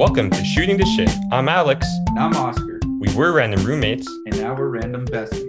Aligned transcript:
Welcome 0.00 0.30
to 0.30 0.42
Shooting 0.42 0.78
the 0.78 0.86
Shit. 0.86 1.10
I'm 1.30 1.46
Alex. 1.46 1.86
And 2.06 2.18
I'm 2.20 2.34
Oscar, 2.34 2.80
We 3.00 3.14
were 3.14 3.34
random 3.34 3.62
roommates. 3.66 4.06
and 4.24 4.40
now 4.40 4.54
we're 4.54 4.70
random 4.70 5.04
besties. 5.04 5.46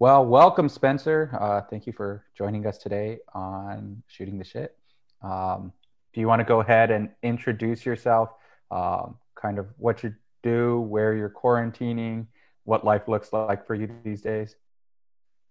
Well, 0.00 0.26
welcome, 0.26 0.68
Spencer. 0.68 1.30
Uh, 1.40 1.60
thank 1.60 1.86
you 1.86 1.92
for 1.92 2.24
joining 2.36 2.66
us 2.66 2.78
today 2.78 3.20
on 3.34 4.02
Shooting 4.08 4.36
the 4.36 4.42
Shit. 4.42 4.76
Um, 5.22 5.72
do 6.12 6.20
you 6.20 6.26
want 6.26 6.40
to 6.40 6.44
go 6.44 6.58
ahead 6.58 6.90
and 6.90 7.08
introduce 7.22 7.86
yourself, 7.86 8.30
um, 8.72 9.16
kind 9.36 9.60
of 9.60 9.68
what 9.76 10.02
you 10.02 10.12
do, 10.42 10.80
where 10.80 11.14
you're 11.14 11.30
quarantining, 11.30 12.26
what 12.64 12.84
life 12.84 13.06
looks 13.06 13.32
like 13.32 13.64
for 13.64 13.76
you 13.76 13.88
these 14.02 14.22
days? 14.22 14.56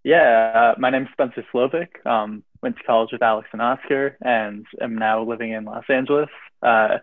Yeah, 0.03 0.73
uh, 0.73 0.79
my 0.79 0.89
name's 0.89 1.09
Spencer 1.11 1.45
Slovic. 1.53 2.05
Um, 2.05 2.43
went 2.63 2.77
to 2.77 2.83
college 2.83 3.11
with 3.11 3.21
Alex 3.21 3.49
and 3.53 3.61
Oscar, 3.61 4.17
and 4.21 4.65
am 4.81 4.95
now 4.95 5.23
living 5.23 5.51
in 5.51 5.65
Los 5.65 5.83
Angeles. 5.89 6.29
Uh, 6.61 6.97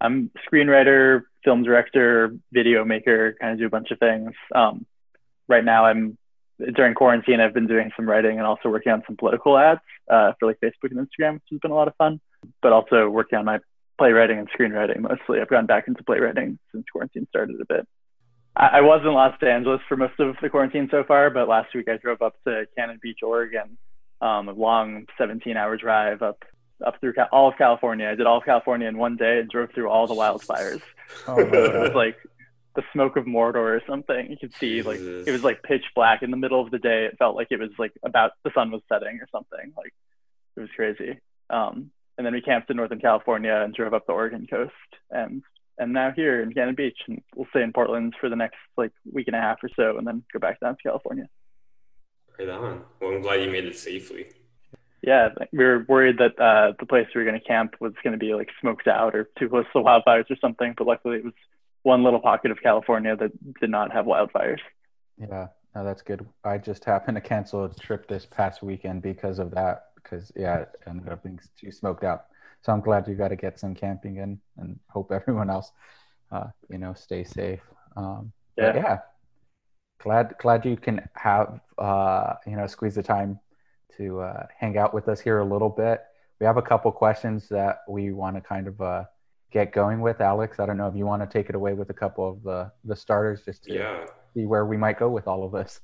I'm 0.00 0.30
screenwriter, 0.48 1.22
film 1.44 1.64
director, 1.64 2.36
video 2.52 2.84
maker, 2.84 3.36
kind 3.40 3.52
of 3.52 3.58
do 3.58 3.66
a 3.66 3.70
bunch 3.70 3.90
of 3.90 3.98
things. 3.98 4.32
Um, 4.54 4.86
right 5.48 5.64
now, 5.64 5.86
I'm 5.86 6.18
during 6.74 6.94
quarantine. 6.94 7.40
I've 7.40 7.54
been 7.54 7.66
doing 7.66 7.90
some 7.96 8.08
writing 8.08 8.38
and 8.38 8.46
also 8.46 8.68
working 8.68 8.92
on 8.92 9.02
some 9.06 9.16
political 9.16 9.58
ads 9.58 9.80
uh, 10.08 10.32
for 10.38 10.46
like 10.46 10.60
Facebook 10.60 10.92
and 10.92 11.00
Instagram, 11.00 11.34
which 11.34 11.42
has 11.50 11.60
been 11.60 11.72
a 11.72 11.74
lot 11.74 11.88
of 11.88 11.96
fun. 11.96 12.20
But 12.62 12.72
also 12.72 13.08
working 13.08 13.38
on 13.38 13.44
my 13.44 13.58
playwriting 13.98 14.38
and 14.38 14.48
screenwriting 14.50 15.00
mostly. 15.00 15.40
I've 15.40 15.48
gone 15.48 15.66
back 15.66 15.88
into 15.88 16.04
playwriting 16.04 16.58
since 16.72 16.84
quarantine 16.92 17.26
started 17.28 17.60
a 17.60 17.64
bit. 17.64 17.88
I, 18.56 18.78
I 18.78 18.80
was 18.80 19.02
in 19.04 19.12
Los 19.12 19.34
Angeles 19.42 19.80
for 19.88 19.96
most 19.96 20.18
of 20.18 20.36
the 20.40 20.48
quarantine 20.48 20.88
so 20.90 21.04
far, 21.04 21.30
but 21.30 21.48
last 21.48 21.74
week 21.74 21.88
I 21.88 21.98
drove 21.98 22.22
up 22.22 22.34
to 22.46 22.66
Cannon 22.76 22.98
Beach, 23.02 23.18
Oregon, 23.22 23.76
um, 24.20 24.48
a 24.48 24.52
long 24.52 25.06
17-hour 25.20 25.76
drive 25.76 26.22
up 26.22 26.42
up 26.84 27.00
through 27.00 27.14
Cal- 27.14 27.28
all 27.32 27.48
of 27.48 27.56
California. 27.56 28.06
I 28.06 28.14
did 28.14 28.26
all 28.26 28.38
of 28.38 28.44
California 28.44 28.86
in 28.86 28.98
one 28.98 29.16
day 29.16 29.38
and 29.38 29.48
drove 29.48 29.70
through 29.74 29.88
all 29.88 30.06
the 30.06 30.14
wildfires. 30.14 30.82
Oh, 31.26 31.38
it 31.40 31.50
was 31.50 31.94
like 31.94 32.16
the 32.74 32.82
smoke 32.92 33.16
of 33.16 33.24
Mordor 33.24 33.56
or 33.56 33.82
something. 33.86 34.30
You 34.30 34.36
could 34.36 34.54
see 34.54 34.82
like 34.82 35.00
it 35.00 35.30
was 35.30 35.42
like 35.42 35.62
pitch 35.62 35.84
black 35.94 36.22
in 36.22 36.30
the 36.30 36.36
middle 36.36 36.60
of 36.60 36.70
the 36.70 36.78
day. 36.78 37.06
It 37.06 37.16
felt 37.18 37.34
like 37.34 37.48
it 37.50 37.58
was 37.58 37.70
like 37.78 37.92
about 38.04 38.32
the 38.44 38.50
sun 38.54 38.70
was 38.70 38.82
setting 38.90 39.18
or 39.20 39.28
something. 39.32 39.72
Like 39.76 39.94
it 40.56 40.60
was 40.60 40.68
crazy. 40.76 41.18
Um, 41.48 41.90
and 42.18 42.26
then 42.26 42.34
we 42.34 42.42
camped 42.42 42.70
in 42.70 42.76
Northern 42.76 43.00
California 43.00 43.54
and 43.54 43.74
drove 43.74 43.94
up 43.94 44.06
the 44.06 44.12
Oregon 44.12 44.46
coast 44.46 44.72
and 45.10 45.42
and 45.78 45.92
now 45.92 46.10
here 46.10 46.42
in 46.42 46.52
Cannon 46.52 46.74
Beach 46.74 46.98
and 47.06 47.22
we'll 47.34 47.46
stay 47.50 47.62
in 47.62 47.72
Portland 47.72 48.14
for 48.20 48.28
the 48.28 48.36
next 48.36 48.56
like 48.76 48.92
week 49.10 49.26
and 49.28 49.36
a 49.36 49.40
half 49.40 49.58
or 49.62 49.70
so 49.76 49.98
and 49.98 50.06
then 50.06 50.22
go 50.32 50.38
back 50.38 50.60
down 50.60 50.76
to 50.76 50.82
California. 50.82 51.28
Right 52.38 52.48
on. 52.48 52.82
Well, 53.00 53.14
I'm 53.14 53.22
glad 53.22 53.42
you 53.42 53.50
made 53.50 53.64
it 53.64 53.76
safely. 53.76 54.26
Yeah, 55.02 55.28
we 55.52 55.64
were 55.64 55.84
worried 55.88 56.18
that 56.18 56.38
uh, 56.40 56.72
the 56.78 56.86
place 56.86 57.06
we 57.14 57.20
were 57.20 57.28
going 57.28 57.40
to 57.40 57.46
camp 57.46 57.76
was 57.80 57.92
going 58.02 58.12
to 58.12 58.18
be 58.18 58.34
like 58.34 58.48
smoked 58.60 58.88
out 58.88 59.14
or 59.14 59.28
too 59.38 59.48
close 59.48 59.64
to 59.72 59.78
wildfires 59.78 60.30
or 60.30 60.36
something. 60.40 60.74
But 60.76 60.86
luckily, 60.86 61.18
it 61.18 61.24
was 61.24 61.34
one 61.82 62.02
little 62.02 62.18
pocket 62.18 62.50
of 62.50 62.60
California 62.60 63.14
that 63.16 63.30
did 63.60 63.70
not 63.70 63.92
have 63.92 64.06
wildfires. 64.06 64.58
Yeah, 65.16 65.48
no, 65.74 65.84
that's 65.84 66.02
good. 66.02 66.26
I 66.44 66.58
just 66.58 66.84
happened 66.84 67.14
to 67.14 67.20
cancel 67.20 67.64
a 67.64 67.74
trip 67.74 68.08
this 68.08 68.26
past 68.26 68.62
weekend 68.62 69.02
because 69.02 69.38
of 69.38 69.52
that. 69.52 69.90
Because 69.94 70.32
yeah, 70.34 70.60
it 70.60 70.70
ended 70.86 71.08
up 71.08 71.22
being 71.22 71.38
too 71.58 71.70
smoked 71.70 72.02
out. 72.02 72.26
So 72.66 72.72
I'm 72.72 72.80
glad 72.80 73.06
you 73.06 73.14
got 73.14 73.28
to 73.28 73.36
get 73.36 73.60
some 73.60 73.76
camping 73.76 74.16
in, 74.16 74.40
and 74.56 74.80
hope 74.88 75.12
everyone 75.12 75.50
else, 75.50 75.70
uh, 76.32 76.48
you 76.68 76.78
know, 76.78 76.94
stay 76.94 77.22
safe. 77.22 77.60
Um, 77.96 78.32
Yeah. 78.56 78.74
yeah, 78.74 78.98
glad 80.02 80.34
glad 80.38 80.64
you 80.66 80.76
can 80.76 81.08
have 81.14 81.60
uh, 81.78 82.34
you 82.44 82.56
know 82.56 82.66
squeeze 82.66 82.96
the 82.96 83.04
time 83.04 83.38
to 83.96 84.20
uh, 84.20 84.46
hang 84.58 84.76
out 84.78 84.92
with 84.92 85.08
us 85.08 85.20
here 85.20 85.38
a 85.38 85.44
little 85.44 85.68
bit. 85.68 86.02
We 86.40 86.46
have 86.46 86.56
a 86.56 86.62
couple 86.62 86.90
questions 86.90 87.48
that 87.50 87.82
we 87.88 88.10
want 88.10 88.34
to 88.34 88.40
kind 88.40 88.66
of 88.66 88.80
uh, 88.80 89.04
get 89.52 89.70
going 89.70 90.00
with. 90.00 90.20
Alex, 90.20 90.58
I 90.58 90.66
don't 90.66 90.76
know 90.76 90.88
if 90.88 90.96
you 90.96 91.06
want 91.06 91.22
to 91.22 91.28
take 91.38 91.48
it 91.48 91.54
away 91.54 91.72
with 91.74 91.90
a 91.90 91.94
couple 92.02 92.28
of 92.28 92.42
the 92.42 92.72
the 92.82 92.96
starters, 92.96 93.44
just 93.44 93.62
to 93.64 93.74
Yeah. 93.74 94.06
see 94.34 94.44
where 94.44 94.66
we 94.66 94.76
might 94.76 94.98
go 94.98 95.08
with 95.08 95.28
all 95.28 95.44
of 95.44 95.52
this. 95.52 95.80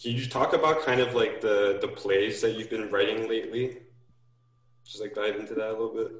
Can 0.00 0.12
you 0.12 0.26
talk 0.26 0.52
about 0.52 0.82
kind 0.82 1.00
of 1.00 1.14
like 1.16 1.40
the 1.40 1.78
the 1.80 1.88
plays 1.88 2.40
that 2.42 2.52
you've 2.52 2.70
been 2.70 2.90
writing 2.90 3.28
lately? 3.28 3.82
Just 4.84 5.00
like 5.00 5.14
dive 5.14 5.36
into 5.36 5.54
that 5.54 5.70
a 5.70 5.72
little 5.72 5.94
bit. 5.94 6.12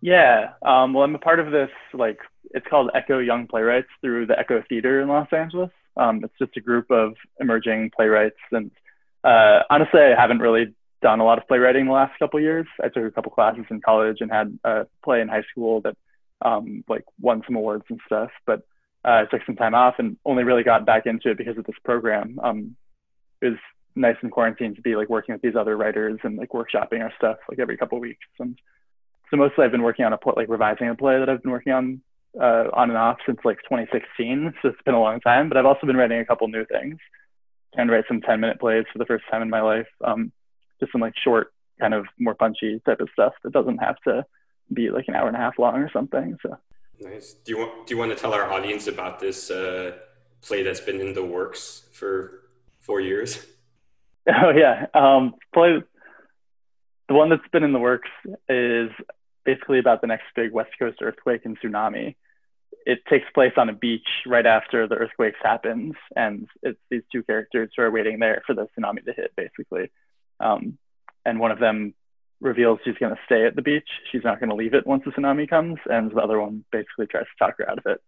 Yeah. 0.00 0.52
Um, 0.62 0.92
well, 0.92 1.04
I'm 1.04 1.14
a 1.14 1.18
part 1.18 1.40
of 1.40 1.50
this, 1.50 1.70
like, 1.94 2.18
it's 2.52 2.66
called 2.68 2.90
Echo 2.94 3.18
Young 3.18 3.46
Playwrights 3.46 3.88
through 4.00 4.26
the 4.26 4.38
Echo 4.38 4.62
Theater 4.68 5.00
in 5.00 5.08
Los 5.08 5.28
Angeles. 5.32 5.70
Um, 5.96 6.22
it's 6.22 6.38
just 6.38 6.56
a 6.56 6.60
group 6.60 6.90
of 6.90 7.14
emerging 7.40 7.90
playwrights. 7.96 8.36
And 8.52 8.70
uh, 9.24 9.60
honestly, 9.70 10.00
I 10.00 10.20
haven't 10.20 10.40
really 10.40 10.74
done 11.02 11.20
a 11.20 11.24
lot 11.24 11.38
of 11.38 11.48
playwriting 11.48 11.86
the 11.86 11.92
last 11.92 12.18
couple 12.18 12.38
years. 12.40 12.66
I 12.82 12.88
took 12.88 13.04
a 13.04 13.10
couple 13.10 13.32
classes 13.32 13.64
in 13.70 13.80
college 13.80 14.18
and 14.20 14.30
had 14.30 14.58
a 14.64 14.86
play 15.02 15.20
in 15.22 15.28
high 15.28 15.44
school 15.50 15.80
that, 15.80 15.96
um, 16.42 16.84
like, 16.88 17.04
won 17.20 17.42
some 17.46 17.56
awards 17.56 17.84
and 17.88 18.00
stuff. 18.04 18.30
But 18.44 18.60
uh, 19.04 19.22
I 19.22 19.24
took 19.30 19.44
some 19.46 19.56
time 19.56 19.74
off 19.74 19.94
and 19.98 20.18
only 20.24 20.44
really 20.44 20.64
got 20.64 20.84
back 20.84 21.06
into 21.06 21.30
it 21.30 21.38
because 21.38 21.56
of 21.56 21.64
this 21.64 21.78
program. 21.84 22.38
Um, 22.42 22.76
nice 23.96 24.16
in 24.22 24.30
quarantine 24.30 24.74
to 24.74 24.82
be 24.82 24.96
like 24.96 25.08
working 25.08 25.34
with 25.34 25.42
these 25.42 25.56
other 25.56 25.76
writers 25.76 26.18
and 26.22 26.36
like 26.36 26.50
workshopping 26.50 27.02
our 27.02 27.12
stuff 27.16 27.38
like 27.48 27.58
every 27.58 27.76
couple 27.76 27.98
of 27.98 28.02
weeks. 28.02 28.26
And 28.38 28.58
so 29.30 29.36
mostly 29.36 29.64
I've 29.64 29.72
been 29.72 29.82
working 29.82 30.04
on 30.04 30.12
a 30.12 30.18
play, 30.18 30.34
like 30.36 30.48
revising 30.48 30.88
a 30.88 30.94
play 30.94 31.18
that 31.18 31.28
I've 31.28 31.42
been 31.42 31.52
working 31.52 31.72
on 31.72 32.00
uh, 32.40 32.68
on 32.74 32.90
and 32.90 32.98
off 32.98 33.18
since 33.24 33.38
like 33.44 33.58
2016. 33.62 34.54
So 34.60 34.68
it's 34.68 34.82
been 34.84 34.94
a 34.94 35.00
long 35.00 35.20
time, 35.20 35.48
but 35.48 35.56
I've 35.56 35.66
also 35.66 35.86
been 35.86 35.96
writing 35.96 36.20
a 36.20 36.26
couple 36.26 36.46
new 36.48 36.66
things. 36.66 36.98
Trying 37.74 37.88
to 37.88 37.92
write 37.94 38.04
some 38.08 38.20
10 38.20 38.40
minute 38.40 38.60
plays 38.60 38.84
for 38.92 38.98
the 38.98 39.06
first 39.06 39.24
time 39.30 39.42
in 39.42 39.50
my 39.50 39.60
life. 39.60 39.88
Um, 40.04 40.32
just 40.80 40.92
some 40.92 41.00
like 41.00 41.14
short, 41.22 41.52
kind 41.80 41.94
of 41.94 42.06
more 42.18 42.34
punchy 42.34 42.80
type 42.84 43.00
of 43.00 43.08
stuff 43.12 43.32
that 43.42 43.52
doesn't 43.52 43.78
have 43.78 43.96
to 44.06 44.24
be 44.72 44.90
like 44.90 45.06
an 45.08 45.14
hour 45.14 45.28
and 45.28 45.36
a 45.36 45.40
half 45.40 45.58
long 45.58 45.76
or 45.76 45.90
something. 45.90 46.36
So 46.42 46.56
Nice. 47.00 47.34
Do 47.44 47.52
you 47.52 47.58
want 47.58 47.86
do 47.86 47.94
you 47.94 47.98
want 47.98 48.10
to 48.12 48.16
tell 48.16 48.32
our 48.32 48.50
audience 48.50 48.86
about 48.86 49.20
this 49.20 49.50
uh, 49.50 49.96
play 50.40 50.62
that's 50.62 50.80
been 50.80 51.00
in 51.00 51.12
the 51.12 51.24
works 51.24 51.82
for 51.92 52.42
four 52.80 53.00
years? 53.00 53.44
Oh 54.42 54.50
yeah. 54.50 54.86
Um, 54.92 55.34
the 55.54 57.14
one 57.14 57.30
that's 57.30 57.46
been 57.52 57.62
in 57.62 57.72
the 57.72 57.78
works 57.78 58.10
is 58.48 58.90
basically 59.44 59.78
about 59.78 60.00
the 60.00 60.08
next 60.08 60.24
big 60.34 60.52
West 60.52 60.70
Coast 60.78 60.98
earthquake 61.00 61.44
and 61.44 61.58
tsunami. 61.60 62.16
It 62.84 63.04
takes 63.08 63.26
place 63.34 63.52
on 63.56 63.68
a 63.68 63.72
beach 63.72 64.06
right 64.26 64.46
after 64.46 64.86
the 64.86 64.96
earthquake 64.96 65.34
happens, 65.42 65.94
and 66.14 66.48
it's 66.62 66.78
these 66.90 67.02
two 67.10 67.22
characters 67.22 67.70
who 67.76 67.82
are 67.82 67.90
waiting 67.90 68.18
there 68.18 68.42
for 68.46 68.54
the 68.54 68.66
tsunami 68.76 69.04
to 69.04 69.12
hit, 69.12 69.32
basically. 69.36 69.90
Um, 70.40 70.78
and 71.24 71.40
one 71.40 71.50
of 71.50 71.58
them 71.58 71.94
reveals 72.40 72.80
she's 72.84 72.98
going 72.98 73.14
to 73.14 73.20
stay 73.24 73.46
at 73.46 73.56
the 73.56 73.62
beach. 73.62 73.88
She's 74.10 74.24
not 74.24 74.38
going 74.40 74.50
to 74.50 74.56
leave 74.56 74.74
it 74.74 74.86
once 74.86 75.04
the 75.04 75.10
tsunami 75.12 75.48
comes, 75.48 75.78
and 75.86 76.10
the 76.10 76.20
other 76.20 76.40
one 76.40 76.64
basically 76.70 77.06
tries 77.06 77.24
to 77.24 77.44
talk 77.44 77.58
her 77.58 77.70
out 77.70 77.78
of 77.78 77.86
it. 77.86 78.00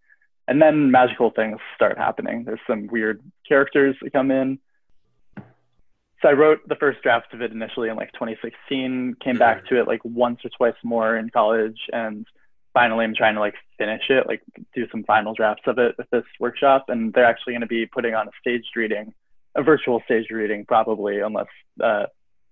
And 0.47 0.63
then 0.63 0.91
magical 0.91 1.31
things 1.31 1.59
start 1.75 1.99
happening. 1.99 2.45
There's 2.45 2.61
some 2.67 2.87
weird 2.87 3.21
characters 3.49 3.97
that 4.03 4.13
come 4.13 4.31
in 4.31 4.59
so 6.21 6.29
I 6.29 6.33
wrote 6.33 6.67
the 6.69 6.77
first 6.77 7.03
draft 7.03 7.33
of 7.33 7.43
it 7.43 7.53
initially 7.53 7.89
in 7.89 7.97
like 7.97 8.13
2016, 8.13 9.17
came 9.23 9.39
back 9.39 9.67
to 9.67 9.79
it 9.79 9.87
like 9.87 10.05
once 10.05 10.41
or 10.45 10.51
twice 10.51 10.75
more 10.83 11.17
in 11.17 11.31
college, 11.31 11.79
and 11.93 12.27
finally 12.75 13.05
I'm 13.05 13.15
trying 13.15 13.35
to 13.35 13.41
like 13.41 13.55
finish 13.77 14.03
it, 14.09 14.27
like 14.27 14.43
do 14.75 14.89
some 14.91 15.05
final 15.05 15.35
drafts 15.35 15.63
of 15.67 15.79
it 15.79 15.95
with 15.97 16.11
this 16.11 16.25
workshop. 16.41 16.87
And 16.89 17.13
they're 17.13 17.25
actually 17.25 17.53
going 17.53 17.61
to 17.61 17.69
be 17.69 17.87
putting 17.87 18.15
on 18.15 18.27
a 18.27 18.31
staged 18.41 18.77
reading, 18.77 19.15
a 19.55 19.63
virtual 19.63 20.03
staged 20.07 20.33
reading 20.33 20.65
probably, 20.67 21.21
unless 21.21 21.47
uh, 21.83 22.07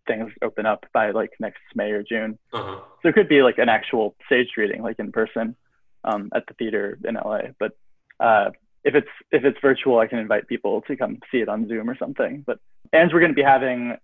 things 0.06 0.30
open 0.42 0.64
up 0.64 0.86
by 0.94 1.10
like 1.10 1.30
next 1.40 1.62
May 1.74 1.90
or 1.90 2.04
June. 2.04 2.38
Uh-huh. 2.52 2.80
So 3.02 3.08
it 3.08 3.14
could 3.14 3.28
be 3.28 3.42
like 3.42 3.58
an 3.58 3.68
actual 3.68 4.14
staged 4.26 4.56
reading, 4.56 4.82
like 4.82 5.00
in 5.00 5.10
person, 5.10 5.56
um, 6.04 6.30
at 6.34 6.46
the 6.46 6.54
theater 6.54 6.98
in 7.04 7.14
LA. 7.16 7.48
But 7.58 7.72
uh, 8.20 8.50
if 8.86 8.94
it's 8.94 9.08
if 9.32 9.44
it's 9.44 9.58
virtual, 9.60 9.98
I 9.98 10.06
can 10.06 10.18
invite 10.20 10.46
people 10.46 10.80
to 10.82 10.96
come 10.96 11.18
see 11.30 11.38
it 11.38 11.48
on 11.48 11.68
Zoom 11.68 11.90
or 11.90 11.96
something. 11.98 12.44
But 12.46 12.58
and 12.92 13.10
we're 13.12 13.20
going 13.20 13.32
to 13.32 13.42
be 13.42 13.42
having 13.42 13.96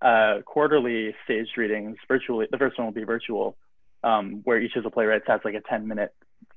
uh, 0.00 0.38
quarterly 0.46 1.14
staged 1.24 1.56
readings 1.58 1.96
virtually. 2.08 2.46
The 2.50 2.56
first 2.58 2.78
one 2.78 2.86
will 2.86 2.94
be 2.94 3.04
virtual, 3.04 3.56
um, 4.02 4.40
where 4.44 4.58
each 4.60 4.74
of 4.76 4.84
the 4.84 4.90
playwrights 4.90 5.26
has 5.28 5.40
like 5.44 5.54
a 5.54 5.60
10 5.60 5.86
minute 5.86 6.12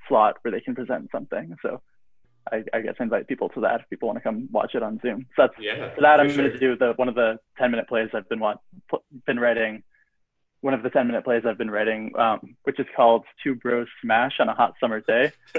slot 0.08 0.38
where 0.42 0.52
they 0.54 0.62
can 0.62 0.74
present 0.74 1.10
something. 1.12 1.56
So 1.62 1.82
I, 2.52 2.64
I 2.74 2.80
guess 2.80 2.96
invite 3.00 3.28
people 3.28 3.50
to 3.50 3.62
that 3.62 3.82
if 3.82 3.90
people 3.90 4.08
want 4.08 4.18
to 4.20 4.24
come 4.24 4.48
watch 4.52 4.74
it 4.74 4.82
on 4.82 5.00
Zoom. 5.02 5.26
So 5.36 5.44
that's 5.44 5.54
Yeah. 5.60 5.94
for 5.94 6.02
that, 6.02 6.20
I'm 6.22 6.28
going 6.36 6.50
to 6.50 6.58
do 6.58 6.78
the 6.78 6.94
one 6.96 7.10
of 7.10 7.16
the 7.16 7.40
10 7.58 7.72
minute 7.72 7.88
plays 7.90 8.10
I've 8.14 8.30
been 8.30 8.40
wa- 8.40 8.56
pl- 8.90 9.04
been 9.28 9.40
writing. 9.40 9.84
One 10.62 10.74
of 10.74 10.82
the 10.84 10.90
10 10.90 11.06
minute 11.08 11.24
plays 11.24 11.44
I've 11.46 11.58
been 11.60 11.70
writing, 11.70 12.12
um, 12.18 12.56
which 12.64 12.80
is 12.80 12.88
called 12.96 13.24
Two 13.44 13.54
Bros 13.56 13.88
Smash 14.02 14.40
on 14.40 14.50
a 14.50 14.54
Hot 14.54 14.74
Summer 14.80 15.00
Day. 15.02 15.32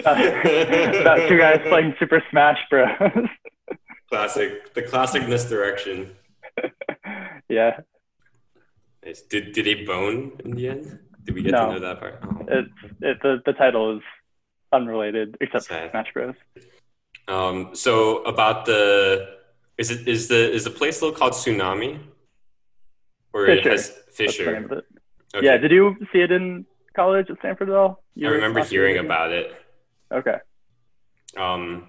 About 0.00 1.28
two 1.28 1.38
guys 1.38 1.60
playing 1.68 1.94
Super 1.98 2.22
Smash 2.30 2.58
Bros. 2.70 2.88
classic, 4.10 4.72
the 4.74 4.82
classic 4.82 5.28
misdirection. 5.28 6.10
yeah, 7.48 7.80
Nice. 9.04 9.22
Did 9.22 9.52
did 9.52 9.66
they 9.66 9.84
bone 9.84 10.32
in 10.44 10.52
the 10.52 10.68
end? 10.68 10.98
Did 11.24 11.34
we 11.34 11.42
get 11.42 11.52
No. 11.52 11.66
to 11.66 11.72
know 11.72 11.78
that 11.80 11.98
part? 12.00 12.18
Oh. 12.22 12.46
it's 12.48 12.68
it, 13.00 13.18
the 13.22 13.42
the 13.44 13.52
title 13.52 13.96
is 13.96 14.02
unrelated 14.72 15.36
except 15.40 15.64
Sad. 15.64 15.90
Smash 15.90 16.12
Bros. 16.14 16.34
Um, 17.28 17.74
so 17.74 18.22
about 18.22 18.64
the 18.66 19.36
is 19.76 19.90
it 19.90 20.06
is 20.06 20.28
the 20.28 20.52
is 20.52 20.64
the 20.64 20.70
place 20.70 20.96
still 20.98 21.10
called 21.12 21.32
Tsunami? 21.32 21.98
Or 23.32 23.46
Fisher. 23.46 23.70
has 23.70 23.88
That's 23.88 24.16
the 24.16 24.22
name 24.24 24.68
Fisher. 24.68 24.82
Okay. 25.34 25.46
Yeah. 25.46 25.56
Did 25.56 25.70
you 25.70 25.96
see 26.12 26.20
it 26.20 26.30
in 26.30 26.66
college 26.94 27.30
at 27.30 27.38
Stanford 27.38 27.70
at 27.70 27.74
all? 27.74 27.90
I 27.90 28.20
You 28.20 28.26
were 28.28 28.34
remember 28.34 28.62
hearing 28.64 28.98
about 28.98 29.32
it. 29.32 29.54
Okay. 30.12 30.36
Um, 31.36 31.88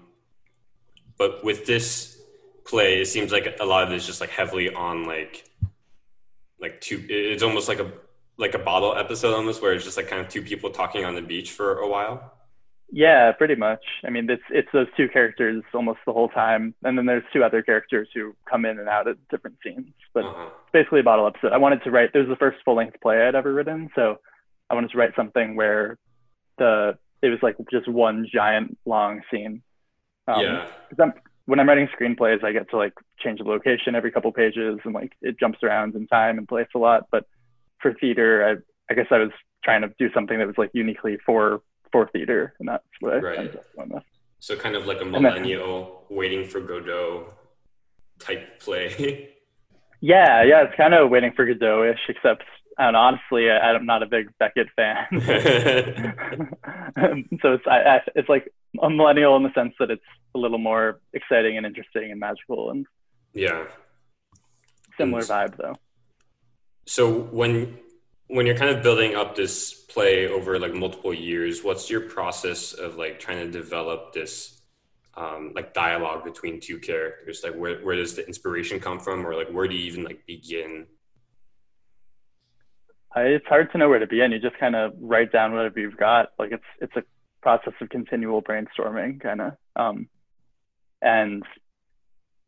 but 1.18 1.44
with 1.44 1.66
this 1.66 2.18
play, 2.64 3.00
it 3.00 3.06
seems 3.06 3.32
like 3.32 3.56
a 3.60 3.64
lot 3.64 3.84
of 3.84 3.92
it 3.92 3.96
is 3.96 4.06
just 4.06 4.20
like 4.20 4.30
heavily 4.30 4.72
on 4.72 5.04
like 5.04 5.44
like 6.60 6.80
two. 6.80 7.04
It's 7.08 7.42
almost 7.42 7.68
like 7.68 7.78
a 7.78 7.92
like 8.36 8.54
a 8.54 8.58
bottle 8.58 8.96
episode 8.96 9.34
almost, 9.34 9.62
where 9.62 9.74
it's 9.74 9.84
just 9.84 9.96
like 9.96 10.08
kind 10.08 10.20
of 10.20 10.28
two 10.28 10.42
people 10.42 10.70
talking 10.70 11.04
on 11.04 11.14
the 11.14 11.22
beach 11.22 11.52
for 11.52 11.78
a 11.78 11.88
while. 11.88 12.33
Yeah, 12.96 13.32
pretty 13.32 13.56
much. 13.56 13.80
I 14.06 14.10
mean, 14.10 14.30
it's 14.30 14.42
it's 14.50 14.68
those 14.72 14.86
two 14.96 15.08
characters 15.08 15.64
almost 15.74 15.98
the 16.06 16.12
whole 16.12 16.28
time, 16.28 16.76
and 16.84 16.96
then 16.96 17.06
there's 17.06 17.24
two 17.32 17.42
other 17.42 17.60
characters 17.60 18.08
who 18.14 18.36
come 18.48 18.64
in 18.64 18.78
and 18.78 18.88
out 18.88 19.08
at 19.08 19.16
different 19.30 19.56
scenes. 19.64 19.92
But 20.12 20.26
Uh-huh. 20.26 20.44
it's 20.44 20.72
basically 20.72 21.00
a 21.00 21.02
bottle 21.02 21.26
episode. 21.26 21.52
I 21.52 21.56
wanted 21.56 21.82
to 21.82 21.90
write. 21.90 22.12
This 22.12 22.20
was 22.20 22.28
the 22.28 22.36
first 22.36 22.58
full 22.64 22.76
length 22.76 23.00
play 23.02 23.26
I'd 23.26 23.34
ever 23.34 23.52
written, 23.52 23.90
so 23.96 24.20
I 24.70 24.74
wanted 24.74 24.92
to 24.92 24.98
write 24.98 25.16
something 25.16 25.56
where 25.56 25.98
the 26.58 26.96
it 27.20 27.30
was 27.30 27.40
like 27.42 27.56
just 27.68 27.88
one 27.88 28.28
giant 28.32 28.78
long 28.86 29.22
scene. 29.28 29.60
Um, 30.28 30.40
yeah. 30.40 30.66
I'm, 31.00 31.14
when 31.46 31.58
I'm 31.58 31.68
writing 31.68 31.88
screenplays, 31.88 32.44
I 32.44 32.52
get 32.52 32.70
to 32.70 32.76
like 32.76 32.94
change 33.18 33.40
the 33.40 33.44
location 33.44 33.96
every 33.96 34.12
couple 34.12 34.30
pages, 34.30 34.78
and 34.84 34.94
like 34.94 35.14
it 35.20 35.40
jumps 35.40 35.58
around 35.64 35.96
in 35.96 36.06
time 36.06 36.38
and 36.38 36.46
place 36.46 36.68
a 36.76 36.78
lot. 36.78 37.08
But 37.10 37.26
for 37.80 37.92
theater, 37.92 38.46
I 38.48 38.92
I 38.92 38.94
guess 38.94 39.08
I 39.10 39.18
was 39.18 39.32
trying 39.64 39.82
to 39.82 39.92
do 39.98 40.12
something 40.14 40.38
that 40.38 40.46
was 40.46 40.58
like 40.58 40.70
uniquely 40.74 41.18
for 41.26 41.60
for 41.94 42.08
theater, 42.08 42.54
and 42.58 42.68
that's 42.68 42.82
what 43.00 43.14
I 43.14 43.18
Right. 43.18 43.38
ended 43.38 43.56
up 43.56 43.64
going 43.76 43.88
with. 43.90 44.02
So 44.40 44.56
kind 44.56 44.74
of 44.74 44.86
like 44.86 45.00
a 45.00 45.04
then- 45.04 45.12
millennial 45.22 46.04
waiting 46.10 46.44
for 46.44 46.60
Godot 46.60 47.32
type 48.18 48.58
play. 48.60 49.30
Yeah, 50.00 50.42
yeah, 50.42 50.64
it's 50.64 50.74
kind 50.76 50.92
of 50.92 51.08
waiting 51.08 51.32
for 51.34 51.46
Godot-ish, 51.46 52.00
except 52.10 52.42
I 52.76 52.88
honestly, 52.88 53.48
I, 53.50 53.72
I'm 53.72 53.86
not 53.86 54.02
a 54.02 54.06
big 54.06 54.28
Beckett 54.38 54.66
fan. 54.76 55.06
so 57.40 57.54
it's 57.54 57.64
I, 57.66 57.78
I, 57.96 58.00
it's 58.14 58.28
like 58.28 58.52
a 58.82 58.90
millennial 58.90 59.34
in 59.36 59.44
the 59.44 59.52
sense 59.54 59.72
that 59.78 59.90
it's 59.90 60.02
a 60.34 60.38
little 60.38 60.58
more 60.58 61.00
exciting 61.14 61.56
and 61.56 61.64
interesting 61.64 62.10
and 62.10 62.20
magical 62.20 62.70
and 62.70 62.84
yeah. 63.32 63.64
similar 64.98 65.20
And- 65.20 65.28
vibe 65.30 65.56
though. 65.56 65.76
So 66.84 67.10
when 67.40 67.78
when 68.34 68.46
you're 68.46 68.56
kind 68.56 68.76
of 68.76 68.82
building 68.82 69.14
up 69.14 69.36
this 69.36 69.72
play 69.72 70.26
over 70.26 70.58
like 70.58 70.74
multiple 70.74 71.14
years, 71.14 71.62
what's 71.62 71.88
your 71.88 72.00
process 72.00 72.72
of 72.72 72.96
like 72.96 73.20
trying 73.20 73.38
to 73.38 73.48
develop 73.48 74.12
this 74.12 74.60
um, 75.16 75.52
like 75.54 75.72
dialogue 75.72 76.24
between 76.24 76.58
two 76.58 76.80
characters? 76.80 77.42
Like 77.44 77.54
where 77.54 77.78
where 77.84 77.94
does 77.94 78.16
the 78.16 78.26
inspiration 78.26 78.80
come 78.80 78.98
from, 78.98 79.24
or 79.24 79.36
like 79.36 79.50
where 79.50 79.68
do 79.68 79.76
you 79.76 79.86
even 79.86 80.02
like 80.02 80.26
begin? 80.26 80.86
I, 83.14 83.20
it's 83.38 83.46
hard 83.46 83.70
to 83.70 83.78
know 83.78 83.88
where 83.88 84.00
to 84.00 84.06
begin. 84.08 84.32
You 84.32 84.40
just 84.40 84.58
kind 84.58 84.74
of 84.74 84.94
write 85.00 85.30
down 85.30 85.52
whatever 85.52 85.78
you've 85.78 85.96
got. 85.96 86.30
Like 86.36 86.50
it's 86.50 86.70
it's 86.80 86.96
a 86.96 87.04
process 87.40 87.74
of 87.80 87.88
continual 87.88 88.42
brainstorming, 88.42 89.20
kind 89.20 89.42
of. 89.42 89.52
Um, 89.76 90.08
and 91.00 91.44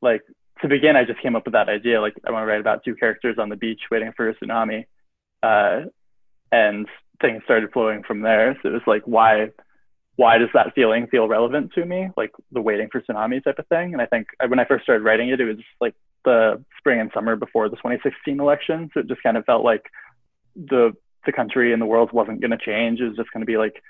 like 0.03 0.23
to 0.63 0.69
begin, 0.69 0.97
I 0.97 1.05
just 1.05 1.23
came 1.23 1.37
up 1.37 1.45
with 1.45 1.53
that 1.53 1.69
idea. 1.69 2.01
Like 2.01 2.15
I 2.27 2.33
want 2.33 2.43
to 2.43 2.47
write 2.47 2.61
about 2.61 2.83
two 2.85 2.97
characters 2.97 3.37
on 3.39 3.51
the 3.51 3.57
beach 3.57 3.83
waiting 3.89 4.13
for 4.17 4.29
a 4.29 4.35
tsunami, 4.35 4.87
uh, 5.43 5.83
and 6.53 6.87
things 7.21 7.43
started 7.45 7.73
flowing 7.73 8.03
from 8.03 8.21
there. 8.21 8.59
So 8.63 8.69
it 8.69 8.73
was 8.73 8.83
like, 8.87 9.03
why 9.05 9.51
why 10.17 10.39
does 10.39 10.49
that 10.55 10.75
feeling 10.75 11.07
feel 11.09 11.29
relevant 11.29 11.73
to 11.75 11.85
me? 11.85 12.09
Like 12.17 12.33
the 12.51 12.63
waiting 12.63 12.89
for 12.91 13.03
tsunami 13.03 13.45
type 13.45 13.59
of 13.59 13.67
thing. 13.69 13.93
And 13.93 14.01
I 14.01 14.07
think 14.07 14.29
when 14.49 14.59
I 14.59 14.65
first 14.65 14.85
started 14.85 15.05
writing 15.05 15.29
it, 15.29 15.41
it 15.41 15.45
was 15.45 15.59
like 15.79 15.95
the 16.25 16.65
spring 16.79 17.01
and 17.01 17.11
summer 17.13 17.37
before 17.37 17.69
the 17.69 17.77
2016 17.77 18.41
election. 18.41 18.91
So 18.95 19.01
it 19.01 19.09
just 19.09 19.23
kind 19.23 19.37
of 19.37 19.45
felt 19.45 19.63
like 19.65 19.85
the 20.55 20.93
the 21.27 21.33
country 21.33 21.73
and 21.73 21.83
the 21.83 21.87
world 21.87 22.13
wasn't 22.13 22.41
going 22.41 22.53
to 22.53 22.57
change. 22.57 23.01
It 23.01 23.09
was 23.09 23.17
just 23.17 23.33
going 23.33 23.43
to 23.43 23.47
be 23.47 23.59
like 23.59 23.83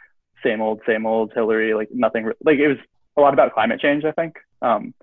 same 0.43 0.61
old, 0.61 0.81
same 0.87 1.07
old 1.07 1.33
Hillary. 1.33 1.75
Like 1.75 1.91
nothing. 1.93 2.31
Like 2.45 2.59
it 2.59 2.69
was 2.69 2.79
a 3.17 3.21
lot 3.21 3.35
about 3.35 3.55
climate 3.55 3.81
change. 3.81 4.05
I 4.05 4.13
think 4.13 4.37
um, 4.63 4.95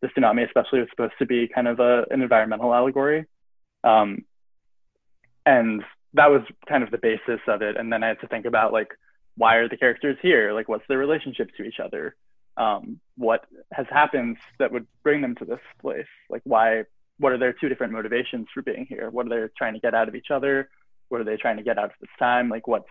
the 0.00 0.08
tsunami, 0.08 0.46
especially, 0.46 0.80
was 0.80 0.88
supposed 0.90 1.14
to 1.18 1.26
be 1.26 1.48
kind 1.48 1.68
of 1.68 1.80
a, 1.80 2.04
an 2.10 2.22
environmental 2.22 2.74
allegory, 2.74 3.26
um, 3.84 4.24
and 5.58 5.82
that 6.14 6.30
was 6.30 6.42
kind 6.68 6.82
of 6.82 6.90
the 6.90 6.98
basis 6.98 7.40
of 7.46 7.62
it. 7.62 7.76
And 7.76 7.92
then 7.92 8.02
I 8.02 8.08
had 8.08 8.20
to 8.20 8.28
think 8.28 8.46
about 8.46 8.72
like 8.72 8.88
why 9.36 9.56
are 9.56 9.68
the 9.68 9.76
characters 9.76 10.18
here? 10.20 10.52
Like 10.52 10.68
what's 10.68 10.84
their 10.88 10.98
relationship 10.98 11.48
to 11.56 11.62
each 11.62 11.80
other? 11.82 12.16
Um, 12.56 13.00
what 13.16 13.46
has 13.72 13.86
happened 13.90 14.36
that 14.58 14.72
would 14.72 14.86
bring 15.02 15.22
them 15.22 15.34
to 15.36 15.44
this 15.44 15.60
place? 15.80 16.12
Like 16.28 16.42
why? 16.44 16.84
What 17.18 17.32
are 17.32 17.38
their 17.38 17.52
two 17.52 17.68
different 17.68 17.92
motivations 17.92 18.46
for 18.52 18.62
being 18.62 18.86
here? 18.88 19.10
What 19.10 19.26
are 19.26 19.28
they 19.28 19.52
trying 19.56 19.74
to 19.74 19.80
get 19.80 19.94
out 19.94 20.08
of 20.08 20.14
each 20.14 20.30
other? 20.30 20.70
what 21.10 21.20
are 21.20 21.24
they 21.24 21.36
trying 21.36 21.58
to 21.58 21.62
get 21.62 21.78
out 21.78 21.86
of 21.86 22.00
this 22.00 22.10
time 22.18 22.48
like 22.48 22.66
what's 22.66 22.88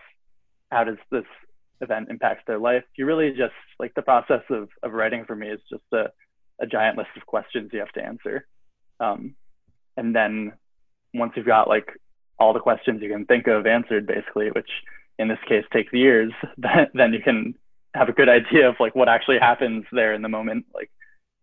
how 0.70 0.84
does 0.84 0.98
this 1.10 1.24
event 1.80 2.08
impact 2.10 2.46
their 2.46 2.58
life 2.58 2.84
you 2.96 3.04
really 3.04 3.30
just 3.30 3.54
like 3.80 3.92
the 3.94 4.02
process 4.02 4.42
of, 4.50 4.68
of 4.82 4.92
writing 4.92 5.24
for 5.24 5.34
me 5.34 5.48
is 5.48 5.60
just 5.68 5.82
a, 5.92 6.04
a 6.60 6.66
giant 6.66 6.96
list 6.96 7.10
of 7.16 7.26
questions 7.26 7.70
you 7.72 7.80
have 7.80 7.92
to 7.92 8.04
answer 8.04 8.46
um, 9.00 9.34
and 9.96 10.14
then 10.14 10.52
once 11.14 11.32
you've 11.34 11.46
got 11.46 11.68
like 11.68 11.88
all 12.40 12.52
the 12.52 12.60
questions 12.60 13.02
you 13.02 13.10
can 13.10 13.26
think 13.26 13.46
of 13.46 13.66
answered 13.66 14.06
basically 14.06 14.50
which 14.50 14.70
in 15.18 15.28
this 15.28 15.38
case 15.46 15.64
takes 15.72 15.92
years 15.92 16.32
then, 16.94 17.12
you 17.12 17.20
can 17.22 17.54
have 17.94 18.08
a 18.08 18.12
good 18.12 18.28
idea 18.28 18.68
of 18.68 18.76
like 18.80 18.94
what 18.94 19.08
actually 19.08 19.38
happens 19.38 19.84
there 19.92 20.14
in 20.14 20.22
the 20.22 20.28
moment 20.28 20.64
like 20.74 20.90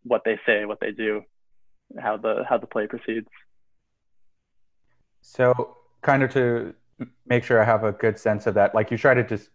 what 0.04 0.24
they 0.26 0.40
say 0.46 0.66
what 0.66 0.80
they 0.80 0.92
do 0.92 1.22
how 2.00 2.18
the 2.18 2.44
how 2.50 2.58
the 2.58 2.68
play 2.68 2.88
proceeds 2.88 3.28
So, 5.22 5.78
kind 6.02 6.24
of 6.24 6.32
to 6.34 6.74
make 7.26 7.44
sure 7.44 7.62
I 7.62 7.66
have 7.66 7.84
a 7.84 7.92
good 7.92 8.18
sense 8.18 8.48
of 8.48 8.54
that, 8.56 8.74
like 8.74 8.92
you 8.92 8.98
try 8.98 9.14
to 9.14 9.24
just 9.24 9.50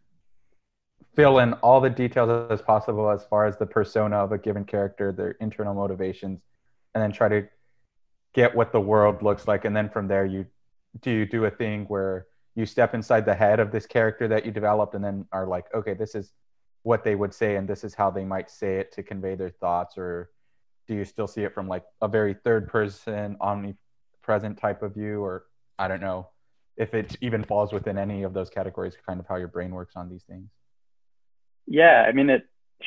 fill 1.17 1.39
in 1.39 1.55
all 1.55 1.81
the 1.81 1.91
details 1.91 2.51
as 2.51 2.63
possible 2.63 3.11
as 3.11 3.25
far 3.25 3.47
as 3.47 3.57
the 3.57 3.67
persona 3.67 4.17
of 4.17 4.33
a 4.33 4.39
given 4.39 4.65
character, 4.65 5.13
their 5.13 5.33
internal 5.41 5.75
motivations, 5.75 6.41
and 6.95 7.03
then 7.03 7.13
try 7.13 7.29
to 7.29 7.49
get 8.35 8.55
what 8.55 8.73
the 8.73 8.81
world 8.81 9.23
looks 9.23 9.49
like. 9.49 9.65
And 9.65 9.75
then 9.75 9.89
from 9.89 10.09
there, 10.09 10.25
you 10.25 10.47
do 11.01 11.11
you 11.11 11.27
do 11.27 11.45
a 11.45 11.51
thing 11.51 11.85
where 11.87 12.27
you 12.55 12.67
step 12.67 12.95
inside 12.95 13.25
the 13.25 13.35
head 13.35 13.61
of 13.61 13.73
this 13.73 13.87
character 13.87 14.29
that 14.29 14.45
you 14.45 14.53
developed, 14.53 14.95
and 14.95 15.05
then 15.05 15.27
are 15.33 15.47
like, 15.47 15.73
okay, 15.75 15.95
this 15.95 16.15
is 16.15 16.33
what 16.83 17.05
they 17.05 17.15
would 17.15 17.33
say, 17.33 17.57
and 17.57 17.69
this 17.69 17.85
is 17.85 17.95
how 17.95 18.11
they 18.11 18.25
might 18.25 18.51
say 18.51 18.77
it 18.77 18.93
to 18.93 19.03
convey 19.03 19.35
their 19.35 19.51
thoughts, 19.51 19.97
or 19.97 20.31
do 20.87 20.95
you 20.95 21.05
still 21.05 21.29
see 21.29 21.45
it 21.45 21.55
from 21.55 21.69
like 21.69 21.85
a 22.01 22.09
very 22.09 22.35
third 22.35 22.69
person, 22.69 23.37
omnipresent 23.41 24.59
type 24.59 24.83
of 24.83 24.93
view, 24.93 25.23
or 25.23 25.45
I 25.79 25.89
don't 25.89 26.01
know 26.01 26.29
if 26.77 26.93
it 26.93 27.17
even 27.21 27.45
falls 27.45 27.73
within 27.73 27.99
any 27.99 28.23
of 28.23 28.35
those 28.35 28.51
categories, 28.51 28.97
kind 29.07 29.21
of 29.21 29.27
how 29.27 29.37
your 29.37 29.49
brain 29.49 29.71
works 29.71 29.95
on 29.97 30.11
these 30.11 30.25
things. 30.25 30.51
Yeah, 31.67 32.05
I 32.07 32.13
mean, 32.13 32.29
it 32.29 32.47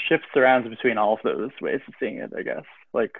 shifts 0.10 0.28
around 0.36 0.70
between 0.70 0.98
all 0.98 1.14
of 1.14 1.20
those 1.24 1.52
ways 1.62 1.82
of 1.88 1.94
seeing 2.00 2.18
it, 2.18 2.34
I 2.38 2.42
guess. 2.42 2.66
Like, 2.94 3.16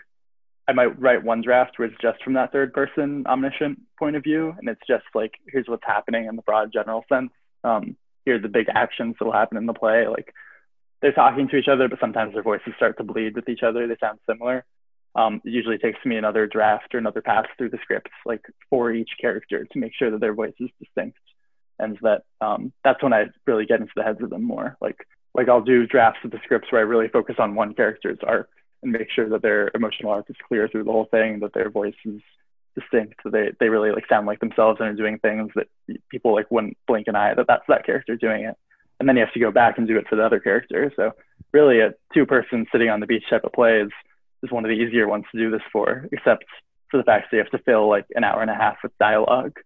I 0.68 0.74
might 0.74 1.00
write 1.00 1.24
one 1.24 1.42
draft 1.42 1.78
where 1.78 1.88
it's 1.88 2.02
just 2.02 2.24
from 2.24 2.34
that 2.34 2.52
third 2.52 2.74
person 2.74 3.26
omniscient 3.28 3.80
point 4.00 4.16
of 4.16 4.24
view, 4.24 4.54
and 4.58 4.68
it's 4.68 4.82
just 4.88 5.06
like, 5.14 5.34
here's 5.48 5.68
what's 5.68 5.86
happening 5.86 6.26
in 6.26 6.36
the 6.36 6.42
broad 6.42 6.74
general 6.74 7.06
sense. 7.08 7.32
Um, 7.64 7.96
here 8.26 8.36
are 8.36 8.40
the 8.40 8.48
big 8.48 8.68
actions 8.74 9.16
that 9.20 9.26
will 9.26 9.32
happen 9.32 9.58
in 9.58 9.68
the 9.68 9.74
play. 9.74 10.08
Like, 10.08 10.34
they're 11.02 11.12
talking 11.12 11.48
to 11.50 11.58
each 11.58 11.68
other, 11.68 11.88
but 11.88 12.00
sometimes 12.00 12.34
their 12.34 12.42
voices 12.42 12.74
start 12.76 12.98
to 12.98 13.04
bleed 13.04 13.36
with 13.36 13.48
each 13.48 13.62
other. 13.62 13.88
They 13.88 13.98
sound 14.00 14.20
similar. 14.28 14.66
Um, 15.14 15.40
it 15.46 15.52
usually 15.52 15.78
takes 15.78 16.04
me 16.04 16.18
another 16.18 16.48
draft 16.48 16.94
or 16.96 16.98
another 16.98 17.22
pass 17.22 17.46
through 17.58 17.70
the 17.70 17.80
scripts, 17.84 18.12
like 18.26 18.42
for 18.70 18.92
each 18.92 19.12
character, 19.22 19.66
to 19.66 19.80
make 19.80 19.94
sure 19.94 20.10
that 20.12 20.20
their 20.20 20.34
voice 20.34 20.56
is 20.60 20.70
distinct, 20.80 21.20
and 21.78 21.98
that 22.02 22.24
um, 22.42 22.74
that's 22.84 23.04
when 23.04 23.14
I 23.14 23.26
really 23.46 23.66
get 23.66 23.80
into 23.80 23.94
the 23.96 24.04
heads 24.04 24.22
of 24.22 24.32
them 24.32 24.44
more. 24.44 24.78
Like, 24.82 24.98
like 25.36 25.48
I'll 25.48 25.62
do 25.62 25.86
drafts 25.86 26.22
of 26.26 26.32
the 26.32 26.40
scripts 26.44 26.72
where 26.72 26.82
I 26.82 26.86
really 26.86 27.08
focus 27.08 27.36
on 27.38 27.56
one 27.56 27.76
character's 27.76 28.20
arc 28.26 28.50
and 28.86 28.94
make 28.94 29.10
sure 29.12 29.28
that 29.30 29.42
their 29.42 29.70
emotional 29.76 30.12
arc 30.12 30.30
is 30.30 30.36
clear 30.48 30.68
through 30.68 30.86
the 30.86 30.92
whole 30.92 31.10
thing, 31.12 31.40
that 31.42 31.54
their 31.54 31.70
voice 31.70 31.96
is 32.06 32.22
distinct, 32.76 33.16
that 33.24 33.34
they 33.34 33.52
they 33.60 33.70
really 33.70 33.92
like 33.92 34.08
sound 34.08 34.28
like 34.28 34.40
themselves 34.40 34.80
and 34.80 34.90
are 34.90 34.94
doing 34.94 35.20
things 35.20 35.52
that 35.56 35.68
people 36.10 36.34
like 36.34 36.50
wouldn't 36.52 36.78
blink 36.88 37.08
an 37.08 37.16
eye 37.16 37.34
that 37.34 37.48
that's 37.48 37.66
that 37.68 37.86
character 37.86 38.16
doing 38.16 38.44
it. 38.46 38.56
And 39.00 39.10
then 39.10 39.18
you 39.18 39.26
have 39.26 39.34
to 39.34 39.40
go 39.40 39.52
back 39.52 39.78
and 39.78 39.88
do 39.88 39.98
it 39.98 40.08
for 40.08 40.16
the 40.16 40.26
other 40.26 40.40
character. 40.40 40.92
So 40.96 41.12
really, 41.52 41.82
a 41.82 41.94
two-person 42.14 42.68
sitting 42.72 42.90
on 42.90 43.02
the 43.02 43.08
beach 43.08 43.26
type 43.30 43.44
of 43.44 43.52
play 43.52 43.82
is 43.82 43.92
is 44.44 44.52
one 44.52 44.64
of 44.64 44.70
the 44.70 44.76
easier 44.76 45.08
ones 45.08 45.26
to 45.32 45.38
do 45.38 45.50
this 45.50 45.62
for, 45.72 46.08
except 46.12 46.46
for 46.92 46.98
the 46.98 47.04
fact 47.04 47.32
that 47.32 47.38
you 47.38 47.44
have 47.44 47.52
to 47.52 47.60
fill 47.60 47.90
like 47.90 48.06
an 48.16 48.24
hour 48.24 48.42
and 48.42 48.52
a 48.52 48.56
half 48.56 48.78
with 48.84 48.98
dialogue. 49.00 49.58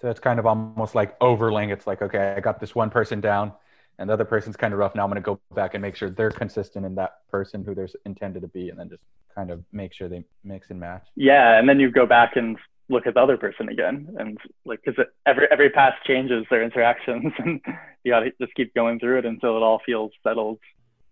So 0.00 0.08
it's 0.08 0.20
kind 0.20 0.38
of 0.38 0.46
almost 0.46 0.94
like 0.94 1.16
overlaying. 1.20 1.70
It's 1.70 1.86
like, 1.86 2.02
okay, 2.02 2.34
I 2.36 2.40
got 2.40 2.58
this 2.58 2.74
one 2.74 2.90
person 2.90 3.20
down, 3.20 3.52
and 4.00 4.08
the 4.10 4.14
other 4.14 4.24
person's 4.24 4.56
kind 4.56 4.72
of 4.72 4.80
rough. 4.80 4.94
Now 4.96 5.04
I'm 5.04 5.10
going 5.10 5.22
to 5.22 5.30
go 5.32 5.38
back 5.54 5.74
and 5.74 5.82
make 5.82 5.94
sure 5.94 6.10
they're 6.10 6.30
consistent 6.30 6.84
in 6.84 6.94
that 6.96 7.28
person 7.30 7.62
who 7.64 7.74
they're 7.74 7.88
intended 8.04 8.40
to 8.42 8.48
be, 8.48 8.70
and 8.70 8.78
then 8.78 8.88
just 8.88 9.02
kind 9.34 9.50
of 9.50 9.62
make 9.72 9.92
sure 9.94 10.08
they 10.08 10.24
mix 10.42 10.70
and 10.70 10.80
match. 10.80 11.06
Yeah, 11.14 11.58
and 11.58 11.68
then 11.68 11.78
you 11.78 11.90
go 11.90 12.06
back 12.06 12.34
and 12.36 12.56
look 12.88 13.06
at 13.06 13.14
the 13.14 13.20
other 13.20 13.36
person 13.36 13.68
again, 13.68 14.16
and 14.18 14.38
like 14.64 14.80
because 14.84 15.04
every 15.26 15.46
every 15.52 15.70
pass 15.70 15.92
changes 16.06 16.44
their 16.50 16.64
interactions, 16.64 17.32
and 17.38 17.60
you 18.02 18.12
got 18.12 18.20
to 18.20 18.32
just 18.40 18.54
keep 18.54 18.74
going 18.74 18.98
through 18.98 19.18
it 19.18 19.26
until 19.26 19.56
it 19.56 19.62
all 19.62 19.80
feels 19.86 20.10
settled. 20.24 20.58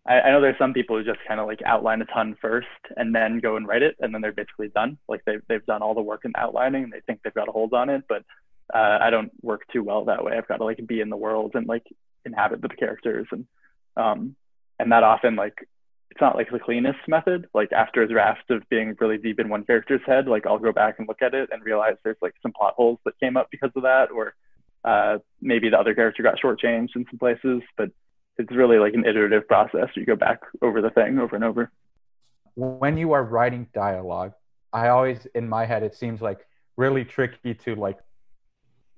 I, 0.06 0.20
I 0.20 0.30
know 0.30 0.40
there's 0.40 0.58
some 0.58 0.72
people 0.72 0.96
who 0.96 1.04
just 1.04 1.20
kind 1.28 1.38
of 1.38 1.46
like 1.46 1.60
outline 1.66 2.00
a 2.02 2.06
ton 2.06 2.36
first 2.40 2.66
and 2.96 3.14
then 3.14 3.38
go 3.40 3.56
and 3.56 3.68
write 3.68 3.82
it, 3.82 3.94
and 4.00 4.12
then 4.12 4.22
they're 4.22 4.32
basically 4.32 4.68
done. 4.68 4.98
Like 5.08 5.22
they've 5.26 5.42
they've 5.48 5.66
done 5.66 5.82
all 5.82 5.94
the 5.94 6.00
work 6.00 6.22
in 6.24 6.32
outlining, 6.36 6.84
and 6.84 6.92
they 6.92 7.00
think 7.06 7.20
they've 7.22 7.34
got 7.34 7.48
a 7.48 7.52
hold 7.52 7.74
on 7.74 7.90
it. 7.90 8.04
But 8.08 8.24
Uh, 8.74 8.98
I 9.06 9.08
don't 9.08 9.32
work 9.42 9.62
too 9.72 9.82
well 9.82 10.04
that 10.04 10.22
way. 10.24 10.32
I've 10.36 10.46
got 10.46 10.58
to 10.58 10.64
like 10.64 10.80
be 10.86 11.00
in 11.00 11.08
the 11.08 11.16
world 11.16 11.52
and 11.54 11.66
like 11.66 11.86
inhabit 12.24 12.60
the 12.62 12.68
characters 12.68 13.26
and 13.32 13.46
um 13.96 14.36
and 14.78 14.92
that 14.92 15.02
often 15.02 15.36
like 15.36 15.66
it's 16.10 16.20
not 16.20 16.34
like 16.34 16.50
the 16.50 16.58
cleanest 16.58 16.98
method. 17.06 17.46
Like 17.54 17.72
after 17.72 18.02
a 18.02 18.08
draft 18.08 18.50
of 18.50 18.68
being 18.68 18.96
really 18.98 19.18
deep 19.18 19.38
in 19.38 19.48
one 19.48 19.64
character's 19.64 20.00
head, 20.06 20.26
like 20.26 20.46
I'll 20.46 20.58
go 20.58 20.72
back 20.72 20.98
and 20.98 21.06
look 21.06 21.22
at 21.22 21.34
it 21.34 21.50
and 21.52 21.64
realize 21.64 21.94
there's 22.02 22.16
like 22.20 22.34
some 22.42 22.52
plot 22.52 22.74
holes 22.76 22.98
that 23.04 23.18
came 23.20 23.36
up 23.36 23.48
because 23.52 23.70
of 23.76 23.82
that, 23.82 24.10
or 24.10 24.34
uh, 24.84 25.18
maybe 25.40 25.68
the 25.68 25.78
other 25.78 25.94
character 25.94 26.24
got 26.24 26.40
shortchanged 26.42 26.96
in 26.96 27.04
some 27.08 27.18
places. 27.20 27.62
But 27.76 27.90
it's 28.36 28.50
really 28.50 28.78
like 28.78 28.94
an 28.94 29.06
iterative 29.06 29.46
process. 29.46 29.90
You 29.94 30.04
go 30.06 30.16
back 30.16 30.40
over 30.62 30.80
the 30.80 30.90
thing 30.90 31.18
over 31.18 31.36
and 31.36 31.44
over. 31.44 31.70
When 32.54 32.96
you 32.96 33.12
are 33.12 33.22
writing 33.22 33.68
dialogue, 33.72 34.32
I 34.72 34.88
always 34.88 35.26
in 35.34 35.48
my 35.48 35.66
head 35.66 35.84
it 35.84 35.94
seems 35.94 36.20
like 36.20 36.40
really 36.76 37.04
tricky 37.04 37.54
to 37.54 37.74
like 37.76 37.98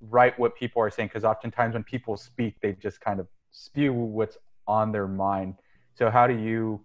write 0.09 0.39
what 0.39 0.57
people 0.57 0.83
are 0.83 0.91
saying 0.91 1.09
because 1.09 1.25
oftentimes 1.25 1.75
when 1.75 1.85
people 1.85 2.17
speak 2.17 2.55
they 2.63 2.73
just 2.73 3.01
kind 3.01 3.21
of 3.21 3.27
spew 3.51 3.93
what's 3.93 4.39
on 4.67 4.93
their 4.93 5.09
mind. 5.09 5.55
So 5.95 6.11
how 6.11 6.27
do 6.27 6.39
you 6.39 6.81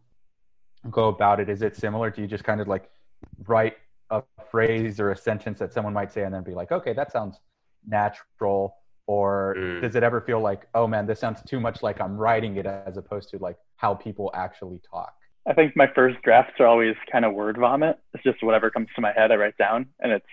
go 0.89 1.07
about 1.07 1.39
it? 1.39 1.49
Is 1.49 1.61
it 1.61 1.75
similar? 1.75 2.09
Do 2.09 2.21
you 2.21 2.27
just 2.27 2.43
kind 2.43 2.61
of 2.61 2.67
like 2.67 2.89
write 3.47 3.77
a 4.09 4.23
phrase 4.51 4.99
or 4.99 5.11
a 5.11 5.17
sentence 5.17 5.59
that 5.59 5.73
someone 5.73 5.93
might 5.93 6.11
say 6.11 6.23
and 6.23 6.33
then 6.33 6.43
be 6.43 6.53
like, 6.53 6.71
okay, 6.71 6.93
that 6.93 7.11
sounds 7.11 7.39
natural? 7.87 8.75
Or 9.07 9.55
mm. 9.57 9.81
does 9.81 9.95
it 9.95 10.03
ever 10.03 10.19
feel 10.21 10.41
like, 10.41 10.67
oh 10.73 10.87
man, 10.87 11.05
this 11.05 11.19
sounds 11.19 11.41
too 11.43 11.59
much 11.59 11.83
like 11.83 12.01
I'm 12.01 12.17
writing 12.17 12.57
it 12.57 12.65
as 12.65 12.97
opposed 12.97 13.29
to 13.29 13.37
like 13.37 13.57
how 13.77 13.93
people 13.93 14.31
actually 14.33 14.81
talk? 14.89 15.13
I 15.47 15.53
think 15.53 15.75
my 15.75 15.87
first 15.93 16.19
drafts 16.23 16.55
are 16.59 16.65
always 16.65 16.95
kind 17.11 17.23
of 17.23 17.33
word 17.33 17.57
vomit. 17.57 17.99
It's 18.15 18.23
just 18.23 18.41
whatever 18.41 18.71
comes 18.71 18.87
to 18.95 19.01
my 19.01 19.13
head, 19.13 19.31
I 19.31 19.35
write 19.35 19.57
down. 19.57 19.85
And 19.99 20.11
it's 20.11 20.25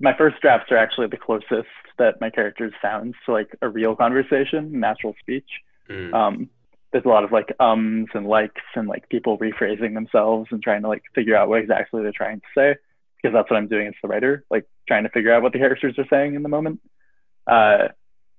my 0.00 0.16
first 0.16 0.40
drafts 0.40 0.70
are 0.70 0.76
actually 0.76 1.08
the 1.08 1.16
closest 1.16 1.68
that 1.98 2.20
my 2.20 2.30
characters 2.30 2.72
sounds 2.80 3.14
to 3.26 3.32
like 3.32 3.56
a 3.62 3.68
real 3.68 3.96
conversation, 3.96 4.78
natural 4.78 5.14
speech. 5.20 5.48
Mm. 5.90 6.14
Um, 6.14 6.50
there's 6.92 7.04
a 7.04 7.08
lot 7.08 7.24
of 7.24 7.32
like 7.32 7.52
ums 7.60 8.08
and 8.14 8.26
likes 8.26 8.62
and 8.74 8.88
like 8.88 9.08
people 9.08 9.38
rephrasing 9.38 9.94
themselves 9.94 10.48
and 10.50 10.62
trying 10.62 10.82
to 10.82 10.88
like 10.88 11.02
figure 11.14 11.36
out 11.36 11.48
what 11.48 11.60
exactly 11.60 12.02
they're 12.02 12.12
trying 12.12 12.40
to 12.40 12.46
say 12.56 12.76
because 13.16 13.34
that's 13.34 13.50
what 13.50 13.56
I'm 13.56 13.68
doing 13.68 13.88
as 13.88 13.94
the 14.00 14.08
writer, 14.08 14.44
like 14.50 14.64
trying 14.86 15.02
to 15.02 15.10
figure 15.10 15.34
out 15.34 15.42
what 15.42 15.52
the 15.52 15.58
characters 15.58 15.98
are 15.98 16.06
saying 16.08 16.34
in 16.34 16.42
the 16.42 16.48
moment. 16.48 16.80
Uh, 17.46 17.88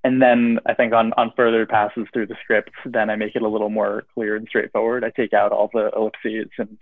and 0.04 0.22
then 0.22 0.60
I 0.66 0.74
think 0.74 0.94
on 0.94 1.12
on 1.14 1.34
further 1.36 1.66
passes 1.66 2.08
through 2.14 2.28
the 2.28 2.38
script, 2.42 2.72
then 2.86 3.10
I 3.10 3.18
make 3.18 3.36
it 3.36 3.42
a 3.42 3.48
little 3.48 3.70
more 3.70 4.06
clear 4.14 4.36
and 4.36 4.48
straightforward. 4.48 5.04
I 5.04 5.10
take 5.10 5.34
out 5.34 5.52
all 5.52 5.70
the 5.74 5.92
ellipses 5.96 6.50
and 6.58 6.78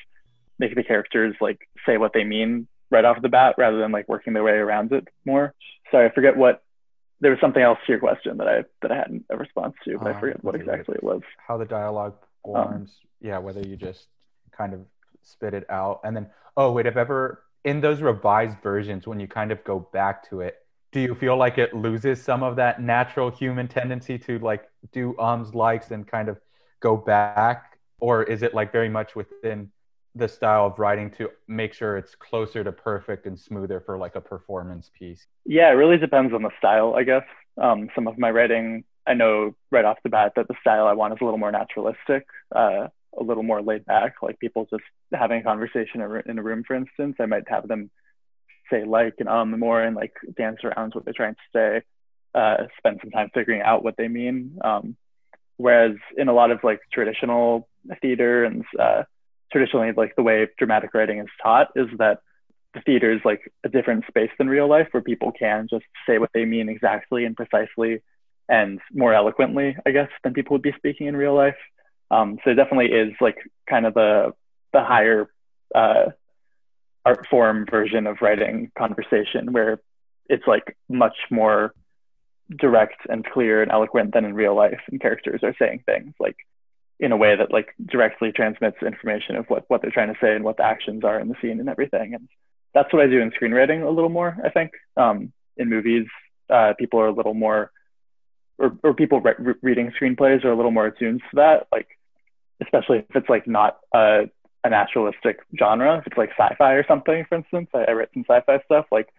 make 0.60 0.75
the 0.75 0.84
characters 0.84 1.36
like 1.41 1.67
say 1.86 1.98
what 1.98 2.13
they 2.13 2.24
mean 2.24 2.67
right 2.89 3.06
off 3.06 3.22
the 3.22 3.29
bat 3.29 3.56
rather 3.58 3.79
than 3.79 3.91
like 3.91 4.08
working 4.08 4.34
their 4.34 4.44
way 4.44 4.53
around 4.53 4.91
it 4.91 5.08
more. 5.25 5.53
Sorry, 5.91 6.08
I 6.08 6.13
forget 6.13 6.38
what 6.38 6.63
there 7.20 7.32
was 7.32 7.39
something 7.39 7.62
else 7.62 7.79
to 7.86 7.91
your 7.91 8.00
question 8.00 8.38
that 8.38 8.48
I 8.48 8.63
that 8.82 8.91
I 8.91 8.96
hadn't 8.96 9.25
a 9.29 9.38
response 9.38 9.75
to, 9.86 9.98
but 9.98 10.08
uh, 10.08 10.12
I 10.12 10.20
forget 10.20 10.44
what 10.44 10.56
exactly 10.56 10.96
it 10.96 11.03
was. 11.03 11.22
How 11.46 11.58
the 11.58 11.65
dialogue 11.65 12.15
um, 12.46 12.53
forms, 12.53 12.89
um, 12.89 13.08
yeah, 13.22 13.38
whether 13.39 13.62
you 13.62 13.75
just 13.75 14.08
kind 14.56 14.74
of 14.74 14.82
spit 15.24 15.53
it 15.53 15.70
out, 15.70 16.01
and 16.03 16.15
then 16.15 16.27
oh 16.56 16.72
wait, 16.72 16.86
if 16.86 16.98
ever 16.98 17.44
in 17.63 17.82
those 17.82 18.01
revised 18.01 18.58
versions 18.62 19.08
when 19.08 19.20
you 19.20 19.27
kind 19.27 19.51
of 19.51 19.63
go 19.63 19.79
back 19.91 20.29
to 20.29 20.41
it, 20.41 20.58
do 20.91 21.00
you 21.00 21.15
feel 21.15 21.36
like 21.36 21.58
it 21.58 21.74
loses 21.74 22.22
some 22.22 22.44
of 22.44 22.56
that 22.56 22.82
natural 22.82 23.29
human 23.29 23.67
tendency 23.67 24.17
to 24.17 24.39
like 24.39 24.70
do 24.91 25.15
ums 25.20 25.53
likes 25.53 25.91
and 25.91 26.08
kind 26.08 26.29
of 26.29 26.39
go 26.79 26.96
back, 26.96 27.77
or 28.00 28.24
is 28.24 28.44
it 28.44 28.53
like 28.53 28.72
very 28.72 28.89
much 28.89 29.15
within 29.15 29.72
the 30.17 30.27
style 30.27 30.65
of 30.65 30.79
writing 30.79 31.12
to 31.12 31.29
make 31.47 31.74
sure 31.74 31.97
it's 31.97 32.15
closer 32.15 32.63
to 32.63 32.71
perfect 32.71 33.25
and 33.25 33.39
smoother 33.39 33.79
for 33.79 33.97
like 33.97 34.15
a 34.15 34.21
performance 34.21 34.91
piece? 34.97 35.25
Yeah, 35.45 35.69
it 35.69 35.74
really 35.74 35.97
depends 35.97 36.33
on 36.33 36.43
the 36.43 36.51
style, 36.57 36.95
I 36.95 37.03
guess. 37.03 37.24
Um, 37.57 37.89
some 37.95 38.07
of 38.07 38.17
my 38.17 38.29
writing, 38.31 38.83
I 39.05 39.13
know 39.13 39.55
right 39.71 39.86
off 39.86 39.97
the 40.03 40.09
bat 40.09 40.33
that 40.36 40.47
the 40.47 40.55
style 40.62 40.88
I 40.88 40.93
want 40.93 41.13
is 41.13 41.19
a 41.21 41.24
little 41.24 41.39
more 41.39 41.51
naturalistic, 41.51 42.27
uh, 42.55 42.88
a 43.17 43.24
little 43.24 43.43
more 43.43 43.62
laid 43.62 43.86
back, 43.86 44.15
like 44.21 44.39
people 44.39 44.67
just 44.69 44.83
having 45.13 45.39
a 45.39 45.43
conversation 45.43 46.01
in 46.25 46.39
a 46.39 46.43
room, 46.43 46.63
for 46.65 46.75
instance. 46.75 47.15
I 47.19 47.25
might 47.25 47.47
have 47.50 47.67
them 47.67 47.89
say 48.69 48.83
like 48.83 49.15
and 49.19 49.29
um 49.29 49.57
more 49.57 49.81
and 49.81 49.95
like 49.95 50.13
dance 50.36 50.59
around 50.63 50.93
what 50.93 51.05
they're 51.05 51.13
trying 51.13 51.36
to 51.36 51.39
say, 51.53 51.81
uh, 52.36 52.65
spend 52.77 53.00
some 53.01 53.12
time 53.12 53.29
figuring 53.33 53.62
out 53.62 53.83
what 53.83 53.97
they 53.97 54.07
mean. 54.07 54.59
Um, 54.63 54.95
whereas 55.57 55.95
in 56.15 56.27
a 56.27 56.33
lot 56.33 56.51
of 56.51 56.63
like 56.63 56.81
traditional 56.91 57.67
theater 58.01 58.43
and 58.45 58.63
uh, 58.79 59.03
traditionally 59.51 59.91
like 59.95 60.15
the 60.15 60.23
way 60.23 60.47
dramatic 60.57 60.93
writing 60.93 61.19
is 61.19 61.27
taught 61.41 61.69
is 61.75 61.87
that 61.97 62.19
the 62.73 62.81
theater 62.81 63.11
is 63.11 63.21
like 63.23 63.51
a 63.63 63.69
different 63.69 64.05
space 64.07 64.29
than 64.37 64.47
real 64.47 64.67
life 64.67 64.87
where 64.91 65.01
people 65.01 65.31
can 65.31 65.67
just 65.69 65.85
say 66.07 66.17
what 66.17 66.29
they 66.33 66.45
mean 66.45 66.69
exactly 66.69 67.25
and 67.25 67.35
precisely 67.35 68.01
and 68.49 68.79
more 68.93 69.13
eloquently, 69.13 69.75
I 69.85 69.91
guess, 69.91 70.09
than 70.23 70.33
people 70.33 70.53
would 70.53 70.61
be 70.61 70.73
speaking 70.77 71.07
in 71.07 71.15
real 71.15 71.35
life. 71.35 71.57
Um, 72.09 72.39
so 72.43 72.51
it 72.51 72.55
definitely 72.55 72.91
is 72.93 73.13
like 73.19 73.37
kind 73.69 73.85
of 73.85 73.93
the 73.93 74.33
the 74.73 74.83
higher 74.83 75.29
uh, 75.75 76.05
art 77.05 77.27
form 77.29 77.65
version 77.69 78.07
of 78.07 78.21
writing 78.21 78.71
conversation 78.77 79.51
where 79.51 79.81
it's 80.29 80.47
like 80.47 80.77
much 80.89 81.15
more 81.29 81.73
direct 82.49 83.01
and 83.09 83.25
clear 83.25 83.61
and 83.61 83.71
eloquent 83.71 84.13
than 84.13 84.23
in 84.23 84.33
real 84.33 84.55
life 84.55 84.79
and 84.89 85.01
characters 85.01 85.41
are 85.43 85.55
saying 85.59 85.83
things 85.85 86.13
like 86.19 86.37
in 86.99 87.11
a 87.11 87.17
way 87.17 87.35
that 87.35 87.51
like 87.51 87.75
directly 87.85 88.31
transmits 88.31 88.77
information 88.81 89.35
of 89.35 89.45
what, 89.47 89.65
what 89.67 89.81
they're 89.81 89.91
trying 89.91 90.13
to 90.13 90.19
say 90.19 90.35
and 90.35 90.43
what 90.43 90.57
the 90.57 90.63
actions 90.65 91.03
are 91.03 91.19
in 91.19 91.27
the 91.27 91.35
scene 91.41 91.59
and 91.59 91.69
everything. 91.69 92.13
And 92.13 92.27
that's 92.73 92.91
what 92.91 93.03
I 93.03 93.07
do 93.07 93.21
in 93.21 93.31
screenwriting 93.31 93.85
a 93.85 93.89
little 93.89 94.09
more, 94.09 94.37
I 94.43 94.49
think. 94.49 94.71
Um, 94.95 95.31
in 95.57 95.69
movies, 95.69 96.07
uh, 96.49 96.73
people 96.77 96.99
are 96.99 97.07
a 97.07 97.13
little 97.13 97.33
more, 97.33 97.71
or, 98.57 98.77
or 98.83 98.93
people 98.93 99.21
re- 99.21 99.53
reading 99.61 99.91
screenplays 99.99 100.43
are 100.43 100.51
a 100.51 100.55
little 100.55 100.71
more 100.71 100.87
attuned 100.87 101.21
to 101.29 101.35
that. 101.35 101.67
Like, 101.71 101.87
especially 102.61 102.99
if 102.99 103.15
it's 103.15 103.29
like 103.29 103.47
not 103.47 103.77
a, 103.93 104.29
a 104.63 104.69
naturalistic 104.69 105.39
genre, 105.57 105.99
if 105.99 106.07
it's 106.07 106.17
like 106.17 106.31
sci-fi 106.31 106.73
or 106.73 106.85
something, 106.87 107.25
for 107.29 107.35
instance, 107.35 107.69
I, 107.73 107.85
I 107.85 107.91
write 107.91 108.09
some 108.13 108.25
sci-fi 108.27 108.59
stuff. 108.65 108.85
Like, 108.91 109.09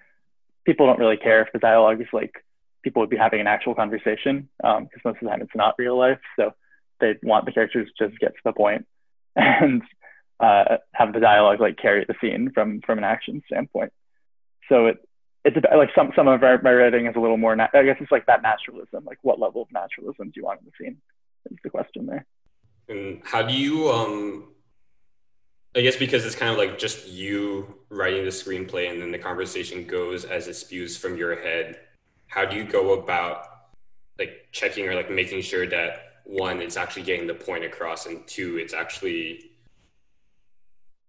people 0.65 0.87
don't 0.87 0.99
really 0.99 1.17
care 1.17 1.41
if 1.43 1.49
the 1.53 1.59
dialogue 1.59 2.01
is 2.01 2.09
like 2.13 2.45
people 2.83 3.01
would 3.01 3.09
be 3.09 3.17
having 3.17 3.41
an 3.41 3.47
actual 3.47 3.75
conversation 3.75 4.49
because 4.59 4.83
um, 4.83 4.89
most 5.05 5.17
of 5.17 5.21
the 5.23 5.29
time 5.29 5.41
it's 5.41 5.55
not 5.55 5.75
real 5.79 5.99
life. 5.99 6.21
So 6.37 6.53
they 7.01 7.17
want 7.23 7.47
the 7.47 7.53
characters 7.53 7.91
to 7.99 8.09
just 8.09 8.21
get 8.21 8.35
to 8.35 8.41
the 8.45 8.53
point 8.53 8.87
and 9.37 9.83
uh, 10.41 10.77
have 10.93 11.13
the 11.13 11.21
dialogue 11.21 11.61
like 11.61 11.79
carry 11.79 12.05
the 12.05 12.15
scene 12.21 12.51
from 12.53 12.81
from 12.83 12.99
an 12.99 13.05
action 13.05 13.43
standpoint. 13.47 13.93
So 14.69 14.87
it 14.87 14.99
it's 15.45 15.57
like 15.75 15.91
some 15.95 16.13
some 16.15 16.29
of 16.29 16.43
our, 16.43 16.61
my 16.63 16.73
writing 16.73 17.07
is 17.07 17.17
a 17.17 17.21
little 17.21 17.37
more. 17.37 17.57
Na- 17.57 17.69
I 17.73 17.85
guess 17.85 17.97
it's 18.01 18.13
like 18.13 18.27
that 18.27 18.43
naturalism. 18.43 19.05
Like 19.05 19.19
what 19.23 19.39
level 19.39 19.63
of 19.63 19.69
naturalism 19.73 20.27
do 20.27 20.33
you 20.37 20.45
want 20.45 20.61
in 20.61 20.67
the 20.67 20.73
scene? 20.85 20.97
Is 21.51 21.59
the 21.65 21.71
question 21.71 22.07
there. 22.07 22.27
And 22.89 23.23
how 23.25 23.43
do 23.43 23.55
you 23.55 23.89
um 23.91 24.49
I 25.77 25.81
guess 25.81 25.97
because 25.97 26.25
it's 26.25 26.35
kind 26.35 26.51
of 26.51 26.59
like 26.59 26.79
just 26.79 27.07
you 27.07 27.77
writing 27.91 28.25
the 28.25 28.31
screenplay 28.31 28.91
and 28.91 29.01
then 29.01 29.13
the 29.13 29.19
conversation 29.19 29.87
goes 29.87 30.25
as 30.25 30.49
it 30.49 30.55
spews 30.55 30.97
from 30.97 31.17
your 31.17 31.41
head. 31.41 31.79
How 32.27 32.45
do 32.45 32.57
you 32.57 32.65
go 32.65 33.01
about 33.01 33.45
like 34.19 34.49
checking 34.53 34.89
or 34.89 34.95
like 34.95 35.11
making 35.11 35.43
sure 35.43 35.67
that 35.67 36.08
one, 36.29 36.61
it's 36.61 36.77
actually 36.77 37.03
getting 37.03 37.27
the 37.27 37.35
point 37.35 37.65
across, 37.65 38.07
and 38.07 38.27
two, 38.27 38.59
it's 38.59 38.75
actually 38.75 39.51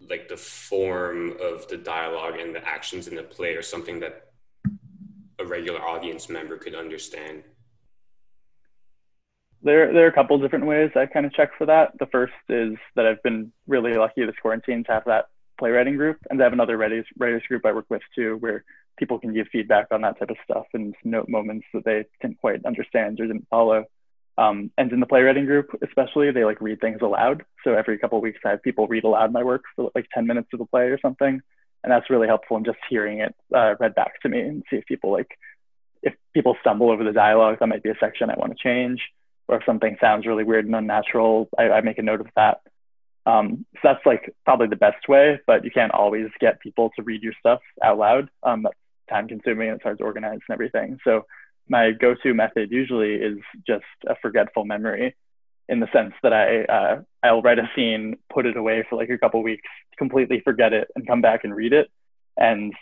like 0.09 0.29
the 0.29 0.37
form 0.37 1.35
of 1.41 1.67
the 1.67 1.77
dialogue 1.77 2.39
and 2.39 2.55
the 2.55 2.65
actions 2.65 3.07
in 3.07 3.15
the 3.15 3.23
play 3.23 3.55
or 3.55 3.61
something 3.61 3.99
that 3.99 4.29
a 5.39 5.45
regular 5.45 5.81
audience 5.81 6.29
member 6.29 6.57
could 6.57 6.75
understand? 6.75 7.43
There, 9.61 9.91
there 9.91 10.05
are 10.05 10.09
a 10.09 10.13
couple 10.13 10.37
different 10.39 10.65
ways 10.65 10.91
I 10.95 11.05
kind 11.05 11.25
of 11.25 11.33
check 11.33 11.51
for 11.57 11.65
that. 11.65 11.97
The 11.99 12.05
first 12.07 12.33
is 12.47 12.75
that 12.95 13.05
I've 13.05 13.21
been 13.23 13.51
really 13.67 13.93
lucky 13.93 14.25
this 14.25 14.35
quarantine 14.41 14.83
to 14.85 14.91
have 14.93 15.05
that 15.05 15.25
playwriting 15.57 15.97
group 15.97 16.17
and 16.29 16.39
I 16.41 16.45
have 16.45 16.53
another 16.53 16.77
writers, 16.77 17.05
writers 17.17 17.43
group 17.47 17.65
I 17.65 17.73
work 17.73 17.89
with 17.89 18.01
too, 18.15 18.37
where 18.39 18.63
people 18.97 19.19
can 19.19 19.33
give 19.33 19.47
feedback 19.51 19.87
on 19.91 20.01
that 20.01 20.17
type 20.17 20.29
of 20.29 20.37
stuff 20.43 20.65
and 20.73 20.95
note 21.03 21.27
moments 21.27 21.65
that 21.73 21.83
they 21.83 22.05
didn't 22.21 22.39
quite 22.39 22.63
understand 22.65 23.19
or 23.19 23.27
didn't 23.27 23.47
follow. 23.49 23.85
Um, 24.39 24.71
and 24.77 24.89
in 24.93 25.01
the 25.01 25.05
playwriting 25.05 25.45
group, 25.45 25.77
especially, 25.85 26.31
they 26.31 26.45
like 26.45 26.61
read 26.61 26.79
things 26.79 27.01
aloud. 27.01 27.43
So 27.65 27.73
every 27.73 27.97
couple 27.97 28.17
of 28.17 28.21
weeks, 28.23 28.39
I 28.45 28.51
have 28.51 28.63
people 28.63 28.87
read 28.87 29.03
aloud 29.03 29.33
my 29.33 29.43
work 29.43 29.63
for 29.75 29.91
like 29.93 30.07
10 30.13 30.25
minutes 30.25 30.47
of 30.53 30.59
the 30.59 30.65
play 30.65 30.83
or 30.83 30.97
something. 31.01 31.41
And 31.83 31.91
that's 31.91 32.09
really 32.09 32.27
helpful 32.27 32.55
in 32.55 32.63
just 32.63 32.77
hearing 32.89 33.19
it 33.19 33.35
uh, 33.53 33.75
read 33.81 33.95
back 33.95 34.21
to 34.21 34.29
me 34.29 34.39
and 34.39 34.63
see 34.69 34.77
if 34.77 34.85
people 34.85 35.11
like, 35.11 35.37
if 36.01 36.13
people 36.33 36.55
stumble 36.61 36.89
over 36.89 37.03
the 37.03 37.11
dialogue, 37.11 37.57
that 37.59 37.67
might 37.67 37.83
be 37.83 37.89
a 37.89 37.97
section 37.99 38.29
I 38.29 38.39
want 38.39 38.57
to 38.57 38.63
change. 38.63 39.01
Or 39.49 39.57
if 39.57 39.65
something 39.65 39.97
sounds 39.99 40.25
really 40.25 40.45
weird 40.45 40.65
and 40.65 40.75
unnatural, 40.75 41.49
I, 41.57 41.63
I 41.63 41.81
make 41.81 41.97
a 41.97 42.03
note 42.03 42.21
of 42.21 42.27
that. 42.37 42.61
Um, 43.25 43.65
so 43.75 43.79
that's 43.83 44.05
like 44.05 44.33
probably 44.45 44.67
the 44.67 44.77
best 44.77 45.09
way, 45.09 45.41
but 45.47 45.65
you 45.65 45.71
can't 45.71 45.91
always 45.91 46.27
get 46.39 46.61
people 46.61 46.91
to 46.95 47.03
read 47.03 47.23
your 47.23 47.33
stuff 47.39 47.59
out 47.83 47.97
loud. 47.97 48.29
Um, 48.43 48.63
that's 48.63 48.75
time 49.09 49.27
consuming 49.27 49.67
and 49.67 49.75
it's 49.75 49.83
hard 49.83 49.97
to 49.97 50.03
organize 50.05 50.39
and 50.47 50.53
everything. 50.53 50.99
So 51.03 51.25
my 51.69 51.91
go-to 51.91 52.33
method 52.33 52.71
usually 52.71 53.13
is 53.15 53.37
just 53.65 53.85
a 54.07 54.15
forgetful 54.21 54.65
memory 54.65 55.15
in 55.67 55.79
the 55.79 55.87
sense 55.93 56.13
that 56.23 56.33
I 56.33 56.63
uh, 56.63 57.01
I'll 57.23 57.41
write 57.41 57.59
a 57.59 57.69
scene, 57.75 58.17
put 58.33 58.45
it 58.45 58.57
away 58.57 58.85
for 58.89 58.95
like 58.95 59.09
a 59.09 59.17
couple 59.17 59.41
weeks, 59.43 59.69
completely 59.97 60.41
forget 60.43 60.73
it, 60.73 60.89
and 60.95 61.07
come 61.07 61.21
back 61.21 61.43
and 61.43 61.55
read 61.55 61.73
it. 61.73 61.89
And 62.37 62.73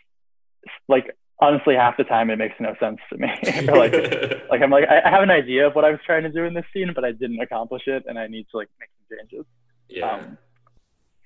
like 0.87 1.15
honestly, 1.39 1.75
half 1.75 1.97
the 1.97 2.03
time 2.03 2.29
it 2.29 2.37
makes 2.37 2.55
no 2.59 2.75
sense 2.79 2.99
to 3.11 3.17
me. 3.17 3.27
like, 3.67 3.93
like 4.49 4.61
I'm 4.61 4.71
like, 4.71 4.85
I 4.87 5.09
have 5.09 5.23
an 5.23 5.31
idea 5.31 5.67
of 5.67 5.75
what 5.75 5.85
I 5.85 5.91
was 5.91 5.99
trying 6.05 6.23
to 6.23 6.31
do 6.31 6.45
in 6.45 6.53
this 6.53 6.65
scene, 6.73 6.91
but 6.95 7.03
I 7.03 7.11
didn't 7.11 7.41
accomplish 7.41 7.83
it, 7.87 8.05
and 8.07 8.17
I 8.17 8.27
need 8.27 8.47
to 8.51 8.57
like 8.57 8.69
make 8.79 8.89
some 8.97 9.17
changes. 9.17 9.45
yeah. 9.89 10.11
Um, 10.11 10.37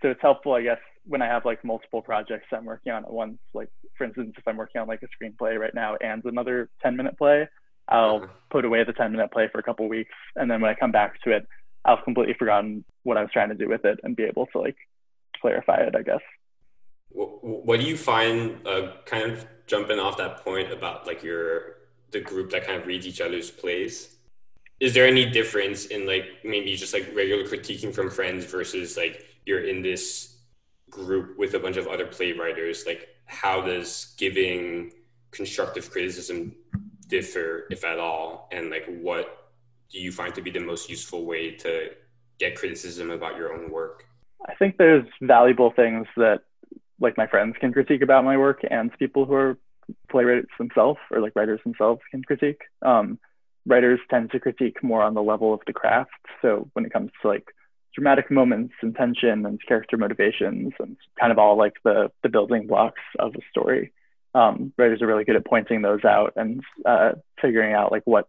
so 0.02 0.10
it's 0.10 0.22
helpful, 0.22 0.54
I 0.54 0.64
guess, 0.64 0.80
when 1.06 1.22
I 1.22 1.28
have 1.28 1.46
like 1.46 1.64
multiple 1.64 2.02
projects 2.02 2.48
I'm 2.52 2.66
working 2.66 2.92
on 2.92 3.04
at 3.04 3.12
once. 3.12 3.38
Like, 3.54 3.70
for 3.98 4.06
instance, 4.06 4.34
if 4.38 4.48
I'm 4.48 4.58
working 4.58 4.82
on 4.82 4.88
like 4.88 5.02
a 5.04 5.08
screenplay 5.24 5.60
right 5.60 5.74
now 5.74 5.96
and 5.98 6.24
another 6.26 6.70
10 6.84 6.96
minute 6.96 7.18
play, 7.18 7.48
I'll 7.88 8.18
Uh-huh. 8.18 8.28
put 8.50 8.66
away 8.66 8.84
the 8.84 8.94
10 8.94 9.12
minute 9.12 9.32
play 9.32 9.48
for 9.52 9.60
a 9.60 9.64
couple 9.64 9.88
weeks, 9.90 10.14
and 10.36 10.50
then 10.50 10.62
when 10.62 10.70
I 10.72 10.76
come 10.76 10.92
back 10.92 11.20
to 11.24 11.32
it, 11.32 11.48
I've 11.84 12.04
completely 12.04 12.36
forgotten 12.36 12.86
what 13.04 13.18
I 13.18 13.22
was 13.22 13.32
trying 13.32 13.50
to 13.50 13.56
do 13.56 13.68
with 13.68 13.84
it 13.86 14.00
and 14.04 14.16
be 14.16 14.24
able 14.24 14.46
to 14.48 14.60
like 14.60 14.78
clarify 15.42 15.78
it, 15.78 15.96
I 15.96 16.04
guess. 16.04 16.22
What, 17.10 17.44
what 17.44 17.80
do 17.80 17.86
you 17.86 17.98
find, 17.98 18.66
uh, 18.68 18.94
kind 19.06 19.32
of 19.32 19.46
jumping 19.68 20.00
off 20.00 20.18
that 20.18 20.44
point 20.44 20.72
about 20.72 21.08
like 21.08 21.24
your 21.24 21.78
the 22.12 22.20
group 22.22 22.52
that 22.52 22.66
kind 22.66 22.80
of 22.80 22.86
reads 22.88 23.08
each 23.08 23.22
other's 23.22 23.50
plays? 23.50 24.16
Is 24.80 24.94
there 24.94 25.06
any 25.08 25.26
difference 25.30 25.86
in 25.86 26.06
like 26.08 26.26
maybe 26.44 26.76
just 26.76 26.94
like 26.94 27.10
regular 27.16 27.44
critiquing 27.46 27.94
from 27.94 28.10
friends 28.10 28.46
versus 28.46 28.98
like 28.98 29.26
you're 29.46 29.64
in 29.64 29.82
this 29.82 30.31
group 30.92 31.38
with 31.38 31.56
a 31.56 31.60
bunch 31.60 31.78
of 31.78 31.88
other 31.88 32.06
playwriters? 32.06 32.86
Like, 32.86 33.08
how 33.26 33.62
does 33.62 34.14
giving 34.18 34.92
constructive 35.32 35.90
criticism 35.90 36.56
differ, 37.08 37.66
if 37.72 37.84
at 37.84 37.98
all? 37.98 38.48
And 38.52 38.70
like, 38.70 38.86
what 38.86 39.52
do 39.90 40.00
you 40.00 40.12
find 40.12 40.36
to 40.36 40.42
be 40.42 40.52
the 40.52 40.60
most 40.60 40.90
useful 40.90 41.26
way 41.26 41.52
to 41.56 41.92
get 42.40 42.56
criticism 42.56 43.10
about 43.10 43.38
your 43.38 43.54
own 43.54 43.72
work? 43.72 44.06
I 44.48 44.56
think 44.56 44.78
there's 44.78 45.06
valuable 45.22 45.72
things 45.72 46.08
that 46.18 46.42
like 47.00 47.18
my 47.18 47.28
friends 47.28 47.56
can 47.60 47.74
critique 47.74 48.02
about 48.02 48.24
my 48.24 48.38
work 48.38 48.62
and 48.70 48.92
people 48.98 49.26
who 49.26 49.34
are 49.34 49.58
playwrights 50.10 50.52
themselves 50.58 51.00
or 51.10 51.20
like 51.20 51.36
writers 51.36 51.60
themselves 51.64 52.02
can 52.12 52.24
critique. 52.24 52.62
Um, 52.82 53.20
writers 53.66 54.00
tend 54.10 54.32
to 54.32 54.40
critique 54.40 54.84
more 54.84 55.04
on 55.04 55.14
the 55.14 55.22
level 55.22 55.54
of 55.54 55.62
the 55.68 55.74
craft. 55.74 56.12
So 56.42 56.70
when 56.74 56.86
it 56.86 56.94
comes 56.94 57.12
to 57.22 57.28
like 57.28 57.48
dramatic 57.94 58.32
moments 58.32 58.74
and 58.82 58.96
tension 58.96 59.46
and 59.46 59.60
character 59.66 59.98
motivations 59.98 60.74
and 60.80 60.98
kind 61.20 61.32
of 61.32 61.38
all 61.38 61.58
like 61.58 61.74
the 61.84 62.12
the 62.24 62.30
building 62.30 62.68
blocks 62.68 63.02
of 63.20 63.34
a 63.36 63.42
story, 63.50 63.92
um, 64.34 64.74
writers 64.78 65.02
are 65.02 65.08
really 65.08 65.24
good 65.24 65.36
at 65.36 65.46
pointing 65.46 65.82
those 65.82 66.04
out 66.06 66.34
and 66.36 66.64
uh, 66.86 67.12
figuring 67.42 67.74
out 67.74 67.92
like 67.92 68.04
what 68.06 68.28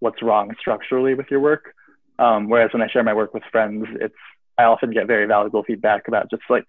what's 0.00 0.22
wrong 0.22 0.54
structurally 0.58 1.14
with 1.14 1.26
your 1.30 1.40
work. 1.40 1.74
Um, 2.18 2.48
whereas 2.48 2.72
when 2.72 2.82
I 2.82 2.88
share 2.88 3.02
my 3.02 3.14
work 3.14 3.34
with 3.34 3.42
friends, 3.50 3.86
it's 4.00 4.14
I 4.58 4.64
often 4.64 4.92
get 4.92 5.06
very 5.06 5.26
valuable 5.26 5.64
feedback 5.64 6.08
about 6.08 6.30
just 6.30 6.42
like 6.48 6.66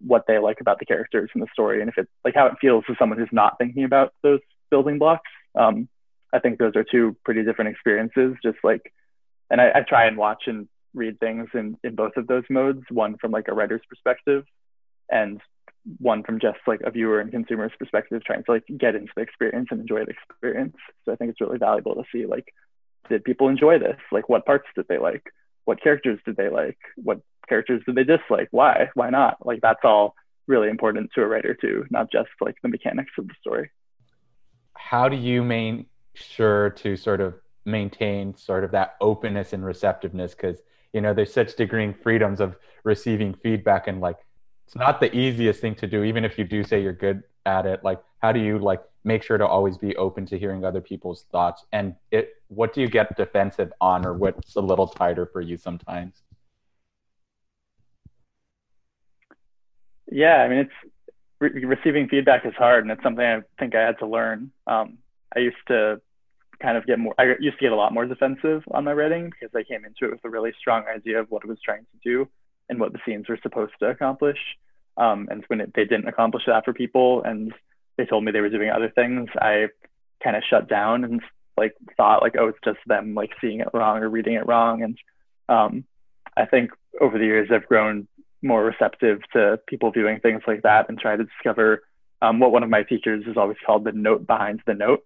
what 0.00 0.24
they 0.28 0.38
like 0.38 0.60
about 0.60 0.78
the 0.78 0.84
characters 0.84 1.30
in 1.34 1.40
the 1.40 1.48
story 1.52 1.80
and 1.80 1.88
if 1.88 1.98
it 1.98 2.08
like 2.24 2.34
how 2.36 2.46
it 2.46 2.54
feels 2.60 2.84
to 2.86 2.94
someone 2.98 3.18
who's 3.18 3.28
not 3.32 3.58
thinking 3.58 3.84
about 3.84 4.14
those 4.22 4.40
building 4.70 4.98
blocks. 4.98 5.28
Um, 5.54 5.88
I 6.32 6.38
think 6.40 6.58
those 6.58 6.76
are 6.76 6.84
two 6.84 7.16
pretty 7.24 7.42
different 7.42 7.70
experiences. 7.70 8.36
Just 8.42 8.58
like, 8.62 8.92
and 9.50 9.60
I, 9.60 9.70
I 9.76 9.80
try 9.80 10.06
and 10.06 10.16
watch 10.16 10.44
and 10.46 10.68
read 10.98 11.18
things 11.20 11.48
in 11.54 11.76
in 11.82 11.94
both 11.94 12.16
of 12.16 12.26
those 12.26 12.44
modes. 12.50 12.82
One 12.90 13.16
from 13.18 13.30
like 13.30 13.48
a 13.48 13.54
writer's 13.54 13.82
perspective, 13.88 14.44
and 15.10 15.40
one 15.98 16.22
from 16.22 16.38
just 16.38 16.58
like 16.66 16.80
a 16.84 16.90
viewer 16.90 17.20
and 17.20 17.30
consumer's 17.30 17.72
perspective, 17.78 18.22
trying 18.24 18.44
to 18.44 18.50
like 18.50 18.64
get 18.76 18.94
into 18.94 19.12
the 19.16 19.22
experience 19.22 19.68
and 19.70 19.80
enjoy 19.80 20.04
the 20.04 20.12
experience. 20.12 20.76
So 21.04 21.12
I 21.12 21.16
think 21.16 21.30
it's 21.30 21.40
really 21.40 21.58
valuable 21.58 21.94
to 21.94 22.04
see 22.12 22.26
like, 22.26 22.52
did 23.08 23.24
people 23.24 23.48
enjoy 23.48 23.78
this? 23.78 23.96
Like, 24.12 24.28
what 24.28 24.44
parts 24.44 24.66
did 24.76 24.86
they 24.88 24.98
like? 24.98 25.24
What 25.64 25.82
characters 25.82 26.18
did 26.26 26.36
they 26.36 26.48
like? 26.48 26.78
What 26.96 27.20
characters 27.48 27.82
did 27.86 27.94
they 27.94 28.04
dislike? 28.04 28.48
Why? 28.50 28.88
Why 28.94 29.10
not? 29.10 29.44
Like, 29.44 29.60
that's 29.62 29.80
all 29.84 30.14
really 30.46 30.68
important 30.68 31.10
to 31.14 31.22
a 31.22 31.26
writer 31.26 31.54
too, 31.54 31.84
not 31.90 32.10
just 32.10 32.30
like 32.40 32.56
the 32.62 32.68
mechanics 32.68 33.12
of 33.18 33.28
the 33.28 33.34
story. 33.40 33.70
How 34.74 35.08
do 35.08 35.16
you 35.16 35.42
make 35.42 35.86
sure 36.14 36.70
to 36.70 36.96
sort 36.96 37.20
of 37.20 37.34
maintain 37.64 38.34
sort 38.36 38.64
of 38.64 38.70
that 38.72 38.96
openness 39.00 39.52
and 39.52 39.64
receptiveness? 39.64 40.34
Because 40.34 40.60
you 40.92 41.00
know 41.00 41.14
there's 41.14 41.32
such 41.32 41.56
degreeing 41.56 41.94
freedoms 42.02 42.40
of 42.40 42.56
receiving 42.84 43.34
feedback 43.34 43.88
and 43.88 44.00
like 44.00 44.16
it's 44.66 44.76
not 44.76 45.00
the 45.00 45.14
easiest 45.16 45.60
thing 45.60 45.74
to 45.76 45.86
do 45.86 46.04
even 46.04 46.24
if 46.24 46.38
you 46.38 46.44
do 46.44 46.62
say 46.62 46.82
you're 46.82 46.92
good 46.92 47.22
at 47.46 47.66
it. 47.66 47.82
Like 47.82 48.00
how 48.20 48.32
do 48.32 48.40
you 48.40 48.58
like 48.58 48.82
make 49.04 49.22
sure 49.22 49.38
to 49.38 49.46
always 49.46 49.78
be 49.78 49.96
open 49.96 50.26
to 50.26 50.38
hearing 50.38 50.64
other 50.64 50.80
people's 50.80 51.24
thoughts? 51.32 51.64
And 51.72 51.94
it 52.10 52.34
what 52.48 52.74
do 52.74 52.80
you 52.80 52.88
get 52.88 53.16
defensive 53.16 53.72
on 53.80 54.06
or 54.06 54.14
what's 54.14 54.56
a 54.56 54.60
little 54.60 54.86
tighter 54.86 55.26
for 55.26 55.40
you 55.40 55.56
sometimes? 55.56 56.22
Yeah, 60.10 60.36
I 60.36 60.48
mean, 60.48 60.58
it's 60.58 60.92
re- 61.38 61.64
receiving 61.64 62.08
feedback 62.08 62.46
is 62.46 62.54
hard, 62.54 62.84
and 62.84 62.90
it's 62.90 63.02
something 63.02 63.24
I 63.24 63.42
think 63.58 63.74
I 63.74 63.82
had 63.82 63.98
to 63.98 64.06
learn. 64.06 64.50
Um, 64.66 64.98
I 65.34 65.40
used 65.40 65.56
to 65.68 66.00
kind 66.60 66.76
of 66.76 66.86
get 66.86 66.98
more, 66.98 67.14
I 67.18 67.34
used 67.40 67.58
to 67.58 67.64
get 67.64 67.72
a 67.72 67.76
lot 67.76 67.92
more 67.92 68.06
defensive 68.06 68.62
on 68.70 68.84
my 68.84 68.92
writing 68.92 69.30
because 69.30 69.54
I 69.54 69.62
came 69.62 69.84
into 69.84 70.04
it 70.06 70.10
with 70.10 70.24
a 70.24 70.30
really 70.30 70.52
strong 70.58 70.84
idea 70.92 71.20
of 71.20 71.30
what 71.30 71.44
it 71.44 71.48
was 71.48 71.58
trying 71.64 71.82
to 71.84 71.98
do 72.02 72.28
and 72.68 72.80
what 72.80 72.92
the 72.92 72.98
scenes 73.06 73.28
were 73.28 73.38
supposed 73.42 73.72
to 73.80 73.86
accomplish. 73.86 74.38
Um, 74.96 75.28
and 75.30 75.44
when 75.46 75.60
it, 75.60 75.72
they 75.74 75.84
didn't 75.84 76.08
accomplish 76.08 76.44
that 76.46 76.64
for 76.64 76.72
people, 76.72 77.22
and 77.22 77.52
they 77.96 78.04
told 78.04 78.24
me 78.24 78.32
they 78.32 78.40
were 78.40 78.48
doing 78.48 78.70
other 78.70 78.90
things, 78.90 79.28
I 79.36 79.68
kind 80.22 80.36
of 80.36 80.42
shut 80.48 80.68
down 80.68 81.04
and 81.04 81.20
like 81.56 81.74
thought 81.96 82.22
like, 82.22 82.34
oh, 82.38 82.48
it's 82.48 82.58
just 82.64 82.78
them 82.86 83.14
like 83.14 83.30
seeing 83.40 83.60
it 83.60 83.68
wrong 83.72 83.98
or 83.98 84.08
reading 84.08 84.34
it 84.34 84.46
wrong. 84.46 84.82
And 84.82 84.98
um, 85.48 85.84
I 86.36 86.46
think 86.46 86.70
over 87.00 87.18
the 87.18 87.24
years 87.24 87.48
I've 87.52 87.66
grown 87.66 88.08
more 88.42 88.64
receptive 88.64 89.20
to 89.32 89.60
people 89.66 89.90
viewing 89.90 90.20
things 90.20 90.42
like 90.46 90.62
that 90.62 90.88
and 90.88 90.98
try 90.98 91.16
to 91.16 91.24
discover 91.24 91.82
um, 92.22 92.40
what 92.40 92.52
one 92.52 92.62
of 92.62 92.70
my 92.70 92.82
teachers 92.82 93.24
has 93.26 93.36
always 93.36 93.56
called 93.64 93.84
the 93.84 93.92
note 93.92 94.26
behind 94.26 94.60
the 94.66 94.74
note. 94.74 95.04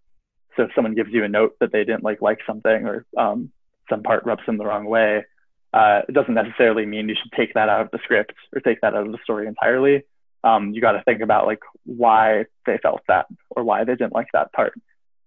So 0.56 0.64
if 0.64 0.70
someone 0.74 0.94
gives 0.94 1.12
you 1.12 1.24
a 1.24 1.28
note 1.28 1.56
that 1.60 1.72
they 1.72 1.84
didn't 1.84 2.04
like 2.04 2.20
like 2.20 2.38
something 2.46 2.86
or 2.86 3.06
um, 3.16 3.50
some 3.88 4.02
part 4.02 4.24
rubs 4.24 4.44
them 4.46 4.58
the 4.58 4.66
wrong 4.66 4.84
way, 4.84 5.24
uh, 5.72 6.02
it 6.08 6.12
doesn't 6.12 6.34
necessarily 6.34 6.84
mean 6.84 7.08
you 7.08 7.14
should 7.20 7.32
take 7.32 7.54
that 7.54 7.68
out 7.68 7.80
of 7.80 7.90
the 7.90 7.98
script 8.04 8.34
or 8.54 8.60
take 8.60 8.80
that 8.82 8.94
out 8.94 9.06
of 9.06 9.12
the 9.12 9.18
story 9.24 9.46
entirely. 9.46 10.02
Um, 10.44 10.72
you 10.72 10.80
got 10.80 10.92
to 10.92 11.02
think 11.04 11.22
about 11.22 11.46
like 11.46 11.60
why 11.84 12.46
they 12.66 12.78
felt 12.82 13.02
that 13.08 13.26
or 13.50 13.64
why 13.64 13.84
they 13.84 13.94
didn't 13.94 14.12
like 14.12 14.28
that 14.32 14.52
part, 14.52 14.74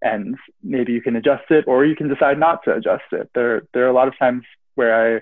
and 0.01 0.35
maybe 0.61 0.91
you 0.91 1.01
can 1.01 1.15
adjust 1.15 1.49
it 1.49 1.65
or 1.67 1.85
you 1.85 1.95
can 1.95 2.09
decide 2.09 2.37
not 2.37 2.63
to 2.65 2.75
adjust 2.75 3.05
it. 3.11 3.29
There 3.33 3.63
there 3.73 3.85
are 3.85 3.89
a 3.89 3.93
lot 3.93 4.07
of 4.07 4.17
times 4.19 4.43
where 4.75 5.17
I 5.17 5.21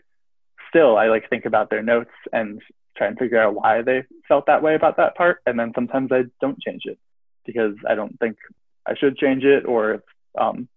still 0.69 0.97
I 0.97 1.07
like 1.07 1.29
think 1.29 1.45
about 1.45 1.69
their 1.69 1.83
notes 1.83 2.11
and 2.31 2.61
try 2.97 3.07
and 3.07 3.17
figure 3.17 3.41
out 3.41 3.55
why 3.55 3.81
they 3.81 4.03
felt 4.27 4.47
that 4.47 4.63
way 4.63 4.75
about 4.75 4.97
that 4.97 5.15
part, 5.15 5.41
and 5.45 5.59
then 5.59 5.71
sometimes 5.75 6.11
I 6.11 6.23
don't 6.41 6.59
change 6.59 6.83
it 6.85 6.97
because 7.45 7.75
I 7.87 7.95
don't 7.95 8.17
think 8.19 8.37
I 8.85 8.95
should 8.95 9.17
change 9.17 9.43
it 9.43 9.65
or 9.65 9.95
if 9.95 10.01
um, 10.39 10.67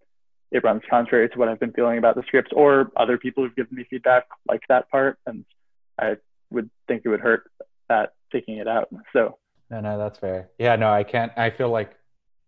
it 0.51 0.63
runs 0.63 0.83
contrary 0.89 1.29
to 1.29 1.39
what 1.39 1.49
I've 1.49 1.61
been 1.61 1.73
feeling 1.73 1.99
about 1.99 2.15
the 2.15 2.23
script 2.27 2.53
or 2.55 2.91
other 2.97 3.19
people 3.19 3.45
who've 3.45 3.57
given 3.57 3.77
me 3.77 3.85
feedback 3.89 4.25
like 4.49 4.63
that 4.69 4.91
part 4.91 5.19
and 5.27 5.45
I 5.99 6.17
would 6.51 6.71
think 6.87 7.03
it 7.05 7.09
would 7.09 7.21
hurt 7.21 7.51
that 7.89 8.15
taking 8.33 8.59
it 8.59 8.69
out. 8.69 8.89
So 9.13 9.39
No, 9.71 9.81
no, 9.81 9.99
that's 9.99 10.19
fair. 10.19 10.51
Yeah, 10.59 10.77
no, 10.77 10.91
I 10.91 11.05
can't. 11.05 11.33
I 11.37 11.51
feel 11.51 11.71
like 11.71 11.97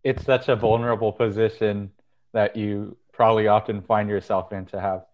it's 0.05 0.25
such 0.25 0.49
a 0.49 0.57
vulnerable 0.57 1.13
position 1.13 1.91
that 2.33 2.57
you 2.57 2.97
probably 3.13 3.49
often 3.49 3.83
find 3.83 4.09
yourself 4.09 4.53
in 4.53 4.67
to 4.67 4.81
have 4.81 5.05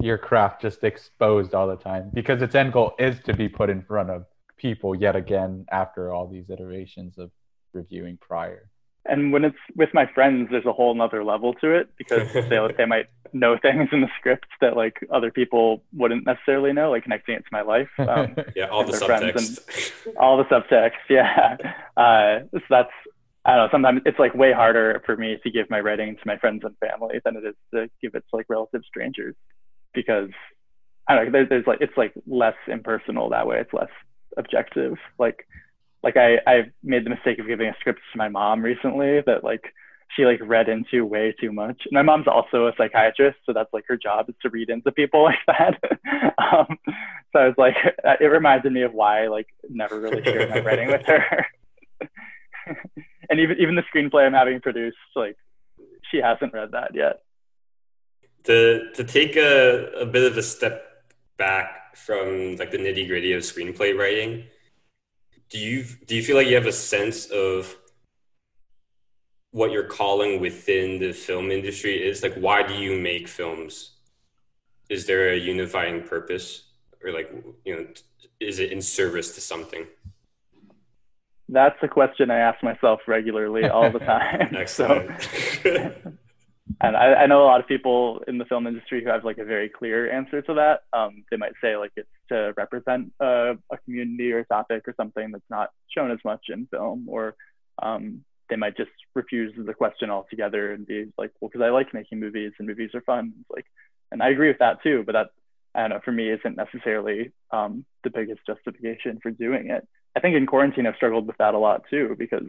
your 0.00 0.18
craft 0.18 0.62
just 0.62 0.82
exposed 0.82 1.54
all 1.54 1.68
the 1.68 1.76
time 1.76 2.10
because 2.12 2.42
its 2.42 2.54
end 2.54 2.72
goal 2.72 2.94
is 2.98 3.20
to 3.20 3.34
be 3.34 3.48
put 3.48 3.70
in 3.70 3.82
front 3.82 4.10
of 4.10 4.24
people 4.56 4.94
yet 4.94 5.14
again 5.14 5.64
after 5.70 6.12
all 6.12 6.26
these 6.26 6.50
iterations 6.50 7.18
of 7.18 7.30
reviewing 7.72 8.18
prior. 8.20 8.68
And 9.06 9.32
when 9.32 9.44
it's 9.44 9.56
with 9.76 9.90
my 9.94 10.06
friends, 10.14 10.48
there's 10.50 10.66
a 10.66 10.72
whole 10.72 10.94
nother 10.94 11.24
level 11.24 11.54
to 11.54 11.72
it 11.74 11.88
because 11.96 12.32
they 12.34 12.58
they 12.76 12.84
might 12.86 13.06
know 13.32 13.56
things 13.60 13.88
in 13.92 14.00
the 14.00 14.08
script 14.18 14.46
that 14.60 14.76
like 14.76 14.98
other 15.12 15.30
people 15.30 15.82
wouldn't 15.92 16.26
necessarily 16.26 16.72
know, 16.72 16.90
like 16.90 17.04
connecting 17.04 17.34
it 17.34 17.40
to 17.40 17.48
my 17.52 17.62
life. 17.62 17.88
Um, 17.98 18.36
Yeah, 18.56 18.66
all 18.66 18.84
the 18.84 18.92
subtext. 18.92 19.60
all 20.18 20.36
the 20.36 20.44
subtext 20.44 20.92
yeah 21.08 21.56
uh 21.96 22.40
so 22.52 22.60
that's 22.68 22.90
i 23.44 23.54
don't 23.54 23.66
know 23.66 23.68
sometimes 23.70 24.00
it's 24.04 24.18
like 24.18 24.34
way 24.34 24.52
harder 24.52 25.02
for 25.06 25.16
me 25.16 25.38
to 25.42 25.50
give 25.50 25.68
my 25.70 25.80
writing 25.80 26.16
to 26.16 26.22
my 26.26 26.36
friends 26.38 26.62
and 26.64 26.76
family 26.78 27.20
than 27.24 27.36
it 27.36 27.44
is 27.44 27.54
to 27.72 27.88
give 28.02 28.14
it 28.14 28.24
to 28.30 28.36
like 28.36 28.46
relative 28.48 28.82
strangers 28.86 29.34
because 29.94 30.30
i 31.08 31.14
don't 31.14 31.26
know 31.26 31.32
there's, 31.32 31.48
there's 31.48 31.66
like 31.66 31.80
it's 31.80 31.96
like 31.96 32.12
less 32.26 32.54
impersonal 32.68 33.30
that 33.30 33.46
way 33.46 33.58
it's 33.58 33.72
less 33.72 33.90
objective 34.36 34.94
like 35.18 35.46
like 36.02 36.16
i 36.16 36.38
i 36.46 36.62
made 36.82 37.04
the 37.04 37.10
mistake 37.10 37.38
of 37.38 37.46
giving 37.46 37.68
a 37.68 37.74
script 37.80 38.00
to 38.12 38.18
my 38.18 38.28
mom 38.28 38.62
recently 38.62 39.20
that 39.26 39.44
like 39.44 39.72
she 40.16 40.24
like 40.24 40.40
read 40.42 40.68
into 40.68 41.04
way 41.04 41.34
too 41.40 41.52
much. 41.52 41.82
My 41.92 42.02
mom's 42.02 42.26
also 42.26 42.66
a 42.66 42.72
psychiatrist, 42.76 43.38
so 43.46 43.52
that's 43.52 43.72
like 43.72 43.84
her 43.88 43.96
job 43.96 44.28
is 44.28 44.34
to 44.42 44.50
read 44.50 44.70
into 44.70 44.90
people 44.92 45.22
like 45.24 45.38
that. 45.46 45.78
um, 46.38 46.78
so 47.32 47.38
I 47.38 47.46
was 47.46 47.54
like, 47.56 47.76
it 48.20 48.24
reminded 48.24 48.72
me 48.72 48.82
of 48.82 48.92
why 48.92 49.24
I 49.24 49.28
like 49.28 49.46
never 49.68 50.00
really 50.00 50.22
shared 50.22 50.50
my 50.50 50.60
writing 50.60 50.88
with 50.88 51.06
her. 51.06 51.46
and 53.30 53.40
even 53.40 53.56
even 53.58 53.74
the 53.76 53.84
screenplay 53.94 54.26
I'm 54.26 54.32
having 54.32 54.60
produced, 54.60 54.96
like 55.14 55.36
she 56.10 56.18
hasn't 56.18 56.52
read 56.52 56.72
that 56.72 56.94
yet. 56.94 57.20
to 58.44 58.90
to 58.94 59.04
take 59.04 59.36
a, 59.36 59.90
a 60.00 60.06
bit 60.06 60.30
of 60.30 60.36
a 60.36 60.42
step 60.42 60.86
back 61.36 61.96
from 61.96 62.56
like 62.56 62.70
the 62.70 62.78
nitty 62.78 63.06
gritty 63.06 63.32
of 63.32 63.42
screenplay 63.42 63.96
writing, 63.96 64.44
do 65.50 65.58
you 65.58 65.84
do 66.06 66.14
you 66.14 66.22
feel 66.22 66.36
like 66.36 66.46
you 66.46 66.54
have 66.54 66.66
a 66.66 66.72
sense 66.72 67.26
of 67.26 67.76
what 69.52 69.72
your 69.72 69.84
calling 69.84 70.40
within 70.40 71.00
the 71.00 71.12
film 71.12 71.50
industry 71.50 72.06
is? 72.06 72.22
Like, 72.22 72.34
why 72.34 72.62
do 72.62 72.74
you 72.74 73.00
make 73.00 73.26
films? 73.26 73.92
Is 74.88 75.06
there 75.06 75.32
a 75.32 75.36
unifying 75.36 76.02
purpose, 76.02 76.64
or 77.02 77.12
like, 77.12 77.32
you 77.64 77.74
know, 77.76 77.86
is 78.38 78.58
it 78.58 78.72
in 78.72 78.80
service 78.80 79.34
to 79.34 79.40
something? 79.40 79.86
That's 81.48 81.76
a 81.82 81.88
question 81.88 82.30
I 82.30 82.38
ask 82.38 82.62
myself 82.62 83.00
regularly 83.08 83.64
all 83.64 83.90
the 83.90 83.98
time. 84.14 84.54
Excellent. 84.56 85.20
so, 85.62 85.92
and 86.80 86.96
I, 86.96 87.14
I, 87.14 87.26
know 87.26 87.42
a 87.42 87.44
lot 87.44 87.60
of 87.60 87.66
people 87.66 88.22
in 88.26 88.38
the 88.38 88.44
film 88.46 88.66
industry 88.66 89.02
who 89.02 89.10
have 89.10 89.24
like 89.24 89.38
a 89.38 89.44
very 89.44 89.68
clear 89.68 90.10
answer 90.10 90.40
to 90.40 90.54
that. 90.54 90.80
Um, 90.96 91.24
they 91.30 91.36
might 91.36 91.52
say 91.62 91.76
like 91.76 91.92
it's 91.96 92.08
to 92.28 92.54
represent 92.56 93.12
a, 93.20 93.56
a, 93.70 93.78
community 93.84 94.32
or 94.32 94.38
a 94.38 94.46
topic 94.46 94.88
or 94.88 94.94
something 94.96 95.30
that's 95.30 95.50
not 95.50 95.70
shown 95.94 96.10
as 96.10 96.18
much 96.24 96.46
in 96.48 96.66
film, 96.70 97.06
or 97.08 97.34
um, 97.82 98.24
they 98.48 98.56
might 98.56 98.76
just 98.76 98.90
refuse 99.14 99.52
the 99.56 99.74
question 99.74 100.10
altogether 100.10 100.72
and 100.72 100.86
be 100.86 101.12
like, 101.18 101.32
well, 101.40 101.50
because 101.50 101.64
I 101.64 101.70
like 101.70 101.92
making 101.92 102.18
movies 102.18 102.52
and 102.58 102.66
movies 102.66 102.90
are 102.94 103.02
fun. 103.02 103.32
Like, 103.50 103.66
and 104.10 104.22
I 104.22 104.30
agree 104.30 104.48
with 104.48 104.58
that 104.60 104.82
too. 104.82 105.02
But 105.04 105.12
that 105.12 105.30
I 105.74 105.80
don't 105.80 105.90
know 105.90 106.00
for 106.04 106.12
me 106.12 106.30
isn't 106.30 106.56
necessarily 106.56 107.32
um, 107.50 107.84
the 108.04 108.10
biggest 108.10 108.40
justification 108.46 109.18
for 109.22 109.30
doing 109.30 109.70
it. 109.70 109.86
I 110.16 110.20
think 110.20 110.34
in 110.34 110.46
quarantine 110.46 110.86
I've 110.86 110.96
struggled 110.96 111.26
with 111.26 111.36
that 111.36 111.54
a 111.54 111.58
lot 111.58 111.82
too 111.90 112.16
because 112.18 112.48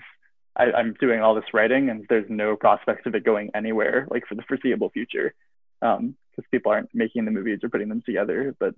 I, 0.56 0.80
am 0.80 0.96
doing 1.00 1.22
all 1.22 1.36
this 1.36 1.54
writing 1.54 1.90
and 1.90 2.06
there's 2.10 2.30
no 2.30 2.56
prospect 2.56 3.08
of 3.08 3.16
it 3.16 3.24
going 3.24 3.52
anywhere 3.56 4.08
like 4.10 4.28
for 4.28 4.36
the 4.36 4.44
foreseeable 4.44 4.90
future 4.90 5.34
because 5.80 6.00
um, 6.00 6.16
people 6.52 6.72
aren't 6.72 6.94
making 6.94 7.26
the 7.26 7.32
movies 7.32 7.60
or 7.64 7.70
putting 7.70 7.90
them 7.90 8.04
together. 8.06 8.56
But 8.60 8.76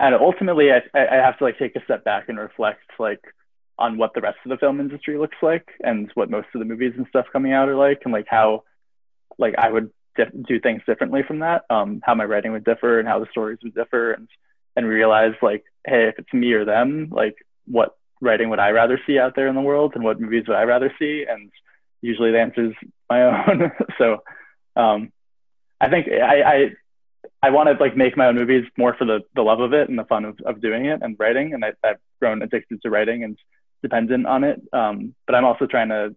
and 0.00 0.14
ultimately, 0.14 0.70
I, 0.70 0.82
I 0.94 1.16
have 1.16 1.38
to 1.38 1.44
like 1.44 1.58
take 1.58 1.76
a 1.76 1.84
step 1.84 2.04
back 2.04 2.28
and 2.28 2.38
reflect 2.38 2.82
like 2.98 3.20
on 3.78 3.96
what 3.96 4.12
the 4.14 4.20
rest 4.20 4.38
of 4.44 4.50
the 4.50 4.56
film 4.56 4.80
industry 4.80 5.18
looks 5.18 5.36
like 5.40 5.68
and 5.80 6.10
what 6.14 6.30
most 6.30 6.48
of 6.54 6.58
the 6.58 6.64
movies 6.64 6.94
and 6.96 7.06
stuff 7.08 7.26
coming 7.32 7.52
out 7.52 7.68
are 7.68 7.76
like 7.76 8.00
and 8.04 8.12
like 8.12 8.26
how 8.28 8.64
like 9.38 9.54
I 9.56 9.70
would 9.70 9.90
do 10.16 10.58
things 10.60 10.82
differently 10.86 11.22
from 11.26 11.40
that. 11.40 11.64
Um, 11.70 12.00
how 12.02 12.14
my 12.14 12.24
writing 12.24 12.52
would 12.52 12.64
differ 12.64 12.98
and 12.98 13.08
how 13.08 13.20
the 13.20 13.28
stories 13.30 13.58
would 13.62 13.74
differ 13.74 14.12
and 14.12 14.28
and 14.76 14.86
realize 14.86 15.34
like 15.42 15.64
hey 15.84 16.08
if 16.08 16.18
it's 16.18 16.32
me 16.32 16.52
or 16.52 16.64
them 16.64 17.08
like 17.10 17.34
what 17.66 17.96
writing 18.20 18.48
what 18.50 18.60
I 18.60 18.70
rather 18.70 19.00
see 19.06 19.18
out 19.18 19.34
there 19.36 19.48
in 19.48 19.54
the 19.54 19.60
world 19.60 19.92
and 19.94 20.04
what 20.04 20.20
movies 20.20 20.44
would 20.48 20.56
I 20.56 20.62
rather 20.62 20.92
see? 20.98 21.24
And 21.28 21.50
usually 22.00 22.32
the 22.32 22.40
answer 22.40 22.66
is 22.66 22.74
my 23.08 23.22
own. 23.48 23.72
so 23.98 24.22
um, 24.76 25.12
I 25.80 25.88
think 25.88 26.08
I, 26.08 26.42
I, 26.42 26.70
I 27.42 27.50
want 27.50 27.68
to 27.68 27.82
like 27.82 27.96
make 27.96 28.16
my 28.16 28.26
own 28.26 28.34
movies 28.34 28.64
more 28.76 28.94
for 28.94 29.04
the, 29.04 29.20
the 29.34 29.42
love 29.42 29.60
of 29.60 29.72
it 29.72 29.88
and 29.88 29.98
the 29.98 30.04
fun 30.04 30.24
of, 30.24 30.38
of 30.44 30.60
doing 30.60 30.86
it 30.86 31.00
and 31.02 31.16
writing. 31.18 31.54
And 31.54 31.64
I, 31.64 31.72
have 31.84 31.98
grown 32.20 32.42
addicted 32.42 32.82
to 32.82 32.90
writing 32.90 33.22
and 33.24 33.38
dependent 33.82 34.26
on 34.26 34.44
it. 34.44 34.60
Um, 34.72 35.14
but 35.26 35.34
I'm 35.34 35.44
also 35.44 35.66
trying 35.66 35.90
to 35.90 36.14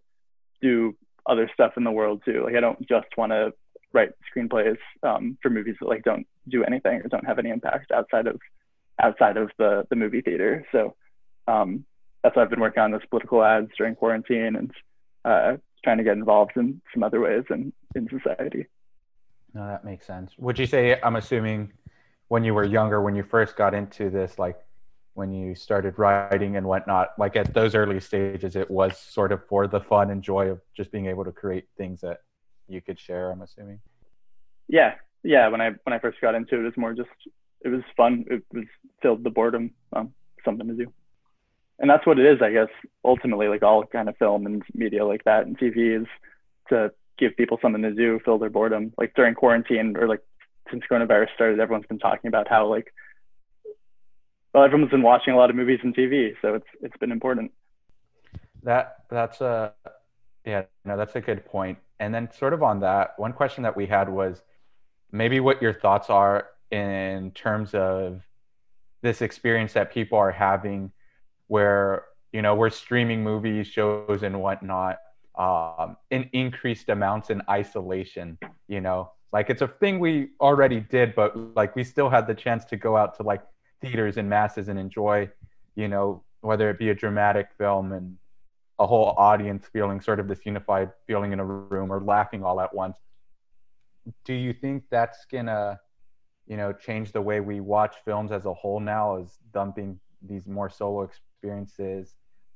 do 0.62 0.96
other 1.26 1.50
stuff 1.54 1.74
in 1.78 1.84
the 1.84 1.92
world 1.92 2.22
too. 2.26 2.44
Like 2.44 2.56
I 2.56 2.60
don't 2.60 2.88
just 2.88 3.08
want 3.18 3.32
to 3.32 3.54
write 3.94 4.12
screenplays 4.34 4.78
um, 5.04 5.38
for 5.42 5.50
movies 5.50 5.76
that 5.80 5.88
like 5.88 6.04
don't 6.04 6.26
do 6.48 6.64
anything 6.64 7.02
or 7.02 7.08
don't 7.08 7.26
have 7.26 7.40
any 7.40 7.50
impact 7.50 7.92
outside 7.92 8.28
of 8.28 8.40
outside 9.02 9.38
of 9.38 9.52
the 9.58 9.86
the 9.90 9.96
movie 9.96 10.22
theater. 10.22 10.66
So 10.72 10.96
um, 11.48 11.86
that's 12.24 12.36
why 12.36 12.44
I've 12.44 12.50
been 12.50 12.60
working 12.60 12.84
on 12.84 12.92
those 12.92 13.06
political 13.10 13.44
ads 13.44 13.72
during 13.78 13.96
quarantine 13.96 14.56
and 14.56 14.72
uh, 15.26 15.58
trying 15.84 15.98
to 15.98 16.04
get 16.04 16.14
involved 16.14 16.52
in 16.56 16.82
some 16.94 17.04
other 17.04 17.20
ways 17.20 17.44
in, 17.50 17.74
in 17.96 18.08
society. 18.10 18.68
No, 19.54 19.66
that 19.68 19.84
makes 19.84 20.06
sense. 20.06 20.32
Would 20.38 20.60
you 20.60 20.66
say, 20.66 21.00
I'm 21.02 21.16
assuming 21.16 21.74
when 22.28 22.44
you 22.44 22.54
were 22.54 22.64
younger, 22.64 23.02
when 23.02 23.16
you 23.16 23.24
first 23.24 23.56
got 23.56 23.74
into 23.74 24.10
this, 24.10 24.40
like 24.40 24.58
when 25.14 25.32
you 25.34 25.56
started 25.56 25.98
writing 25.98 26.56
and 26.56 26.66
whatnot, 26.66 27.10
like 27.18 27.36
at 27.36 27.54
those 27.54 27.76
early 27.76 28.00
stages, 28.00 28.56
it 28.56 28.70
was 28.70 28.98
sort 28.98 29.32
of 29.32 29.46
for 29.48 29.68
the 29.68 29.80
fun 29.80 30.12
and 30.12 30.24
joy 30.24 30.48
of 30.48 30.62
just 30.78 30.92
being 30.92 31.08
able 31.08 31.26
to 31.26 31.32
create 31.32 31.66
things 31.78 32.02
that 32.02 32.20
you 32.68 32.82
could 32.82 33.00
share, 33.00 33.32
I'm 33.32 33.42
assuming? 33.42 33.80
Yeah. 34.70 34.94
Yeah. 35.24 35.50
When 35.50 35.60
I, 35.60 35.72
when 35.84 35.94
I 35.94 36.00
first 36.00 36.22
got 36.22 36.36
into 36.36 36.56
it, 36.56 36.62
it 36.62 36.64
was 36.64 36.78
more 36.78 36.94
just, 36.94 37.10
it 37.66 37.70
was 37.70 37.82
fun. 37.98 38.26
It 38.30 38.44
was 38.54 38.66
filled 39.02 39.24
the 39.24 39.30
boredom, 39.30 39.72
um, 39.94 40.14
something 40.46 40.68
to 40.68 40.74
do 40.74 40.94
and 41.82 41.90
that's 41.90 42.06
what 42.06 42.20
it 42.20 42.26
is, 42.26 42.42
I 42.42 42.52
guess. 42.52 42.70
Ultimately, 43.04 43.48
like 43.48 43.64
all 43.64 43.84
kind 43.86 44.08
of 44.08 44.16
film 44.18 44.46
and 44.46 44.62
media 44.74 45.06
like 45.06 45.24
that 45.26 45.48
and 45.48 45.58
TV 45.58 46.00
is 46.02 46.08
to 46.70 46.92
give 47.18 47.36
people 47.36 47.58
something 47.62 47.82
to 47.82 47.92
do, 47.92 48.20
fill 48.24 48.38
their 48.38 48.52
boredom. 48.52 48.94
Like 48.98 49.14
during 49.16 49.34
quarantine 49.34 49.98
or 49.98 50.08
like 50.08 50.22
since 50.70 50.84
coronavirus 50.90 51.34
started, 51.34 51.60
everyone's 51.60 51.88
been 51.88 52.00
talking 52.00 52.28
about 52.28 52.48
how 52.48 52.68
like 52.68 52.94
well, 54.54 54.64
everyone's 54.64 54.92
been 54.92 55.02
watching 55.02 55.34
a 55.34 55.38
lot 55.38 55.50
of 55.50 55.56
movies 55.56 55.80
and 55.82 55.96
TV, 55.96 56.36
so 56.42 56.54
it's 56.54 56.68
it's 56.82 56.98
been 56.98 57.12
important. 57.12 57.52
That 58.64 58.98
that's 59.10 59.42
a 59.42 59.74
yeah, 60.46 60.64
no, 60.86 60.98
that's 60.98 61.16
a 61.16 61.22
good 61.22 61.46
point. 61.46 61.80
And 62.00 62.14
then 62.14 62.30
sort 62.32 62.54
of 62.54 62.62
on 62.62 62.80
that, 62.82 63.18
one 63.18 63.34
question 63.34 63.64
that 63.64 63.76
we 63.76 63.88
had 63.88 64.08
was 64.08 64.44
maybe 65.12 65.40
what 65.40 65.62
your 65.62 65.74
thoughts 65.74 66.10
are 66.10 66.48
in 66.70 67.32
terms 67.32 67.74
of 67.74 68.22
this 69.02 69.22
experience 69.22 69.74
that 69.74 69.92
people 69.92 70.18
are 70.18 70.32
having 70.32 70.92
where 71.52 72.06
you 72.32 72.42
know 72.42 72.56
we're 72.56 72.70
streaming 72.70 73.22
movies, 73.22 73.68
shows, 73.68 74.24
and 74.24 74.42
whatnot 74.42 75.00
um, 75.38 75.98
in 76.10 76.30
increased 76.32 76.88
amounts 76.88 77.30
in 77.30 77.42
isolation. 77.50 78.38
You 78.70 78.80
know, 78.80 79.12
like 79.34 79.50
it's 79.50 79.62
a 79.62 79.68
thing 79.68 80.00
we 80.00 80.30
already 80.40 80.80
did, 80.80 81.14
but 81.14 81.36
like 81.54 81.76
we 81.76 81.84
still 81.84 82.10
had 82.10 82.26
the 82.26 82.34
chance 82.34 82.64
to 82.66 82.78
go 82.78 82.96
out 82.96 83.18
to 83.18 83.24
like 83.24 83.42
theaters 83.82 84.16
and 84.16 84.30
masses 84.30 84.70
and 84.70 84.80
enjoy, 84.80 85.30
you 85.76 85.90
know, 85.90 86.24
whether 86.40 86.70
it 86.70 86.80
be 86.80 86.90
a 86.90 86.96
dramatic 86.96 87.50
film 87.58 87.92
and 87.92 88.16
a 88.80 88.88
whole 88.88 89.14
audience 89.18 89.66
feeling 89.74 90.00
sort 90.00 90.22
of 90.22 90.30
this 90.30 90.46
unified 90.46 90.90
feeling 91.06 91.34
in 91.34 91.42
a 91.42 91.46
room 91.46 91.92
or 91.92 92.00
laughing 92.02 92.46
all 92.46 92.62
at 92.62 92.74
once. 92.74 92.96
Do 94.24 94.34
you 94.34 94.54
think 94.54 94.86
that's 94.90 95.26
gonna, 95.30 95.82
you 96.48 96.56
know, 96.56 96.72
change 96.72 97.12
the 97.12 97.22
way 97.22 97.42
we 97.42 97.60
watch 97.60 97.98
films 98.06 98.32
as 98.32 98.46
a 98.46 98.54
whole 98.54 98.80
now, 98.80 99.18
Is 99.18 99.38
dumping 99.54 100.00
these 100.22 100.48
more 100.48 100.70
solo 100.70 101.02
experiences 101.02 101.31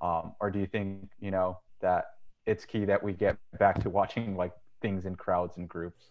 um, 0.02 0.34
or 0.40 0.52
do 0.52 0.60
you 0.60 0.68
think 0.68 1.10
you 1.20 1.32
know 1.32 1.60
that 1.82 2.06
it's 2.46 2.66
key 2.66 2.86
that 2.86 3.02
we 3.02 3.14
get 3.14 3.38
back 3.58 3.82
to 3.84 3.90
watching 3.90 4.36
like 4.36 4.54
things 4.82 5.06
in 5.06 5.16
crowds 5.16 5.58
and 5.58 5.68
groups? 5.68 6.06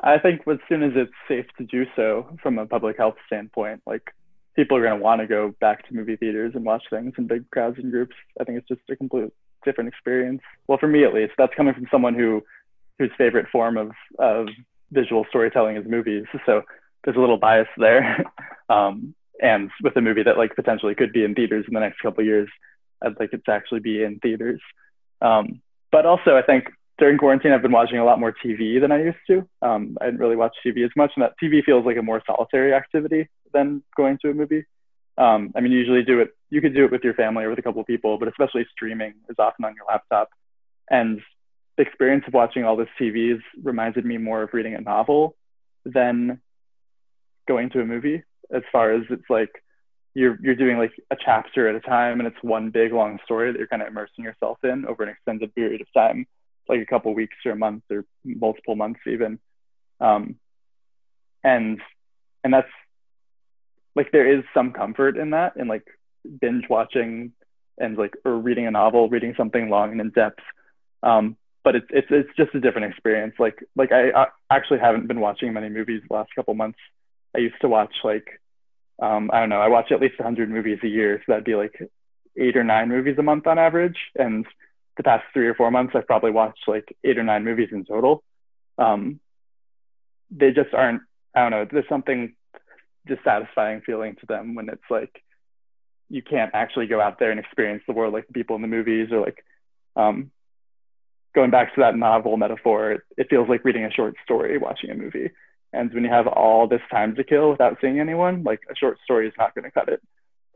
I 0.00 0.18
think 0.18 0.42
as 0.50 0.58
soon 0.68 0.82
as 0.82 0.92
it's 0.96 1.12
safe 1.28 1.46
to 1.58 1.64
do 1.64 1.86
so 1.94 2.36
from 2.42 2.58
a 2.58 2.66
public 2.66 2.96
health 2.96 3.14
standpoint 3.26 3.82
like 3.86 4.12
people 4.56 4.76
are 4.76 4.82
going 4.82 4.98
to 4.98 5.02
want 5.02 5.20
to 5.20 5.26
go 5.26 5.54
back 5.60 5.86
to 5.88 5.94
movie 5.94 6.16
theaters 6.16 6.52
and 6.54 6.64
watch 6.64 6.82
things 6.90 7.14
in 7.16 7.26
big 7.26 7.48
crowds 7.50 7.78
and 7.78 7.90
groups. 7.90 8.14
I 8.40 8.44
think 8.44 8.58
it's 8.58 8.68
just 8.68 8.80
a 8.90 8.96
complete 8.96 9.30
different 9.64 9.88
experience. 9.88 10.42
Well 10.66 10.78
for 10.78 10.88
me 10.88 11.04
at 11.04 11.14
least 11.14 11.32
that's 11.38 11.54
coming 11.54 11.74
from 11.74 11.88
someone 11.90 12.14
who 12.14 12.42
whose 12.98 13.10
favorite 13.16 13.46
form 13.50 13.76
of 13.76 13.92
of 14.18 14.48
visual 14.90 15.24
storytelling 15.28 15.76
is 15.76 15.86
movies. 15.86 16.24
So 16.44 16.62
there's 17.04 17.16
a 17.16 17.20
little 17.20 17.38
bias 17.38 17.68
there. 17.76 18.24
Um, 18.70 19.14
and 19.40 19.70
with 19.82 19.96
a 19.96 20.00
movie 20.00 20.22
that 20.22 20.38
like 20.38 20.54
potentially 20.54 20.94
could 20.94 21.12
be 21.12 21.24
in 21.24 21.34
theaters 21.34 21.64
in 21.66 21.74
the 21.74 21.80
next 21.80 22.00
couple 22.00 22.24
years, 22.24 22.48
I'd 23.02 23.18
like 23.18 23.32
it 23.32 23.44
to 23.46 23.52
actually 23.52 23.80
be 23.80 24.02
in 24.02 24.18
theaters. 24.20 24.60
Um, 25.20 25.60
but 25.90 26.06
also, 26.06 26.36
I 26.36 26.42
think 26.42 26.66
during 26.98 27.18
quarantine, 27.18 27.52
I've 27.52 27.62
been 27.62 27.72
watching 27.72 27.98
a 27.98 28.04
lot 28.04 28.20
more 28.20 28.32
TV 28.44 28.80
than 28.80 28.92
I 28.92 29.02
used 29.02 29.18
to. 29.28 29.48
Um, 29.62 29.98
I 30.00 30.06
didn't 30.06 30.20
really 30.20 30.36
watch 30.36 30.54
TV 30.64 30.84
as 30.84 30.90
much, 30.96 31.12
and 31.16 31.22
that 31.22 31.34
TV 31.42 31.64
feels 31.64 31.84
like 31.84 31.96
a 31.96 32.02
more 32.02 32.22
solitary 32.26 32.72
activity 32.72 33.28
than 33.52 33.82
going 33.96 34.18
to 34.22 34.30
a 34.30 34.34
movie. 34.34 34.64
Um, 35.16 35.52
I 35.54 35.60
mean, 35.60 35.72
you 35.72 35.78
usually 35.78 36.02
do 36.02 36.20
it. 36.20 36.30
You 36.50 36.60
could 36.60 36.74
do 36.74 36.84
it 36.84 36.92
with 36.92 37.02
your 37.02 37.14
family 37.14 37.44
or 37.44 37.50
with 37.50 37.58
a 37.58 37.62
couple 37.62 37.80
of 37.80 37.86
people, 37.86 38.18
but 38.18 38.28
especially 38.28 38.66
streaming 38.72 39.14
is 39.28 39.36
often 39.38 39.64
on 39.64 39.74
your 39.74 39.86
laptop. 39.88 40.28
And 40.90 41.20
the 41.76 41.82
experience 41.82 42.24
of 42.26 42.34
watching 42.34 42.64
all 42.64 42.76
this 42.76 42.88
TV 43.00 43.38
reminded 43.62 44.04
me 44.04 44.18
more 44.18 44.42
of 44.42 44.50
reading 44.52 44.74
a 44.74 44.80
novel 44.80 45.36
than 45.84 46.40
going 47.46 47.70
to 47.70 47.80
a 47.80 47.84
movie 47.84 48.22
as 48.52 48.62
far 48.72 48.92
as 48.92 49.02
it's 49.10 49.28
like 49.28 49.62
you're 50.14 50.38
you're 50.40 50.54
doing 50.54 50.78
like 50.78 50.92
a 51.10 51.16
chapter 51.22 51.68
at 51.68 51.74
a 51.74 51.80
time 51.80 52.20
and 52.20 52.26
it's 52.26 52.42
one 52.42 52.70
big 52.70 52.92
long 52.92 53.18
story 53.24 53.50
that 53.50 53.58
you're 53.58 53.68
kind 53.68 53.82
of 53.82 53.88
immersing 53.88 54.24
yourself 54.24 54.58
in 54.62 54.86
over 54.86 55.02
an 55.02 55.08
extended 55.08 55.54
period 55.54 55.80
of 55.80 55.92
time 55.92 56.26
like 56.68 56.80
a 56.80 56.86
couple 56.86 57.12
weeks 57.14 57.36
or 57.44 57.52
a 57.52 57.56
month 57.56 57.82
or 57.90 58.04
multiple 58.24 58.74
months 58.74 59.00
even. 59.06 59.38
Um, 60.00 60.36
and 61.42 61.80
and 62.42 62.52
that's 62.52 62.70
like 63.94 64.12
there 64.12 64.38
is 64.38 64.44
some 64.54 64.72
comfort 64.72 65.16
in 65.16 65.30
that 65.30 65.56
in 65.56 65.68
like 65.68 65.86
binge 66.40 66.64
watching 66.68 67.32
and 67.78 67.98
like 67.98 68.14
or 68.24 68.36
reading 68.36 68.66
a 68.66 68.70
novel 68.70 69.08
reading 69.08 69.34
something 69.36 69.68
long 69.68 69.92
and 69.92 70.00
in 70.00 70.10
depth 70.10 70.40
um, 71.04 71.36
but 71.62 71.76
it's 71.76 71.86
it's 71.90 72.08
it's 72.10 72.36
just 72.36 72.54
a 72.54 72.60
different 72.60 72.92
experience. 72.92 73.34
Like 73.38 73.62
like 73.76 73.92
I, 73.92 74.10
I 74.10 74.26
actually 74.50 74.80
haven't 74.80 75.06
been 75.06 75.20
watching 75.20 75.52
many 75.52 75.68
movies 75.68 76.02
the 76.08 76.14
last 76.14 76.30
couple 76.34 76.54
months 76.54 76.78
I 77.34 77.38
used 77.38 77.60
to 77.60 77.68
watch 77.68 77.94
like, 78.04 78.40
um, 79.02 79.30
I 79.32 79.40
don't 79.40 79.48
know, 79.48 79.60
I 79.60 79.68
watch 79.68 79.90
at 79.90 80.00
least 80.00 80.18
100 80.18 80.50
movies 80.50 80.78
a 80.82 80.88
year. 80.88 81.18
So 81.18 81.32
that'd 81.32 81.44
be 81.44 81.56
like 81.56 81.78
eight 82.36 82.56
or 82.56 82.64
nine 82.64 82.88
movies 82.88 83.16
a 83.18 83.22
month 83.22 83.46
on 83.46 83.58
average. 83.58 83.98
And 84.16 84.46
the 84.96 85.02
past 85.02 85.24
three 85.32 85.46
or 85.46 85.54
four 85.54 85.70
months, 85.70 85.94
I've 85.96 86.06
probably 86.06 86.30
watched 86.30 86.68
like 86.68 86.96
eight 87.04 87.18
or 87.18 87.24
nine 87.24 87.44
movies 87.44 87.70
in 87.72 87.84
total. 87.84 88.22
Um, 88.78 89.20
they 90.30 90.52
just 90.52 90.72
aren't, 90.72 91.02
I 91.34 91.42
don't 91.42 91.50
know, 91.50 91.66
there's 91.70 91.88
something 91.88 92.34
dissatisfying 93.06 93.82
feeling 93.82 94.16
to 94.16 94.26
them 94.26 94.54
when 94.54 94.68
it's 94.68 94.90
like 94.90 95.22
you 96.08 96.22
can't 96.22 96.52
actually 96.54 96.86
go 96.86 97.00
out 97.00 97.18
there 97.18 97.30
and 97.30 97.40
experience 97.40 97.82
the 97.86 97.92
world 97.92 98.12
like 98.12 98.26
the 98.26 98.32
people 98.32 98.56
in 98.56 98.62
the 98.62 98.68
movies 98.68 99.08
or 99.10 99.20
like 99.20 99.44
um, 99.96 100.30
going 101.34 101.50
back 101.50 101.74
to 101.74 101.80
that 101.80 101.96
novel 101.96 102.36
metaphor, 102.36 102.92
it, 102.92 103.00
it 103.16 103.26
feels 103.28 103.48
like 103.48 103.64
reading 103.64 103.84
a 103.84 103.90
short 103.90 104.14
story, 104.24 104.58
watching 104.58 104.90
a 104.90 104.94
movie. 104.94 105.30
And 105.74 105.92
when 105.92 106.04
you 106.04 106.10
have 106.10 106.26
all 106.26 106.68
this 106.68 106.80
time 106.90 107.14
to 107.16 107.24
kill 107.24 107.50
without 107.50 107.78
seeing 107.80 107.98
anyone, 107.98 108.44
like 108.44 108.60
a 108.70 108.76
short 108.76 108.98
story 109.04 109.26
is 109.26 109.34
not 109.36 109.54
going 109.54 109.64
to 109.64 109.70
cut 109.70 109.88
it. 109.88 110.00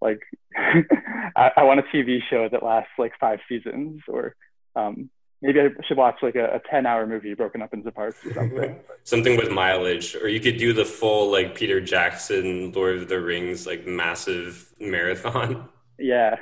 Like, 0.01 0.21
I, 0.57 1.51
I, 1.57 1.63
want 1.65 1.81
a 1.81 1.83
TV 1.83 2.21
show 2.31 2.49
that 2.49 2.63
lasts 2.63 2.93
like 2.99 3.13
five 3.19 3.41
seasons, 3.49 4.03
or 4.07 4.37
um, 4.77 5.11
maybe 5.43 5.61
I 5.61 5.69
should 5.87 5.97
watch 5.97 6.17
like 6.23 6.37
a, 6.37 6.57
a 6.57 6.61
10 6.71 6.87
hour 6.87 7.07
movie 7.07 7.35
broken 7.35 7.63
up 7.63 7.75
into 7.75 7.91
parts 7.91 8.25
or 8.25 8.33
something. 8.33 8.77
something 9.05 9.37
with 9.37 9.51
mileage, 9.51 10.15
or 10.15 10.29
you 10.29 10.41
could 10.41 10.57
do 10.57 10.73
the 10.73 10.85
full 10.85 11.33
like 11.33 11.57
Peter 11.57 11.81
Jackson, 11.81 12.73
Lord 12.73 12.99
of 12.99 13.09
the 13.09 13.21
Rings, 13.21 13.67
like 13.67 13.87
massive 13.87 14.73
marathon. 14.81 15.69
Yeah, 16.01 16.37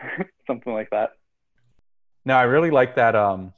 something 0.47 0.75
like 0.75 0.91
that. 0.91 1.13
No, 2.27 2.35
I 2.35 2.43
really 2.43 2.71
like 2.71 2.97
that 2.97 3.17
um 3.17 3.55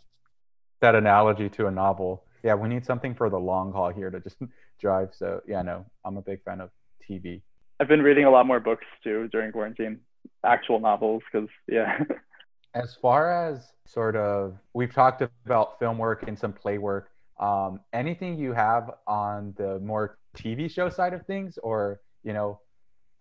that 0.81 0.95
analogy 0.95 1.49
to 1.49 1.67
a 1.67 1.73
novel. 1.73 2.23
Yeah, 2.45 2.55
we 2.55 2.69
need 2.69 2.87
something 2.87 3.17
for 3.17 3.29
the 3.29 3.41
long 3.41 3.73
haul 3.73 3.89
here 3.89 4.09
to 4.09 4.21
just 4.21 4.37
drive. 4.79 5.11
So 5.13 5.41
yeah, 5.47 5.63
no, 5.63 5.87
I'm 6.05 6.17
a 6.17 6.23
big 6.23 6.43
fan 6.45 6.61
of 6.61 6.71
TV. 7.09 7.43
I've 7.81 7.89
been 7.89 8.03
reading 8.03 8.25
a 8.25 8.31
lot 8.31 8.47
more 8.47 8.61
books 8.61 8.85
too 9.05 9.29
during 9.29 9.53
quarantine, 9.53 10.01
actual 10.45 10.81
novels, 10.81 11.23
because 11.31 11.49
yeah. 11.69 12.03
as 12.75 12.95
far 13.01 13.49
as 13.49 13.73
sort 13.87 14.17
of, 14.17 14.57
we've 14.75 14.93
talked 14.93 15.23
about 15.47 15.79
film 15.79 15.99
work 15.99 16.25
and 16.27 16.39
some 16.39 16.53
play 16.53 16.79
work. 16.79 17.11
Um, 17.41 17.81
anything 17.93 18.37
you 18.37 18.53
have 18.53 18.91
on 19.07 19.55
the 19.57 19.79
more 19.79 20.19
TV 20.37 20.71
show 20.71 20.89
side 20.89 21.15
of 21.15 21.25
things, 21.27 21.59
or 21.63 22.01
you 22.25 22.33
know, 22.33 22.61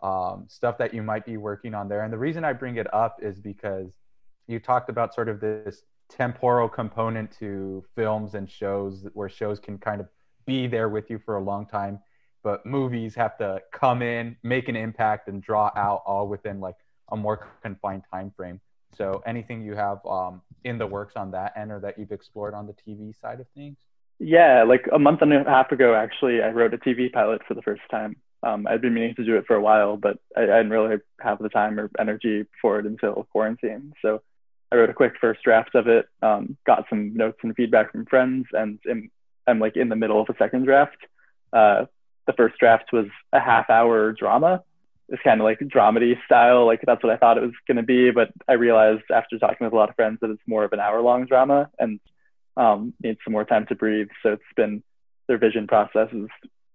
um, 0.02 0.46
stuff 0.48 0.76
that 0.78 0.92
you 0.92 1.02
might 1.02 1.24
be 1.24 1.36
working 1.36 1.74
on 1.74 1.88
there? 1.88 2.02
And 2.02 2.12
the 2.12 2.18
reason 2.18 2.44
I 2.44 2.52
bring 2.52 2.76
it 2.76 2.92
up 2.92 3.18
is 3.22 3.38
because 3.38 3.92
you 4.48 4.58
talked 4.58 4.90
about 4.90 5.14
sort 5.14 5.28
of 5.28 5.40
this 5.40 5.82
temporal 6.08 6.68
component 6.68 7.30
to 7.38 7.84
films 7.94 8.34
and 8.34 8.50
shows 8.50 9.06
where 9.12 9.28
shows 9.28 9.60
can 9.60 9.78
kind 9.78 10.00
of 10.00 10.08
be 10.48 10.66
there 10.66 10.88
with 10.88 11.08
you 11.10 11.20
for 11.24 11.36
a 11.36 11.42
long 11.42 11.66
time 11.66 12.00
but 12.42 12.64
movies 12.64 13.14
have 13.14 13.36
to 13.38 13.60
come 13.72 14.02
in 14.02 14.36
make 14.42 14.68
an 14.68 14.76
impact 14.76 15.28
and 15.28 15.42
draw 15.42 15.70
out 15.76 16.02
all 16.06 16.28
within 16.28 16.60
like 16.60 16.76
a 17.10 17.16
more 17.16 17.48
confined 17.62 18.02
time 18.10 18.32
frame. 18.36 18.60
So 18.96 19.22
anything 19.26 19.62
you 19.62 19.74
have 19.74 20.04
um, 20.06 20.42
in 20.64 20.78
the 20.78 20.86
works 20.86 21.14
on 21.16 21.30
that 21.32 21.52
end 21.56 21.70
or 21.70 21.80
that 21.80 21.98
you've 21.98 22.12
explored 22.12 22.54
on 22.54 22.66
the 22.66 22.74
tv 22.74 23.18
side 23.20 23.40
of 23.40 23.46
things? 23.54 23.76
Yeah 24.18 24.64
like 24.64 24.88
a 24.92 24.98
month 24.98 25.22
and 25.22 25.32
a 25.32 25.44
half 25.44 25.70
ago 25.70 25.94
actually 25.94 26.42
i 26.42 26.48
wrote 26.48 26.74
a 26.74 26.78
tv 26.78 27.12
pilot 27.12 27.42
for 27.46 27.54
the 27.54 27.62
first 27.62 27.82
time. 27.90 28.16
Um, 28.42 28.66
i'd 28.68 28.80
been 28.80 28.94
meaning 28.94 29.14
to 29.16 29.24
do 29.24 29.36
it 29.36 29.44
for 29.46 29.56
a 29.56 29.60
while 29.60 29.96
but 29.96 30.18
I, 30.36 30.42
I 30.42 30.46
didn't 30.46 30.70
really 30.70 30.96
have 31.20 31.38
the 31.40 31.48
time 31.48 31.78
or 31.78 31.90
energy 31.98 32.46
for 32.62 32.78
it 32.78 32.86
until 32.86 33.26
quarantine. 33.32 33.92
So 34.02 34.22
I 34.70 34.76
wrote 34.76 34.90
a 34.90 34.94
quick 34.94 35.14
first 35.20 35.42
draft 35.42 35.74
of 35.74 35.88
it, 35.88 36.06
um, 36.22 36.56
got 36.66 36.84
some 36.90 37.14
notes 37.14 37.38
and 37.42 37.54
feedback 37.56 37.90
from 37.90 38.04
friends, 38.04 38.46
and 38.52 38.78
am, 38.88 39.10
I'm 39.48 39.58
like 39.58 39.76
in 39.76 39.88
the 39.88 39.96
middle 39.96 40.20
of 40.20 40.28
a 40.28 40.36
second 40.38 40.64
draft. 40.64 40.96
Uh, 41.52 41.86
the 42.26 42.32
first 42.34 42.58
draft 42.58 42.92
was 42.92 43.06
a 43.32 43.40
half 43.40 43.70
hour 43.70 44.12
drama. 44.12 44.62
It's 45.08 45.22
kind 45.22 45.40
of 45.40 45.44
like 45.44 45.58
dramedy 45.60 46.14
style, 46.26 46.66
like 46.66 46.82
that's 46.84 47.02
what 47.02 47.12
I 47.12 47.16
thought 47.16 47.38
it 47.38 47.42
was 47.42 47.54
going 47.66 47.78
to 47.78 47.82
be. 47.82 48.10
But 48.10 48.30
I 48.46 48.52
realized 48.54 49.04
after 49.12 49.38
talking 49.38 49.64
with 49.64 49.72
a 49.72 49.76
lot 49.76 49.88
of 49.88 49.96
friends 49.96 50.18
that 50.20 50.30
it's 50.30 50.42
more 50.46 50.64
of 50.64 50.72
an 50.72 50.80
hour 50.80 51.00
long 51.00 51.24
drama 51.24 51.70
and 51.78 51.98
um, 52.58 52.92
needs 53.02 53.18
some 53.24 53.32
more 53.32 53.46
time 53.46 53.66
to 53.66 53.74
breathe. 53.74 54.08
So 54.22 54.32
it's 54.32 54.42
been 54.54 54.82
their 55.26 55.38
vision 55.38 55.66
process 55.66 56.08
has 56.12 56.28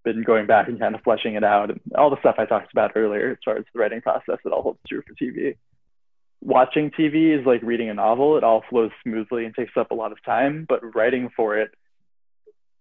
been 0.04 0.24
going 0.24 0.48
back 0.48 0.68
and 0.68 0.80
kind 0.80 0.96
of 0.96 1.02
fleshing 1.02 1.36
it 1.36 1.44
out 1.44 1.70
and 1.70 1.80
all 1.96 2.10
the 2.10 2.20
stuff 2.20 2.36
I 2.38 2.46
talked 2.46 2.72
about 2.72 2.92
earlier 2.96 3.32
as 3.32 3.38
far 3.46 3.58
as 3.58 3.66
the 3.74 3.80
writing 3.80 4.02
process. 4.02 4.40
It 4.44 4.52
all 4.52 4.64
holds 4.64 4.80
true 4.88 5.04
for 5.08 5.14
TV 5.14 5.56
watching 6.44 6.92
TV 6.92 7.38
is 7.38 7.46
like 7.46 7.62
reading 7.64 7.90
a 7.90 7.94
novel. 7.94 8.38
It 8.38 8.44
all 8.44 8.64
flows 8.70 8.92
smoothly 9.04 9.46
and 9.46 9.56
takes 9.56 9.74
up 9.78 9.92
a 9.92 9.96
lot 9.96 10.12
of 10.12 10.24
time, 10.24 10.66
but 10.68 10.96
writing 10.96 11.30
for 11.36 11.58
it, 11.58 11.72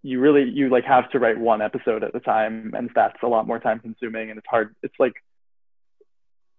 you 0.03 0.21
really 0.21 0.49
you 0.49 0.69
like 0.69 0.85
have 0.85 1.11
to 1.11 1.19
write 1.19 1.39
one 1.39 1.63
episode 1.63 2.03
at 2.03 2.15
a 2.15 2.21
time, 2.21 2.73
and 2.77 2.91
that's 2.95 3.23
a 3.23 3.29
lot 3.29 3.47
more 3.47 3.59
time 3.59 3.79
consuming, 3.79 4.31
and 4.31 4.39
it's 4.39 4.49
hard. 4.49 4.75
It's 4.83 4.95
like 4.99 5.15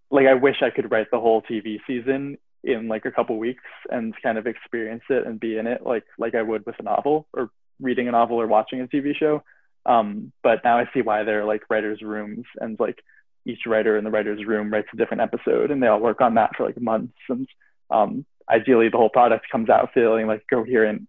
like 0.10 0.28
I 0.28 0.36
wish 0.36 0.58
I 0.62 0.70
could 0.70 0.92
write 0.92 1.08
the 1.12 1.20
whole 1.20 1.42
TV 1.42 1.80
season 1.88 2.38
in 2.64 2.88
like 2.88 3.06
a 3.06 3.12
couple 3.12 3.38
weeks 3.38 3.64
and 3.90 4.14
kind 4.22 4.38
of 4.38 4.48
experience 4.48 5.04
it 5.10 5.28
and 5.28 5.40
be 5.40 5.58
in 5.58 5.68
it 5.68 5.86
like 5.86 6.06
like 6.18 6.36
I 6.36 6.42
would 6.42 6.66
with 6.66 6.80
a 6.80 6.84
novel 6.84 7.28
or 7.34 7.50
reading 7.82 8.08
a 8.08 8.12
novel 8.12 8.40
or 8.40 8.48
watching 8.48 8.80
a 8.80 8.88
TV 8.88 9.16
show. 9.16 9.44
Um, 9.86 10.32
but 10.42 10.64
now 10.64 10.78
I 10.78 10.90
see 10.94 11.02
why 11.02 11.24
they're 11.24 11.44
like 11.44 11.64
writers' 11.70 12.02
rooms 12.02 12.46
and 12.62 12.80
like 12.80 13.04
each 13.46 13.66
writer 13.66 13.98
in 13.98 14.06
the 14.06 14.12
writer's 14.12 14.46
room 14.46 14.72
writes 14.72 14.88
a 14.94 14.98
different 14.98 15.22
episode 15.22 15.72
and 15.72 15.84
they 15.84 15.88
all 15.88 16.00
work 16.00 16.22
on 16.22 16.36
that 16.36 16.56
for 16.56 16.66
like 16.66 16.80
months 16.80 17.18
and 17.28 17.48
um, 17.90 18.26
ideally 18.50 18.88
the 18.88 18.98
whole 18.98 19.10
product 19.10 19.46
comes 19.52 19.70
out 19.70 19.90
feeling 19.94 20.28
like 20.28 20.46
coherent 20.50 21.08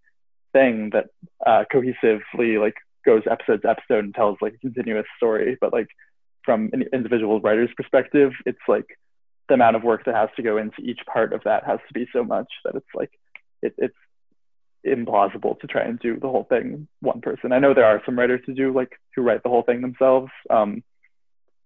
thing 0.55 0.91
that 0.95 1.07
uh, 1.47 1.65
cohesively 1.71 2.59
like 2.59 2.77
goes 3.05 3.23
episode 3.31 3.61
to 3.61 3.69
episode 3.69 4.05
and 4.05 4.15
tells 4.15 4.39
like 4.41 4.55
a 4.55 4.59
continuous 4.59 5.07
story 5.17 5.59
but 5.61 5.73
like 5.73 5.89
from 6.45 6.71
an 6.73 6.85
individual 6.93 7.41
writer's 7.41 7.69
perspective 7.77 8.33
it's 8.47 8.67
like 8.67 8.87
the 9.49 9.55
amount 9.55 9.77
of 9.77 9.83
work 9.83 10.07
that 10.07 10.15
has 10.15 10.31
to 10.37 10.43
go 10.43 10.57
into 10.57 10.81
each 10.81 11.01
part 11.13 11.35
of 11.35 11.43
that 11.45 11.65
has 11.67 11.79
to 11.87 11.93
be 11.93 12.07
so 12.15 12.25
much 12.25 12.49
that 12.65 12.75
it's 12.75 12.95
like 12.95 13.11
it, 13.61 13.75
it's 13.77 13.95
implausible 14.87 15.59
to 15.61 15.67
try 15.67 15.83
and 15.83 15.99
do 15.99 16.19
the 16.19 16.29
whole 16.29 16.45
thing 16.45 16.89
one 17.01 17.21
person 17.21 17.53
i 17.53 17.59
know 17.59 17.75
there 17.75 17.85
are 17.85 18.03
some 18.07 18.19
writers 18.19 18.41
who 18.47 18.55
do 18.55 18.73
like 18.73 18.93
who 19.15 19.23
write 19.23 19.43
the 19.43 19.49
whole 19.51 19.63
thing 19.63 19.83
themselves 19.83 20.31
um, 20.49 20.83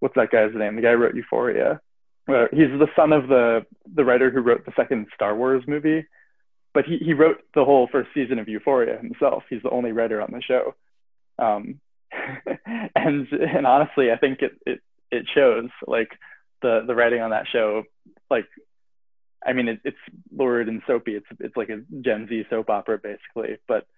what's 0.01 0.14
that 0.14 0.31
guy's 0.31 0.55
name? 0.55 0.77
The 0.77 0.83
guy 0.83 0.92
who 0.92 0.98
wrote 0.98 1.14
Euphoria. 1.14 1.81
Uh, 2.29 2.46
he's 2.51 2.68
the 2.79 2.88
son 2.94 3.12
of 3.12 3.29
the 3.29 3.64
the 3.94 4.05
writer 4.05 4.31
who 4.31 4.40
wrote 4.40 4.64
the 4.66 4.72
second 4.77 5.07
Star 5.14 5.35
Wars 5.35 5.64
movie, 5.66 6.07
but 6.79 6.85
he 6.85 6.99
he 6.99 7.12
wrote 7.12 7.38
the 7.57 7.64
whole 7.64 7.88
first 7.91 8.09
season 8.14 8.38
of 8.38 8.49
Euphoria 8.49 8.99
himself. 8.99 9.43
He's 9.51 9.62
the 9.64 9.71
only 9.71 9.91
writer 9.91 10.23
on 10.23 10.31
the 10.31 10.41
show. 10.41 10.77
Um, 11.37 11.81
and 12.95 13.27
and 13.33 13.67
honestly, 13.67 14.12
I 14.12 14.17
think 14.17 14.43
it 14.43 14.53
it 14.64 14.81
it 15.11 15.27
shows 15.35 15.71
like 15.88 16.11
the 16.62 16.85
the 16.87 16.95
writing 16.95 17.21
on 17.21 17.31
that 17.31 17.47
show 17.53 17.83
like 18.31 18.47
I 19.45 19.55
mean, 19.55 19.67
it, 19.67 19.81
it's 19.83 19.97
lurid 20.31 20.69
and 20.69 20.81
soapy. 20.87 21.17
It's 21.17 21.27
it's 21.41 21.57
like 21.57 21.69
a 21.69 21.83
Gen 22.01 22.29
Z 22.29 22.45
soap 22.49 22.71
opera 22.71 22.99
basically, 23.03 23.57
but 23.67 23.88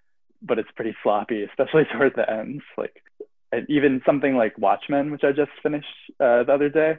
but 0.41 0.57
it's 0.57 0.71
pretty 0.75 0.95
sloppy, 1.03 1.43
especially 1.43 1.83
towards 1.93 2.15
the 2.15 2.27
ends. 2.27 2.63
Like 2.79 3.03
even 3.69 4.01
something 4.07 4.35
like 4.35 4.57
Watchmen, 4.57 5.11
which 5.11 5.23
I 5.23 5.33
just 5.33 5.51
finished 5.61 5.85
uh, 6.19 6.45
the 6.45 6.51
other 6.51 6.69
day. 6.69 6.97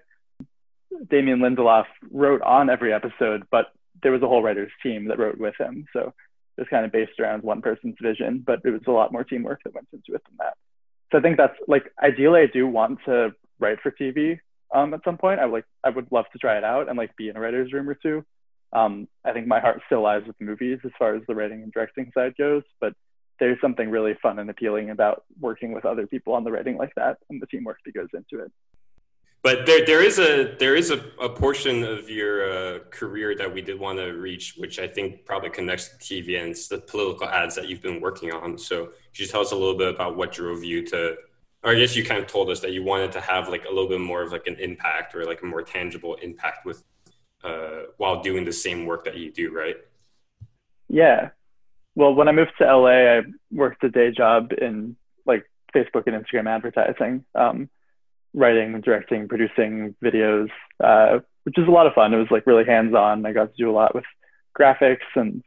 Damon 1.11 1.41
Lindelof 1.41 1.87
wrote 2.13 2.43
on 2.43 2.71
every 2.71 2.93
episode, 2.93 3.49
but 3.51 3.73
there 4.03 4.13
was 4.13 4.23
a 4.23 4.29
whole 4.29 4.43
writer's 4.43 4.73
team 4.83 5.07
that 5.09 5.19
wrote 5.19 5.39
with 5.39 5.55
him. 5.59 5.87
So 5.93 6.13
it 6.57 6.61
was 6.61 6.69
kind 6.69 6.85
of 6.85 6.93
based 6.93 7.19
around 7.19 7.43
one 7.43 7.63
person's 7.63 7.97
vision, 8.01 8.43
but 8.47 8.61
it 8.65 8.71
was 8.71 8.83
a 8.87 8.93
lot 8.93 9.13
more 9.13 9.25
teamwork 9.25 9.63
that 9.65 9.75
went 9.75 9.89
into 9.93 10.15
it 10.15 10.23
than 10.29 10.37
that. 10.39 10.55
So 11.11 11.19
I 11.19 11.21
think 11.21 11.37
that's 11.37 11.57
like 11.69 11.93
ideally 12.03 12.41
I 12.41 12.47
do 12.47 12.67
want 12.67 12.99
to 13.07 13.31
write 13.59 13.79
for 13.83 13.91
TV 13.91 14.39
um, 14.75 14.95
at 14.95 15.05
some 15.05 15.19
point. 15.19 15.41
I 15.41 15.45
like 15.45 15.65
I 15.85 15.91
would 15.91 16.11
love 16.11 16.27
to 16.33 16.39
try 16.39 16.57
it 16.59 16.65
out 16.65 16.89
and 16.89 16.97
like 16.97 17.17
be 17.17 17.29
in 17.29 17.37
a 17.37 17.41
writer's 17.41 17.73
room 17.73 17.89
or 17.89 17.95
two. 17.95 18.25
Um, 18.73 19.07
I 19.25 19.33
think 19.33 19.47
my 19.47 19.61
heart 19.61 19.83
still 19.87 20.03
lies 20.03 20.23
with 20.27 20.41
movies 20.41 20.79
as 20.85 20.93
far 20.99 21.15
as 21.15 21.23
the 21.29 21.35
writing 21.35 21.63
and 21.63 21.73
directing 21.73 22.11
side 22.15 22.35
goes, 22.39 22.63
but 22.81 22.95
there's 23.39 23.61
something 23.61 23.91
really 23.91 24.15
fun 24.23 24.39
and 24.39 24.49
appealing 24.49 24.91
about 24.91 25.25
working 25.41 25.73
with 25.73 25.85
other 25.85 26.07
people 26.07 26.33
on 26.33 26.45
the 26.45 26.51
writing 26.51 26.79
like 26.79 26.95
that 26.97 27.19
and 27.29 27.43
the 27.43 27.47
teamwork 27.47 27.79
that 27.85 27.95
goes 27.95 28.09
into 28.15 28.43
it. 28.43 28.53
But 29.43 29.67
there, 29.67 29.85
there 29.85 30.03
is 30.03 30.21
a 30.21 30.55
there 30.59 30.77
is 30.77 30.91
a, 30.91 30.99
a 31.21 31.29
portion 31.29 31.83
of 31.83 32.09
your 32.09 32.49
uh, 32.49 32.79
career 32.91 33.35
that 33.37 33.53
we 33.53 33.61
did 33.61 33.79
want 33.79 33.99
to 33.99 34.13
reach, 34.13 34.55
which 34.57 34.79
I 34.79 34.87
think 34.87 35.25
probably 35.25 35.51
connects 35.51 35.89
to 35.89 35.97
TV 35.97 36.41
and 36.41 36.55
the 36.55 36.79
political 36.79 37.27
ads 37.27 37.57
that 37.57 37.69
you've 37.69 37.83
been 37.83 38.01
working 38.01 38.33
on. 38.33 38.57
So, 38.57 38.87
could 38.87 39.19
you 39.19 39.27
tell 39.27 39.41
us 39.41 39.51
a 39.51 39.57
little 39.57 39.77
bit 39.77 39.93
about 39.93 40.17
what 40.17 40.31
drove 40.31 40.63
you 40.63 40.87
to, 40.87 41.17
or 41.65 41.73
I 41.73 41.75
guess 41.75 41.97
you 41.97 42.05
kind 42.05 42.21
of 42.21 42.29
told 42.29 42.51
us 42.51 42.61
that 42.61 42.71
you 42.71 42.85
wanted 42.85 43.11
to 43.13 43.21
have 43.21 43.49
like 43.49 43.65
a 43.65 43.69
little 43.69 43.89
bit 43.89 44.01
more 44.01 44.23
of 44.23 44.31
like 44.31 44.47
an 44.47 44.57
impact 44.61 45.15
or 45.17 45.25
like 45.25 45.43
a 45.43 45.47
more 45.47 45.63
tangible 45.63 46.15
impact 46.23 46.65
with, 46.65 46.85
uh, 47.43 47.87
while 47.97 48.23
doing 48.23 48.45
the 48.45 48.53
same 48.53 48.87
work 48.87 49.05
that 49.05 49.17
you 49.17 49.33
do, 49.33 49.53
right? 49.53 49.77
Yeah, 50.89 51.31
well, 51.95 52.15
when 52.15 52.29
I 52.29 52.33
moved 52.33 52.53
to 52.59 52.65
LA, 52.65 53.19
I 53.19 53.23
worked 53.51 53.85
a 53.85 53.91
day 53.91 54.11
job 54.11 54.53
in 54.53 54.97
like 55.27 55.45
Facebook 55.75 56.07
and 56.07 56.25
Instagram 56.25 56.49
advertising, 56.49 57.25
um, 57.35 57.69
writing, 58.35 58.81
directing, 58.81 59.29
producing 59.29 59.95
videos, 60.03 60.49
uh, 60.83 61.19
which 61.45 61.59
is 61.59 61.69
a 61.69 61.71
lot 61.71 61.87
of 61.87 61.95
fun. 61.95 62.15
It 62.15 62.19
was 62.19 62.31
like 62.31 62.47
really 62.47 62.65
hands 62.65 62.95
on. 62.95 63.27
I 63.27 63.33
got 63.33 63.55
to 63.55 63.57
do 63.57 63.71
a 63.71 63.73
lot 63.73 63.95
with 63.95 64.05
graphics 64.59 64.99
and 65.15 65.43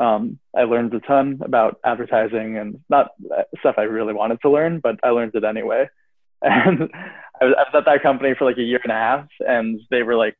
um, 0.00 0.38
I 0.56 0.62
learned 0.62 0.94
a 0.94 1.00
ton 1.00 1.40
about 1.44 1.78
advertising 1.84 2.56
and 2.56 2.80
not 2.88 3.10
stuff 3.58 3.74
I 3.76 3.82
really 3.82 4.14
wanted 4.14 4.40
to 4.42 4.50
learn, 4.50 4.80
but 4.80 4.98
I 5.02 5.10
learned 5.10 5.34
it 5.34 5.44
anyway. 5.44 5.88
And 6.42 6.90
I 7.38 7.44
was, 7.44 7.54
I 7.58 7.62
was 7.64 7.74
at 7.74 7.84
that 7.84 8.02
company 8.02 8.34
for 8.38 8.46
like 8.46 8.56
a 8.56 8.62
year 8.62 8.80
and 8.82 8.92
a 8.92 8.94
half, 8.94 9.28
and 9.40 9.78
they 9.90 10.02
were 10.02 10.16
like 10.16 10.36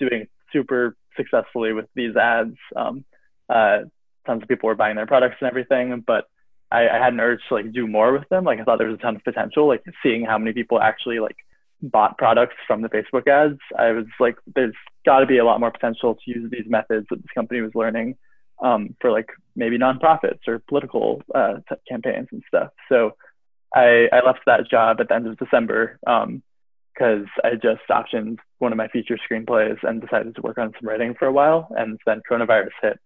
doing 0.00 0.26
super 0.52 0.96
successfully 1.16 1.72
with 1.72 1.86
these 1.94 2.16
ads. 2.16 2.56
Um, 2.74 3.04
uh, 3.48 3.82
tons 4.26 4.42
of 4.42 4.48
people 4.48 4.66
were 4.66 4.74
buying 4.74 4.96
their 4.96 5.06
products 5.06 5.36
and 5.40 5.48
everything, 5.48 6.02
but 6.04 6.26
I, 6.74 6.88
I 6.96 6.98
had 6.98 7.12
an 7.12 7.20
urge 7.20 7.40
to 7.48 7.54
like 7.54 7.72
do 7.72 7.86
more 7.86 8.12
with 8.12 8.28
them. 8.28 8.44
Like 8.44 8.60
I 8.60 8.64
thought 8.64 8.78
there 8.78 8.88
was 8.88 8.98
a 8.98 9.02
ton 9.02 9.16
of 9.16 9.24
potential, 9.24 9.68
like 9.68 9.84
seeing 10.02 10.24
how 10.24 10.38
many 10.38 10.52
people 10.52 10.80
actually 10.80 11.20
like 11.20 11.36
bought 11.82 12.18
products 12.18 12.56
from 12.66 12.82
the 12.82 12.88
Facebook 12.88 13.28
ads. 13.28 13.60
I 13.78 13.92
was 13.92 14.06
like, 14.18 14.36
there's 14.54 14.74
got 15.04 15.20
to 15.20 15.26
be 15.26 15.38
a 15.38 15.44
lot 15.44 15.60
more 15.60 15.70
potential 15.70 16.14
to 16.14 16.30
use 16.30 16.50
these 16.50 16.66
methods 16.66 17.06
that 17.10 17.16
this 17.22 17.30
company 17.34 17.60
was 17.60 17.72
learning 17.74 18.16
um, 18.62 18.96
for 19.00 19.10
like 19.10 19.28
maybe 19.56 19.78
nonprofits 19.78 20.46
or 20.46 20.58
political 20.68 21.22
uh, 21.34 21.54
t- 21.68 21.76
campaigns 21.88 22.28
and 22.32 22.42
stuff. 22.48 22.70
So 22.88 23.16
I, 23.74 24.08
I 24.12 24.24
left 24.24 24.40
that 24.46 24.68
job 24.70 25.00
at 25.00 25.08
the 25.08 25.14
end 25.14 25.26
of 25.26 25.38
December 25.38 25.98
because 26.00 26.36
um, 26.96 27.42
I 27.44 27.54
just 27.54 27.82
optioned 27.90 28.38
one 28.58 28.72
of 28.72 28.78
my 28.78 28.88
feature 28.88 29.18
screenplays 29.18 29.78
and 29.82 30.00
decided 30.00 30.34
to 30.36 30.42
work 30.42 30.58
on 30.58 30.72
some 30.78 30.88
writing 30.88 31.14
for 31.18 31.26
a 31.26 31.32
while. 31.32 31.68
And 31.76 31.98
then 32.06 32.22
coronavirus 32.28 32.70
hit. 32.82 33.00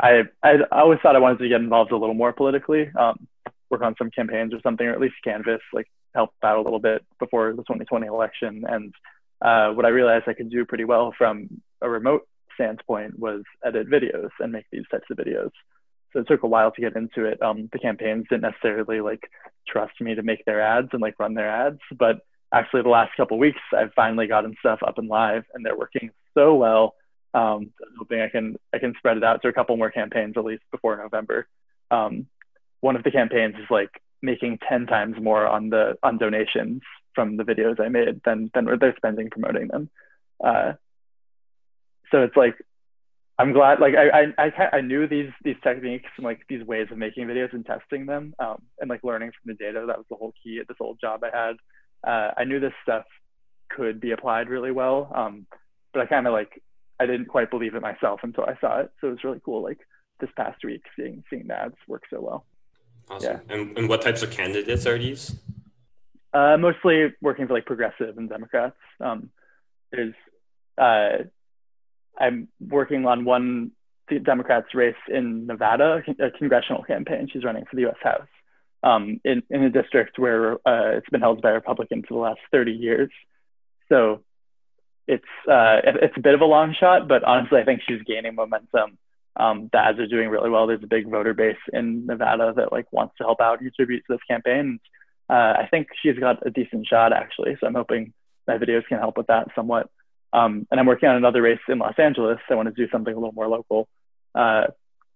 I 0.00 0.22
I 0.42 0.58
always 0.72 0.98
thought 1.02 1.16
I 1.16 1.20
wanted 1.20 1.38
to 1.40 1.48
get 1.48 1.60
involved 1.60 1.92
a 1.92 1.96
little 1.96 2.14
more 2.14 2.32
politically, 2.32 2.90
um, 2.98 3.26
work 3.70 3.82
on 3.82 3.94
some 3.98 4.10
campaigns 4.10 4.54
or 4.54 4.60
something, 4.62 4.86
or 4.86 4.92
at 4.92 5.00
least 5.00 5.14
canvas, 5.24 5.60
like 5.72 5.88
help 6.14 6.30
out 6.42 6.58
a 6.58 6.62
little 6.62 6.78
bit 6.78 7.04
before 7.18 7.50
the 7.50 7.62
2020 7.62 8.06
election. 8.06 8.64
And 8.66 8.94
uh, 9.42 9.72
what 9.72 9.84
I 9.84 9.90
realized 9.90 10.24
I 10.26 10.34
could 10.34 10.50
do 10.50 10.64
pretty 10.64 10.84
well 10.84 11.14
from 11.16 11.48
a 11.82 11.88
remote 11.88 12.26
standpoint 12.54 13.18
was 13.18 13.42
edit 13.64 13.88
videos 13.88 14.30
and 14.40 14.52
make 14.52 14.66
these 14.72 14.84
types 14.90 15.06
of 15.10 15.16
videos. 15.16 15.50
So 16.12 16.20
it 16.20 16.28
took 16.28 16.42
a 16.42 16.48
while 16.48 16.72
to 16.72 16.80
get 16.80 16.96
into 16.96 17.24
it. 17.26 17.40
Um, 17.42 17.68
the 17.72 17.78
campaigns 17.78 18.26
didn't 18.30 18.42
necessarily 18.42 19.00
like 19.00 19.30
trust 19.66 20.00
me 20.00 20.14
to 20.14 20.22
make 20.22 20.44
their 20.44 20.60
ads 20.60 20.88
and 20.92 21.02
like 21.02 21.18
run 21.18 21.34
their 21.34 21.50
ads, 21.50 21.80
but 21.96 22.20
actually 22.52 22.82
the 22.82 22.88
last 22.88 23.14
couple 23.16 23.38
weeks 23.38 23.60
I've 23.76 23.92
finally 23.94 24.26
gotten 24.26 24.54
stuff 24.58 24.80
up 24.86 24.98
and 24.98 25.08
live 25.08 25.44
and 25.52 25.64
they're 25.64 25.76
working 25.76 26.10
so 26.34 26.54
well. 26.54 26.94
Um, 27.34 27.72
I'm 27.82 27.96
hoping 27.98 28.20
I 28.20 28.28
can 28.28 28.56
I 28.72 28.78
can 28.78 28.94
spread 28.98 29.16
it 29.16 29.24
out 29.24 29.42
to 29.42 29.48
a 29.48 29.52
couple 29.52 29.76
more 29.76 29.90
campaigns 29.90 30.34
at 30.36 30.44
least 30.44 30.62
before 30.70 30.96
November. 30.96 31.46
Um, 31.90 32.26
one 32.80 32.96
of 32.96 33.02
the 33.02 33.10
campaigns 33.10 33.54
is 33.56 33.70
like 33.70 33.90
making 34.22 34.58
10 34.68 34.86
times 34.86 35.16
more 35.20 35.46
on 35.46 35.70
the 35.70 35.96
on 36.02 36.18
donations 36.18 36.82
from 37.14 37.36
the 37.36 37.44
videos 37.44 37.80
I 37.80 37.88
made 37.88 38.20
than 38.24 38.50
than 38.54 38.66
they're 38.80 38.96
spending 38.96 39.30
promoting 39.30 39.68
them. 39.68 39.90
Uh, 40.42 40.72
so 42.10 42.22
it's 42.22 42.36
like 42.36 42.54
I'm 43.38 43.52
glad 43.52 43.80
like 43.80 43.94
I, 43.94 44.32
I 44.38 44.44
I 44.46 44.76
I 44.78 44.80
knew 44.80 45.06
these 45.06 45.30
these 45.44 45.56
techniques 45.62 46.10
and 46.16 46.24
like 46.24 46.40
these 46.48 46.64
ways 46.64 46.88
of 46.90 46.98
making 46.98 47.26
videos 47.26 47.52
and 47.52 47.64
testing 47.64 48.06
them 48.06 48.34
um, 48.38 48.62
and 48.80 48.90
like 48.90 49.04
learning 49.04 49.30
from 49.30 49.52
the 49.52 49.64
data 49.64 49.84
that 49.86 49.98
was 49.98 50.06
the 50.10 50.16
whole 50.16 50.32
key 50.42 50.58
at 50.60 50.68
this 50.68 50.76
old 50.80 50.98
job 51.00 51.22
I 51.22 51.36
had. 51.36 51.56
Uh, 52.06 52.32
I 52.36 52.44
knew 52.44 52.60
this 52.60 52.72
stuff 52.82 53.04
could 53.68 54.00
be 54.00 54.12
applied 54.12 54.48
really 54.48 54.70
well, 54.72 55.12
um, 55.14 55.46
but 55.92 56.02
I 56.02 56.06
kind 56.06 56.26
of 56.26 56.32
like 56.32 56.62
I 57.00 57.06
didn't 57.06 57.26
quite 57.26 57.50
believe 57.50 57.74
it 57.74 57.82
myself 57.82 58.20
until 58.22 58.44
I 58.44 58.56
saw 58.60 58.80
it. 58.80 58.90
So 59.00 59.08
it 59.08 59.10
was 59.10 59.24
really 59.24 59.40
cool. 59.44 59.62
Like 59.62 59.78
this 60.20 60.30
past 60.36 60.64
week, 60.64 60.82
seeing 60.96 61.22
seeing 61.30 61.46
the 61.46 61.54
ads 61.54 61.76
work 61.86 62.02
so 62.10 62.20
well. 62.20 62.44
Awesome. 63.10 63.40
Yeah. 63.48 63.54
And, 63.54 63.78
and 63.78 63.88
what 63.88 64.02
types 64.02 64.22
of 64.22 64.30
candidates 64.30 64.86
are 64.86 64.98
these? 64.98 65.34
Uh, 66.34 66.56
mostly 66.58 67.14
working 67.22 67.46
for 67.46 67.54
like 67.54 67.66
progressive 67.66 68.18
and 68.18 68.28
Democrats. 68.28 68.76
Um, 69.00 69.30
there's 69.90 70.14
uh, 70.76 71.24
I'm 72.18 72.48
working 72.60 73.06
on 73.06 73.24
one 73.24 73.72
Democrat's 74.22 74.74
race 74.74 74.96
in 75.08 75.46
Nevada, 75.46 76.02
a 76.18 76.30
congressional 76.30 76.82
campaign. 76.82 77.28
She's 77.32 77.44
running 77.44 77.64
for 77.64 77.76
the 77.76 77.82
U.S. 77.82 77.96
House 78.02 78.28
um, 78.82 79.20
in, 79.24 79.42
in 79.50 79.62
a 79.62 79.70
district 79.70 80.18
where 80.18 80.54
uh, 80.66 80.96
it's 80.96 81.08
been 81.10 81.20
held 81.20 81.42
by 81.42 81.50
Republicans 81.50 82.04
for 82.08 82.14
the 82.14 82.20
last 82.20 82.40
30 82.52 82.72
years. 82.72 83.10
So 83.88 84.22
it's 85.08 85.24
uh, 85.50 85.80
it's 85.84 86.16
a 86.16 86.20
bit 86.20 86.34
of 86.34 86.42
a 86.42 86.44
long 86.44 86.74
shot, 86.78 87.08
but 87.08 87.24
honestly, 87.24 87.58
I 87.58 87.64
think 87.64 87.80
she's 87.88 88.02
gaining 88.02 88.34
momentum. 88.34 88.98
Um, 89.36 89.70
the 89.72 89.78
ads 89.78 89.98
are 89.98 90.06
doing 90.06 90.28
really 90.28 90.50
well. 90.50 90.66
There's 90.66 90.82
a 90.82 90.88
big 90.88 91.08
voter 91.08 91.32
base 91.32 91.56
in 91.72 92.06
Nevada 92.06 92.52
that 92.56 92.72
like 92.72 92.92
wants 92.92 93.14
to 93.18 93.24
help 93.24 93.40
out, 93.40 93.60
contribute 93.60 94.04
to 94.06 94.14
this 94.14 94.22
campaign. 94.28 94.78
Uh, 95.30 95.54
I 95.62 95.68
think 95.70 95.88
she's 96.02 96.18
got 96.18 96.46
a 96.46 96.50
decent 96.50 96.86
shot 96.86 97.12
actually. 97.12 97.56
So 97.58 97.66
I'm 97.66 97.74
hoping 97.74 98.12
my 98.46 98.58
videos 98.58 98.86
can 98.86 98.98
help 98.98 99.16
with 99.16 99.28
that 99.28 99.48
somewhat. 99.54 99.88
Um, 100.32 100.66
and 100.70 100.78
I'm 100.78 100.86
working 100.86 101.08
on 101.08 101.16
another 101.16 101.40
race 101.40 101.60
in 101.68 101.78
Los 101.78 101.98
Angeles. 101.98 102.38
I 102.50 102.54
want 102.54 102.68
to 102.68 102.74
do 102.74 102.90
something 102.90 103.12
a 103.12 103.16
little 103.16 103.32
more 103.32 103.48
local. 103.48 103.88
Uh, 104.34 104.64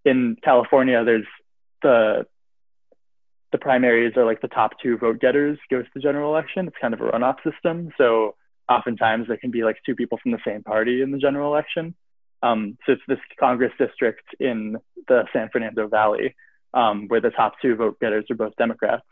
in 0.07 0.37
California, 0.43 1.05
there's 1.05 1.27
the 1.83 2.27
the 3.51 3.59
primaries 3.59 4.17
are 4.17 4.25
like 4.25 4.41
the 4.41 4.49
top 4.49 4.73
two 4.83 4.97
vote 4.97 5.21
getters 5.21 5.59
goes 5.71 5.85
to 5.85 5.91
the 5.95 6.01
general 6.01 6.31
election. 6.31 6.67
It's 6.67 6.77
kind 6.81 6.95
of 6.95 7.03
a 7.03 7.11
runoff 7.11 7.37
system. 7.45 7.91
So 7.99 8.37
oftentimes 8.69 9.29
there 9.29 9.37
can 9.37 9.51
be 9.51 9.65
like 9.65 9.77
two 9.85 9.95
people 9.95 10.19
from 10.23 10.33
the 10.33 10.39
same 10.47 10.63
party 10.63 11.03
in 11.03 11.11
the 11.11 11.19
general 11.19 11.53
election. 11.53 11.95
Um, 12.43 12.77
so 12.85 12.93
it's 12.93 13.03
this 13.07 13.19
Congress 13.39 13.73
district 13.79 14.25
in 14.41 14.77
the 15.09 15.25
San 15.33 15.49
Fernando 15.51 15.89
Valley 15.89 16.35
um, 16.75 17.07
where 17.09 17.21
the 17.21 17.31
top 17.31 17.55
two 17.61 17.77
vote 17.77 17.99
getters 18.01 18.25
are 18.31 18.37
both 18.37 18.57
Democrats 18.57 19.07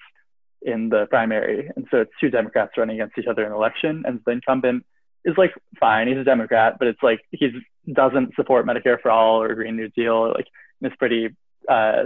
in 0.63 0.89
the 0.89 1.07
primary. 1.07 1.71
And 1.75 1.87
so 1.91 1.99
it's 1.99 2.11
two 2.21 2.31
Democrats 2.31 2.73
running 2.77 3.01
against 3.01 3.19
each 3.19 3.27
other 3.27 3.45
in 3.45 3.51
the 3.51 3.57
election. 3.57 4.03
And 4.07 4.21
the 4.25 4.33
incumbent 4.33 4.85
is 5.25 5.37
like 5.37 5.53
fine. 5.79 6.09
He's 6.09 6.19
a 6.19 6.25
Democrat, 6.25 6.77
but 6.79 6.89
it's 6.89 7.03
like 7.03 7.21
he 7.31 7.51
doesn't 7.93 8.35
support 8.35 8.67
Medicare 8.67 9.01
for 9.01 9.11
all 9.11 9.43
or 9.43 9.55
Green 9.55 9.77
New 9.77 9.89
Deal. 9.89 10.29
Like 10.29 10.47
it's 10.81 10.97
pretty 10.97 11.37
uh, 11.69 12.05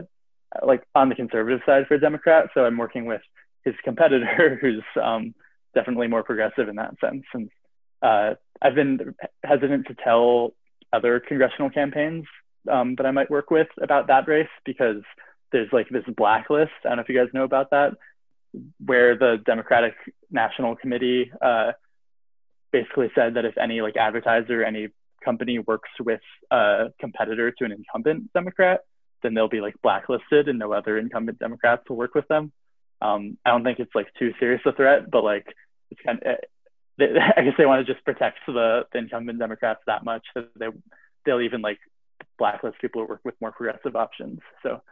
like 0.64 0.82
on 0.94 1.08
the 1.08 1.14
conservative 1.14 1.60
side 1.66 1.86
for 1.86 1.94
a 1.94 2.00
Democrat. 2.00 2.50
So 2.54 2.64
I'm 2.64 2.78
working 2.78 3.06
with 3.06 3.22
his 3.64 3.74
competitor, 3.82 4.58
who's 4.60 4.84
um, 5.02 5.34
definitely 5.74 6.08
more 6.08 6.22
progressive 6.22 6.68
in 6.68 6.76
that 6.76 6.94
sense. 7.00 7.24
And 7.32 7.50
uh, 8.02 8.34
I've 8.60 8.74
been 8.74 9.14
hesitant 9.42 9.86
to 9.88 9.94
tell 9.94 10.54
other 10.92 11.20
congressional 11.20 11.70
campaigns 11.70 12.24
um, 12.70 12.94
that 12.96 13.06
I 13.06 13.10
might 13.10 13.30
work 13.30 13.50
with 13.50 13.68
about 13.80 14.06
that 14.08 14.28
race 14.28 14.48
because 14.64 15.02
there's 15.52 15.72
like 15.72 15.88
this 15.88 16.04
blacklist. 16.16 16.72
I 16.84 16.88
don't 16.88 16.96
know 16.96 17.02
if 17.02 17.08
you 17.08 17.18
guys 17.18 17.32
know 17.32 17.44
about 17.44 17.70
that, 17.70 17.92
where 18.84 19.16
the 19.16 19.38
Democratic 19.44 19.94
National 20.30 20.76
Committee 20.76 21.30
uh, 21.40 21.72
basically 22.72 23.10
said 23.14 23.34
that 23.34 23.44
if 23.44 23.56
any 23.58 23.80
like 23.80 23.96
advertiser, 23.96 24.64
any 24.64 24.88
company 25.24 25.58
works 25.58 25.90
with 26.00 26.20
a 26.50 26.86
competitor 27.00 27.50
to 27.50 27.64
an 27.64 27.72
incumbent 27.72 28.32
Democrat, 28.32 28.80
then 29.22 29.34
they'll 29.34 29.48
be 29.48 29.60
like 29.60 29.74
blacklisted 29.82 30.48
and 30.48 30.58
no 30.58 30.72
other 30.72 30.98
incumbent 30.98 31.38
Democrats 31.38 31.82
will 31.88 31.96
work 31.96 32.14
with 32.14 32.28
them. 32.28 32.52
Um, 33.00 33.38
I 33.44 33.50
don't 33.50 33.64
think 33.64 33.78
it's 33.78 33.94
like 33.94 34.08
too 34.18 34.32
serious 34.38 34.60
a 34.66 34.72
threat, 34.72 35.10
but 35.10 35.24
like 35.24 35.46
it's 35.90 36.00
kind 36.04 36.22
of, 36.22 36.36
they, 36.98 37.06
I 37.36 37.42
guess 37.42 37.54
they 37.58 37.66
want 37.66 37.86
to 37.86 37.92
just 37.92 38.04
protect 38.04 38.38
the, 38.46 38.86
the 38.92 38.98
incumbent 38.98 39.38
Democrats 39.38 39.80
that 39.86 40.04
much 40.04 40.24
that 40.34 40.48
they 40.58 40.66
they'll 41.24 41.40
even 41.40 41.62
like 41.62 41.78
blacklist 42.38 42.80
people 42.80 43.02
who 43.02 43.08
work 43.08 43.20
with 43.24 43.34
more 43.40 43.52
progressive 43.52 43.96
options. 43.96 44.40
So, 44.62 44.82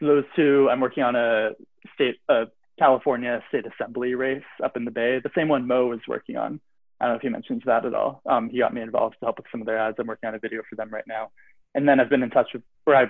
so 0.00 0.06
those 0.06 0.24
two, 0.34 0.68
I'm 0.70 0.80
working 0.80 1.02
on 1.02 1.16
a 1.16 1.50
state, 1.94 2.16
a 2.28 2.46
California 2.78 3.42
state 3.48 3.64
assembly 3.66 4.14
race 4.14 4.42
up 4.62 4.76
in 4.76 4.84
the 4.84 4.90
Bay, 4.90 5.20
the 5.22 5.30
same 5.34 5.48
one 5.48 5.66
Mo 5.66 5.86
was 5.86 6.00
working 6.08 6.36
on. 6.36 6.60
I 7.00 7.04
don't 7.04 7.14
know 7.14 7.16
if 7.16 7.22
he 7.22 7.28
mentions 7.28 7.62
that 7.66 7.84
at 7.84 7.94
all. 7.94 8.22
Um, 8.26 8.48
he 8.50 8.58
got 8.58 8.74
me 8.74 8.80
involved 8.80 9.16
to 9.20 9.26
help 9.26 9.38
with 9.38 9.46
some 9.52 9.60
of 9.60 9.66
their 9.66 9.78
ads. 9.78 9.96
I'm 10.00 10.06
working 10.08 10.28
on 10.28 10.34
a 10.34 10.38
video 10.38 10.62
for 10.68 10.74
them 10.74 10.90
right 10.90 11.06
now. 11.06 11.30
And 11.74 11.88
then 11.88 12.00
I've 12.00 12.10
been 12.10 12.22
in 12.22 12.30
touch 12.30 12.48
with 12.52 12.62
where 12.84 12.96
I 12.96 13.06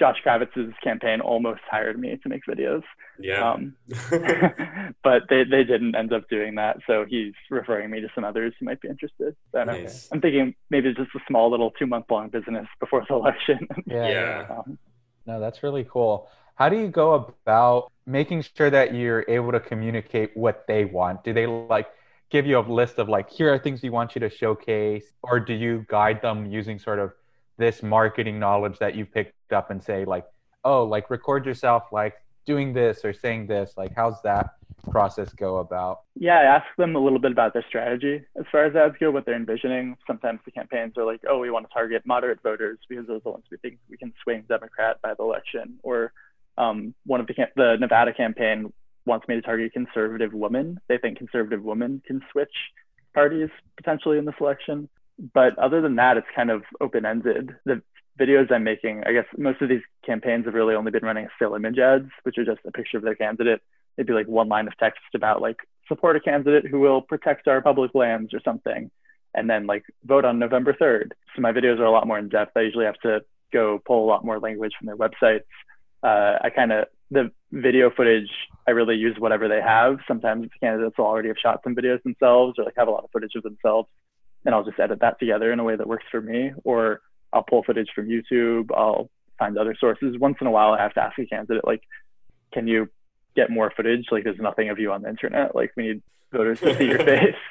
Josh 0.00 0.16
Kravitz's 0.26 0.74
campaign 0.82 1.20
almost 1.20 1.60
hired 1.70 1.98
me 1.98 2.18
to 2.22 2.28
make 2.28 2.42
videos. 2.48 2.82
Yeah. 3.18 3.52
Um, 3.52 3.76
but 5.04 5.22
they, 5.28 5.44
they 5.44 5.62
didn't 5.62 5.94
end 5.94 6.12
up 6.12 6.28
doing 6.28 6.56
that. 6.56 6.78
So 6.86 7.04
he's 7.08 7.32
referring 7.50 7.90
me 7.90 8.00
to 8.00 8.08
some 8.14 8.24
others 8.24 8.54
who 8.58 8.66
might 8.66 8.80
be 8.80 8.88
interested. 8.88 9.36
So 9.52 9.64
nice. 9.64 10.08
I'm 10.10 10.20
thinking 10.20 10.54
maybe 10.70 10.92
just 10.94 11.14
a 11.14 11.20
small 11.28 11.50
little 11.50 11.70
two 11.72 11.86
month 11.86 12.06
long 12.10 12.28
business 12.28 12.66
before 12.80 13.04
the 13.08 13.14
election. 13.20 13.68
yeah. 13.86 14.08
yeah. 14.08 14.46
Um, 14.50 14.78
no, 15.26 15.40
that's 15.40 15.62
really 15.62 15.86
cool. 15.88 16.28
How 16.56 16.68
do 16.68 16.78
you 16.78 16.88
go 16.88 17.14
about 17.14 17.90
making 18.06 18.44
sure 18.56 18.70
that 18.70 18.94
you're 18.94 19.24
able 19.28 19.52
to 19.52 19.60
communicate 19.60 20.36
what 20.36 20.66
they 20.68 20.84
want? 20.84 21.24
Do 21.24 21.32
they 21.32 21.46
like 21.46 21.88
give 22.30 22.46
you 22.46 22.58
a 22.58 22.60
list 22.60 22.98
of 22.98 23.08
like 23.08 23.30
here 23.30 23.52
are 23.52 23.58
things 23.58 23.82
we 23.82 23.90
want 23.90 24.14
you 24.14 24.20
to 24.20 24.28
showcase 24.28 25.04
or 25.22 25.38
do 25.38 25.52
you 25.52 25.86
guide 25.88 26.20
them 26.20 26.50
using 26.50 26.78
sort 26.78 26.98
of 26.98 27.12
this 27.58 27.82
marketing 27.82 28.40
knowledge 28.40 28.78
that 28.78 28.94
you 28.94 29.06
picked 29.06 29.33
up 29.52 29.70
and 29.70 29.82
say 29.82 30.04
like 30.04 30.24
oh 30.64 30.84
like 30.84 31.10
record 31.10 31.44
yourself 31.46 31.84
like 31.92 32.14
doing 32.46 32.72
this 32.72 33.04
or 33.04 33.12
saying 33.12 33.46
this 33.46 33.74
like 33.76 33.92
how's 33.94 34.20
that 34.22 34.54
process 34.90 35.32
go 35.32 35.58
about 35.58 36.00
yeah 36.14 36.38
i 36.38 36.42
ask 36.42 36.66
them 36.76 36.94
a 36.94 36.98
little 36.98 37.18
bit 37.18 37.32
about 37.32 37.54
their 37.54 37.64
strategy 37.66 38.22
as 38.38 38.44
far 38.52 38.64
as 38.64 38.76
ads 38.76 38.94
go 39.00 39.10
what 39.10 39.24
they're 39.24 39.34
envisioning 39.34 39.96
sometimes 40.06 40.38
the 40.44 40.50
campaigns 40.50 40.92
are 40.98 41.06
like 41.06 41.20
oh 41.28 41.38
we 41.38 41.50
want 41.50 41.66
to 41.66 41.72
target 41.72 42.02
moderate 42.04 42.42
voters 42.42 42.78
because 42.88 43.06
those 43.06 43.20
are 43.20 43.24
the 43.24 43.30
ones 43.30 43.44
we 43.50 43.56
think 43.58 43.78
we 43.88 43.96
can 43.96 44.12
swing 44.22 44.44
democrat 44.48 45.00
by 45.02 45.14
the 45.14 45.22
election 45.22 45.78
or 45.82 46.12
um, 46.56 46.94
one 47.06 47.20
of 47.20 47.26
the 47.26 47.34
the 47.56 47.76
nevada 47.80 48.12
campaign 48.12 48.70
wants 49.06 49.28
me 49.28 49.34
to 49.34 49.42
target 49.42 49.72
conservative 49.72 50.32
women. 50.32 50.80
They 50.88 50.98
think 50.98 51.18
conservative 51.18 51.62
women 51.62 52.02
can 52.06 52.22
switch 52.32 52.52
parties 53.14 53.50
potentially 53.76 54.18
in 54.18 54.24
this 54.24 54.34
election. 54.40 54.88
But 55.32 55.56
other 55.58 55.80
than 55.80 55.96
that, 55.96 56.16
it's 56.16 56.26
kind 56.34 56.50
of 56.50 56.62
open 56.80 57.04
ended. 57.04 57.54
The 57.64 57.82
videos 58.18 58.50
I'm 58.52 58.64
making, 58.64 59.02
I 59.06 59.12
guess 59.12 59.26
most 59.36 59.60
of 59.62 59.68
these 59.68 59.82
campaigns 60.04 60.46
have 60.46 60.54
really 60.54 60.74
only 60.74 60.90
been 60.90 61.04
running 61.04 61.28
still 61.36 61.54
image 61.54 61.78
ads, 61.78 62.10
which 62.22 62.38
are 62.38 62.44
just 62.44 62.60
a 62.66 62.72
picture 62.72 62.96
of 62.96 63.02
their 63.02 63.14
candidate. 63.14 63.60
Maybe 63.96 64.12
like 64.12 64.26
one 64.26 64.48
line 64.48 64.66
of 64.66 64.76
text 64.78 65.00
about 65.14 65.40
like 65.40 65.56
support 65.88 66.16
a 66.16 66.20
candidate 66.20 66.66
who 66.66 66.80
will 66.80 67.02
protect 67.02 67.48
our 67.48 67.60
public 67.60 67.94
lands 67.94 68.32
or 68.34 68.40
something. 68.44 68.90
And 69.34 69.50
then 69.50 69.66
like 69.66 69.84
vote 70.04 70.24
on 70.24 70.38
November 70.38 70.72
3rd. 70.72 71.10
So 71.34 71.42
my 71.42 71.52
videos 71.52 71.78
are 71.80 71.84
a 71.84 71.90
lot 71.90 72.06
more 72.06 72.18
in 72.18 72.28
depth. 72.28 72.56
I 72.56 72.60
usually 72.60 72.84
have 72.86 73.00
to 73.02 73.20
go 73.52 73.80
pull 73.84 74.04
a 74.04 74.08
lot 74.08 74.24
more 74.24 74.38
language 74.38 74.72
from 74.78 74.86
their 74.86 74.96
websites. 74.96 75.42
Uh, 76.02 76.38
I 76.42 76.50
kind 76.50 76.72
of 76.72 76.86
the 77.10 77.30
video 77.52 77.90
footage, 77.90 78.30
I 78.66 78.72
really 78.72 78.96
use 78.96 79.16
whatever 79.18 79.48
they 79.48 79.60
have. 79.60 79.98
Sometimes 80.06 80.48
candidates 80.60 80.98
will 80.98 81.06
already 81.06 81.28
have 81.28 81.38
shot 81.38 81.60
some 81.64 81.74
videos 81.74 82.02
themselves 82.02 82.58
or 82.58 82.64
like 82.64 82.74
have 82.76 82.88
a 82.88 82.90
lot 82.90 83.04
of 83.04 83.10
footage 83.10 83.34
of 83.36 83.42
themselves. 83.42 83.88
And 84.44 84.54
I'll 84.54 84.64
just 84.64 84.78
edit 84.78 85.00
that 85.00 85.18
together 85.18 85.52
in 85.52 85.60
a 85.60 85.64
way 85.64 85.76
that 85.76 85.86
works 85.86 86.04
for 86.10 86.20
me. 86.20 86.52
Or 86.64 87.00
I'll 87.34 87.42
pull 87.42 87.64
footage 87.64 87.88
from 87.94 88.08
YouTube. 88.08 88.70
I'll 88.74 89.10
find 89.38 89.58
other 89.58 89.76
sources. 89.78 90.16
Once 90.18 90.36
in 90.40 90.46
a 90.46 90.50
while, 90.50 90.72
I 90.72 90.82
have 90.82 90.94
to 90.94 91.02
ask 91.02 91.18
a 91.18 91.26
candidate, 91.26 91.66
like, 91.66 91.82
can 92.52 92.68
you 92.68 92.88
get 93.34 93.50
more 93.50 93.72
footage? 93.76 94.06
Like, 94.10 94.24
there's 94.24 94.38
nothing 94.38 94.70
of 94.70 94.78
you 94.78 94.92
on 94.92 95.02
the 95.02 95.08
internet. 95.08 95.54
Like, 95.54 95.72
we 95.76 95.88
need 95.88 96.02
voters 96.32 96.60
to 96.60 96.76
see 96.76 96.86
your 96.86 96.98
face. 97.04 97.34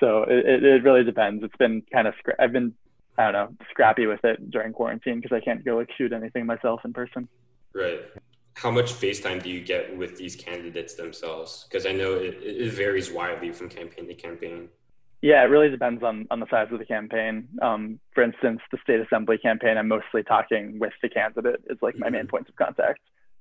so 0.00 0.24
it, 0.24 0.64
it 0.64 0.82
really 0.82 1.04
depends. 1.04 1.44
It's 1.44 1.56
been 1.56 1.82
kind 1.92 2.08
of, 2.08 2.14
scra- 2.14 2.34
I've 2.38 2.52
been, 2.52 2.74
I 3.16 3.30
don't 3.30 3.32
know, 3.32 3.66
scrappy 3.70 4.06
with 4.06 4.24
it 4.24 4.50
during 4.50 4.72
quarantine 4.72 5.20
because 5.20 5.34
I 5.34 5.40
can't 5.40 5.64
go 5.64 5.76
like 5.76 5.88
shoot 5.96 6.12
anything 6.12 6.44
myself 6.44 6.80
in 6.84 6.92
person. 6.92 7.28
Right. 7.72 8.00
How 8.54 8.70
much 8.70 8.92
FaceTime 8.92 9.42
do 9.42 9.50
you 9.50 9.60
get 9.60 9.96
with 9.96 10.16
these 10.16 10.34
candidates 10.34 10.94
themselves? 10.94 11.66
Because 11.68 11.84
I 11.84 11.92
know 11.92 12.14
it, 12.14 12.38
it 12.42 12.72
varies 12.72 13.12
widely 13.12 13.52
from 13.52 13.68
campaign 13.68 14.06
to 14.08 14.14
campaign. 14.14 14.70
Yeah, 15.22 15.42
it 15.42 15.46
really 15.46 15.70
depends 15.70 16.02
on, 16.02 16.26
on 16.30 16.40
the 16.40 16.46
size 16.50 16.68
of 16.70 16.78
the 16.78 16.84
campaign. 16.84 17.48
Um, 17.62 17.98
for 18.14 18.22
instance, 18.22 18.60
the 18.70 18.78
state 18.82 19.00
assembly 19.00 19.38
campaign, 19.38 19.76
I'm 19.78 19.88
mostly 19.88 20.22
talking 20.22 20.78
with 20.78 20.92
the 21.02 21.08
candidate 21.08 21.62
is 21.68 21.78
like 21.82 21.98
my 21.98 22.10
main 22.10 22.26
Mhm. 22.26 22.30
points 22.30 22.50
of 22.50 22.56
contact. 22.56 23.00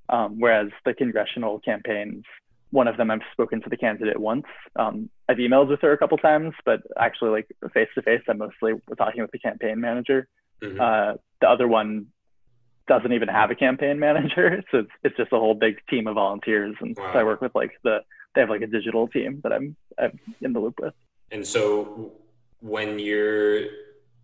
Um, 0.10 0.40
whereas 0.40 0.70
the 0.86 0.94
congressional 0.94 1.60
campaigns, 1.60 2.24
one 2.72 2.88
of 2.88 2.98
them 2.98 3.12
I've 3.12 3.22
spoken 3.32 3.62
to 3.62 3.70
the 3.70 3.78
candidate 3.78 4.20
once. 4.20 4.46
Um, 4.76 5.10
I've 5.28 5.38
emailed 5.38 5.68
with 5.68 5.82
her 5.82 5.92
a 5.92 5.98
couple 5.98 6.18
times, 6.18 6.54
but 6.64 6.82
actually 6.98 7.32
like 7.32 7.48
face 7.74 7.90
to 7.96 8.02
face, 8.02 8.22
I'm 8.28 8.38
mostly 8.38 8.74
talking 8.98 9.22
with 9.22 9.32
the 9.32 9.40
campaign 9.40 9.80
manager. 9.80 10.28
Mhm. 10.62 10.80
Uh, 10.80 11.18
the 11.42 11.50
other 11.50 11.68
one 11.68 12.08
doesn't 12.88 13.12
even 13.14 13.28
have 13.28 13.50
a 13.52 13.56
campaign 13.56 14.00
manager, 14.00 14.64
so 14.72 14.80
it's, 14.80 14.92
it's 15.04 15.18
just 15.18 15.34
a 15.34 15.40
whole 15.40 15.56
big 15.56 15.80
team 15.88 16.08
of 16.08 16.16
volunteers. 16.16 16.76
And 16.80 16.96
so 16.96 17.04
I 17.20 17.24
work 17.24 17.42
with 17.42 17.54
like 17.56 17.72
the 17.84 18.00
they 18.34 18.42
have 18.42 18.50
like 18.50 18.62
a 18.62 18.68
digital 18.68 19.08
team 19.08 19.40
that 19.44 19.54
I'm, 19.54 19.76
I'm 19.98 20.20
in 20.42 20.54
the 20.54 20.60
loop 20.60 20.80
with. 20.80 20.94
And 21.36 21.46
so 21.46 22.14
when 22.62 22.98
you're 22.98 23.66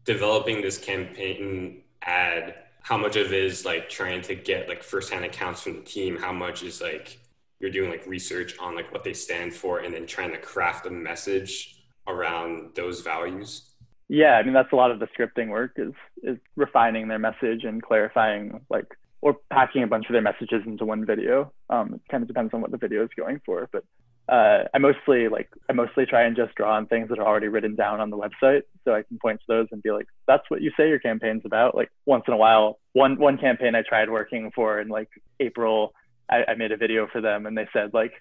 developing 0.05 0.61
this 0.61 0.77
campaign 0.77 1.83
ad, 2.01 2.55
how 2.83 2.97
much 2.97 3.17
of 3.17 3.33
it 3.33 3.43
is 3.43 3.65
like 3.65 3.89
trying 3.89 4.21
to 4.21 4.33
get 4.33 4.69
like 4.69 4.81
firsthand 4.81 5.25
accounts 5.25 5.61
from 5.61 5.73
the 5.73 5.81
team? 5.81 6.17
How 6.17 6.31
much 6.31 6.63
is 6.63 6.79
like 6.79 7.19
you're 7.59 7.69
doing 7.69 7.89
like 7.89 8.07
research 8.07 8.57
on 8.59 8.75
like 8.75 8.93
what 8.93 9.03
they 9.03 9.11
stand 9.11 9.53
for 9.53 9.79
and 9.79 9.93
then 9.93 10.07
trying 10.07 10.31
to 10.31 10.37
craft 10.37 10.85
a 10.85 10.89
message 10.89 11.83
around 12.07 12.75
those 12.75 13.01
values? 13.01 13.73
Yeah, 14.07 14.37
I 14.37 14.43
mean 14.43 14.53
that's 14.53 14.71
a 14.71 14.77
lot 14.77 14.91
of 14.91 14.99
the 14.99 15.07
scripting 15.07 15.49
work 15.49 15.73
is 15.75 15.93
is 16.23 16.37
refining 16.55 17.09
their 17.09 17.19
message 17.19 17.65
and 17.65 17.83
clarifying 17.83 18.61
like 18.69 18.87
or 19.19 19.35
packing 19.49 19.83
a 19.83 19.87
bunch 19.87 20.05
of 20.05 20.13
their 20.13 20.21
messages 20.21 20.63
into 20.65 20.85
one 20.85 21.05
video. 21.05 21.51
Um, 21.69 21.95
it 21.95 22.01
kind 22.09 22.23
of 22.23 22.29
depends 22.29 22.53
on 22.53 22.61
what 22.61 22.71
the 22.71 22.77
video 22.77 23.03
is 23.03 23.09
going 23.17 23.41
for, 23.45 23.67
but 23.73 23.83
uh, 24.31 24.63
I 24.73 24.77
mostly 24.77 25.27
like 25.27 25.49
I 25.69 25.73
mostly 25.73 26.05
try 26.05 26.23
and 26.23 26.37
just 26.37 26.55
draw 26.55 26.77
on 26.77 26.87
things 26.87 27.09
that 27.09 27.19
are 27.19 27.27
already 27.27 27.49
written 27.49 27.75
down 27.75 27.99
on 27.99 28.09
the 28.09 28.17
website, 28.17 28.61
so 28.85 28.95
I 28.95 29.03
can 29.03 29.19
point 29.19 29.41
to 29.41 29.45
those 29.47 29.67
and 29.73 29.83
be 29.83 29.91
like, 29.91 30.07
"That's 30.25 30.49
what 30.49 30.61
you 30.61 30.71
say 30.77 30.87
your 30.87 30.99
campaign's 30.99 31.41
about." 31.43 31.75
Like 31.75 31.91
once 32.05 32.23
in 32.27 32.33
a 32.33 32.37
while, 32.37 32.79
one 32.93 33.19
one 33.19 33.37
campaign 33.37 33.75
I 33.75 33.81
tried 33.81 34.09
working 34.09 34.49
for 34.55 34.79
in 34.79 34.87
like 34.87 35.09
April, 35.41 35.93
I, 36.29 36.45
I 36.47 36.55
made 36.55 36.71
a 36.71 36.77
video 36.77 37.07
for 37.11 37.19
them, 37.19 37.45
and 37.45 37.57
they 37.57 37.67
said 37.73 37.93
like, 37.93 38.13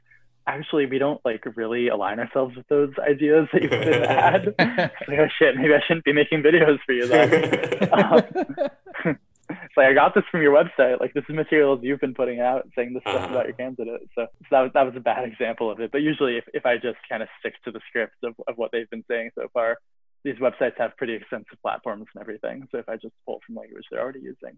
"Actually, 0.48 0.86
we 0.86 0.98
don't 0.98 1.20
like 1.24 1.44
really 1.54 1.86
align 1.86 2.18
ourselves 2.18 2.56
with 2.56 2.66
those 2.66 2.90
ideas 2.98 3.46
that 3.52 3.62
you 3.62 3.68
put 3.68 3.86
in 3.86 4.02
the 4.02 4.10
ad." 4.10 4.54
like, 4.58 5.18
oh 5.20 5.28
shit, 5.38 5.54
maybe 5.54 5.74
I 5.74 5.80
shouldn't 5.86 6.04
be 6.04 6.12
making 6.12 6.42
videos 6.42 6.80
for 6.84 6.92
you 6.92 7.06
then. 7.06 7.88
Um, 9.06 9.16
it's 9.50 9.74
like 9.76 9.86
I 9.86 9.92
got 9.94 10.14
this 10.14 10.24
from 10.30 10.42
your 10.42 10.52
website. 10.54 11.00
Like 11.00 11.14
this 11.14 11.24
is 11.28 11.34
materials 11.34 11.80
you've 11.82 12.00
been 12.00 12.14
putting 12.14 12.40
out 12.40 12.68
saying 12.76 12.94
this 12.94 13.02
stuff 13.02 13.16
Uh-huh. 13.16 13.30
about 13.34 13.46
your 13.46 13.54
candidate. 13.54 14.02
So, 14.14 14.26
so 14.26 14.46
that 14.50 14.60
was 14.60 14.70
that 14.74 14.86
was 14.86 14.94
a 14.96 15.00
bad 15.00 15.24
example 15.32 15.70
of 15.70 15.80
it. 15.80 15.90
But 15.92 16.02
usually 16.02 16.36
if, 16.38 16.44
if 16.54 16.66
I 16.66 16.76
just 16.76 16.98
kind 17.08 17.22
of 17.22 17.28
stick 17.40 17.54
to 17.64 17.70
the 17.70 17.80
script 17.88 18.16
of, 18.24 18.34
of 18.48 18.56
what 18.58 18.70
they've 18.72 18.88
been 18.90 19.04
saying 19.08 19.30
so 19.34 19.48
far, 19.52 19.78
these 20.24 20.36
websites 20.36 20.76
have 20.78 20.96
pretty 20.96 21.14
extensive 21.14 21.58
platforms 21.62 22.06
and 22.14 22.20
everything. 22.20 22.68
So 22.70 22.78
if 22.78 22.88
I 22.88 22.96
just 22.96 23.14
pull 23.26 23.40
from 23.46 23.56
language 23.56 23.84
they're 23.90 24.00
already 24.00 24.20
using, 24.20 24.56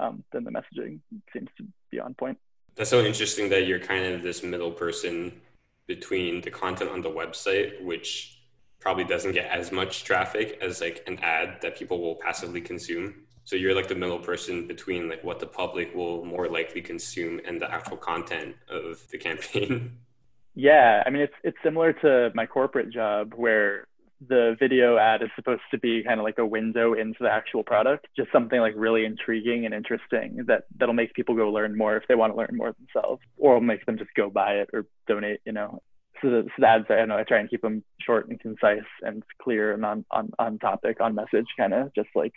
um, 0.00 0.22
then 0.32 0.44
the 0.44 0.50
messaging 0.50 1.00
seems 1.32 1.48
to 1.58 1.64
be 1.90 1.98
on 2.00 2.14
point. 2.14 2.38
That's 2.76 2.90
so 2.90 3.02
interesting 3.04 3.48
that 3.50 3.66
you're 3.66 3.80
kind 3.80 4.04
of 4.14 4.22
this 4.22 4.42
middle 4.42 4.70
person 4.70 5.40
between 5.86 6.42
the 6.42 6.50
content 6.50 6.90
on 6.90 7.00
the 7.00 7.10
website, 7.10 7.82
which 7.82 8.38
probably 8.80 9.04
doesn't 9.04 9.32
get 9.32 9.50
as 9.50 9.72
much 9.72 10.04
traffic 10.04 10.58
as 10.62 10.80
like 10.80 11.02
an 11.06 11.18
ad 11.20 11.58
that 11.62 11.76
people 11.76 12.00
will 12.00 12.14
passively 12.16 12.60
consume. 12.60 13.14
So 13.48 13.56
you're 13.56 13.74
like 13.74 13.88
the 13.88 13.94
middle 13.94 14.18
person 14.18 14.66
between 14.66 15.08
like 15.08 15.24
what 15.24 15.40
the 15.40 15.46
public 15.46 15.94
will 15.94 16.22
more 16.22 16.48
likely 16.50 16.82
consume 16.82 17.40
and 17.46 17.58
the 17.58 17.72
actual 17.72 17.96
content 17.96 18.56
of 18.68 19.08
the 19.10 19.16
campaign. 19.16 19.96
Yeah, 20.54 21.04
I 21.06 21.10
mean 21.10 21.22
it's 21.22 21.34
it's 21.44 21.56
similar 21.62 21.92
to 21.92 22.32
my 22.34 22.44
corporate 22.44 22.90
job 22.90 23.32
where 23.36 23.86
the 24.26 24.56
video 24.58 24.96
ad 24.96 25.22
is 25.22 25.28
supposed 25.36 25.62
to 25.70 25.78
be 25.78 26.02
kind 26.02 26.18
of 26.18 26.24
like 26.24 26.38
a 26.38 26.44
window 26.44 26.94
into 26.94 27.18
the 27.20 27.30
actual 27.30 27.62
product, 27.62 28.08
just 28.16 28.32
something 28.32 28.58
like 28.58 28.74
really 28.76 29.04
intriguing 29.04 29.66
and 29.66 29.72
interesting 29.72 30.42
that 30.48 30.64
that'll 30.76 30.96
make 30.96 31.14
people 31.14 31.36
go 31.36 31.48
learn 31.50 31.78
more 31.78 31.96
if 31.96 32.02
they 32.08 32.16
want 32.16 32.32
to 32.32 32.36
learn 32.36 32.56
more 32.56 32.72
themselves, 32.72 33.22
or 33.36 33.54
will 33.54 33.60
make 33.60 33.86
them 33.86 33.98
just 33.98 34.10
go 34.16 34.30
buy 34.30 34.54
it 34.54 34.68
or 34.72 34.84
donate. 35.06 35.38
You 35.46 35.52
know, 35.52 35.80
so 36.20 36.28
the, 36.28 36.42
so 36.46 36.54
the 36.58 36.66
ads 36.66 36.86
I 36.90 37.04
know 37.04 37.18
I 37.18 37.22
try 37.22 37.38
and 37.38 37.48
keep 37.48 37.62
them 37.62 37.84
short 38.00 38.28
and 38.28 38.40
concise 38.40 38.90
and 39.02 39.22
clear 39.40 39.72
and 39.72 39.84
on 39.84 40.04
on 40.10 40.32
on 40.40 40.58
topic, 40.58 41.00
on 41.00 41.14
message, 41.14 41.46
kind 41.56 41.72
of 41.72 41.94
just 41.94 42.10
like, 42.16 42.34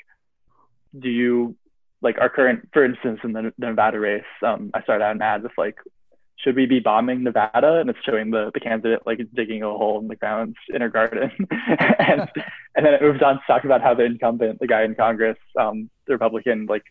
do 1.02 1.10
you 1.10 1.56
like 2.02 2.18
our 2.20 2.30
current, 2.30 2.70
for 2.74 2.84
instance, 2.84 3.20
in 3.24 3.34
the, 3.34 3.54
the 3.58 3.68
Nevada 3.68 3.99
race, 3.99 4.24
um, 4.45 4.72
I 4.74 4.82
started 4.82 5.04
out 5.04 5.16
an 5.16 5.22
ad 5.22 5.43
with 5.43 5.52
like 5.58 5.78
should 6.43 6.56
we 6.56 6.66
be 6.66 6.80
bombing 6.80 7.24
Nevada? 7.24 7.80
And 7.80 7.89
it's 7.89 7.99
showing 8.04 8.32
the, 8.32 8.52
the 8.54 8.60
candidate 8.60 9.02
like 9.06 9.20
digging 9.34 9.64
a 9.64 9.68
hole 9.68 9.99
in 9.99 10.08
the 10.08 10.16
ground 10.16 10.56
in 10.70 10.82
her 10.82 10.89
garden. 10.89 11.32
and, 11.99 12.30
and 12.76 12.86
then 12.86 12.93
it 12.93 13.02
moves 13.02 13.22
on 13.22 13.36
to 13.36 13.41
talk 13.47 13.64
about 13.64 13.82
how 13.82 13.93
the 13.93 14.06
incumbent, 14.06 14.60
the 14.60 14.68
guy 14.68 14.84
in 14.84 14.95
Congress, 14.95 15.38
um, 15.60 15.89
the 16.08 16.14
Republican, 16.14 16.66
like 16.68 16.84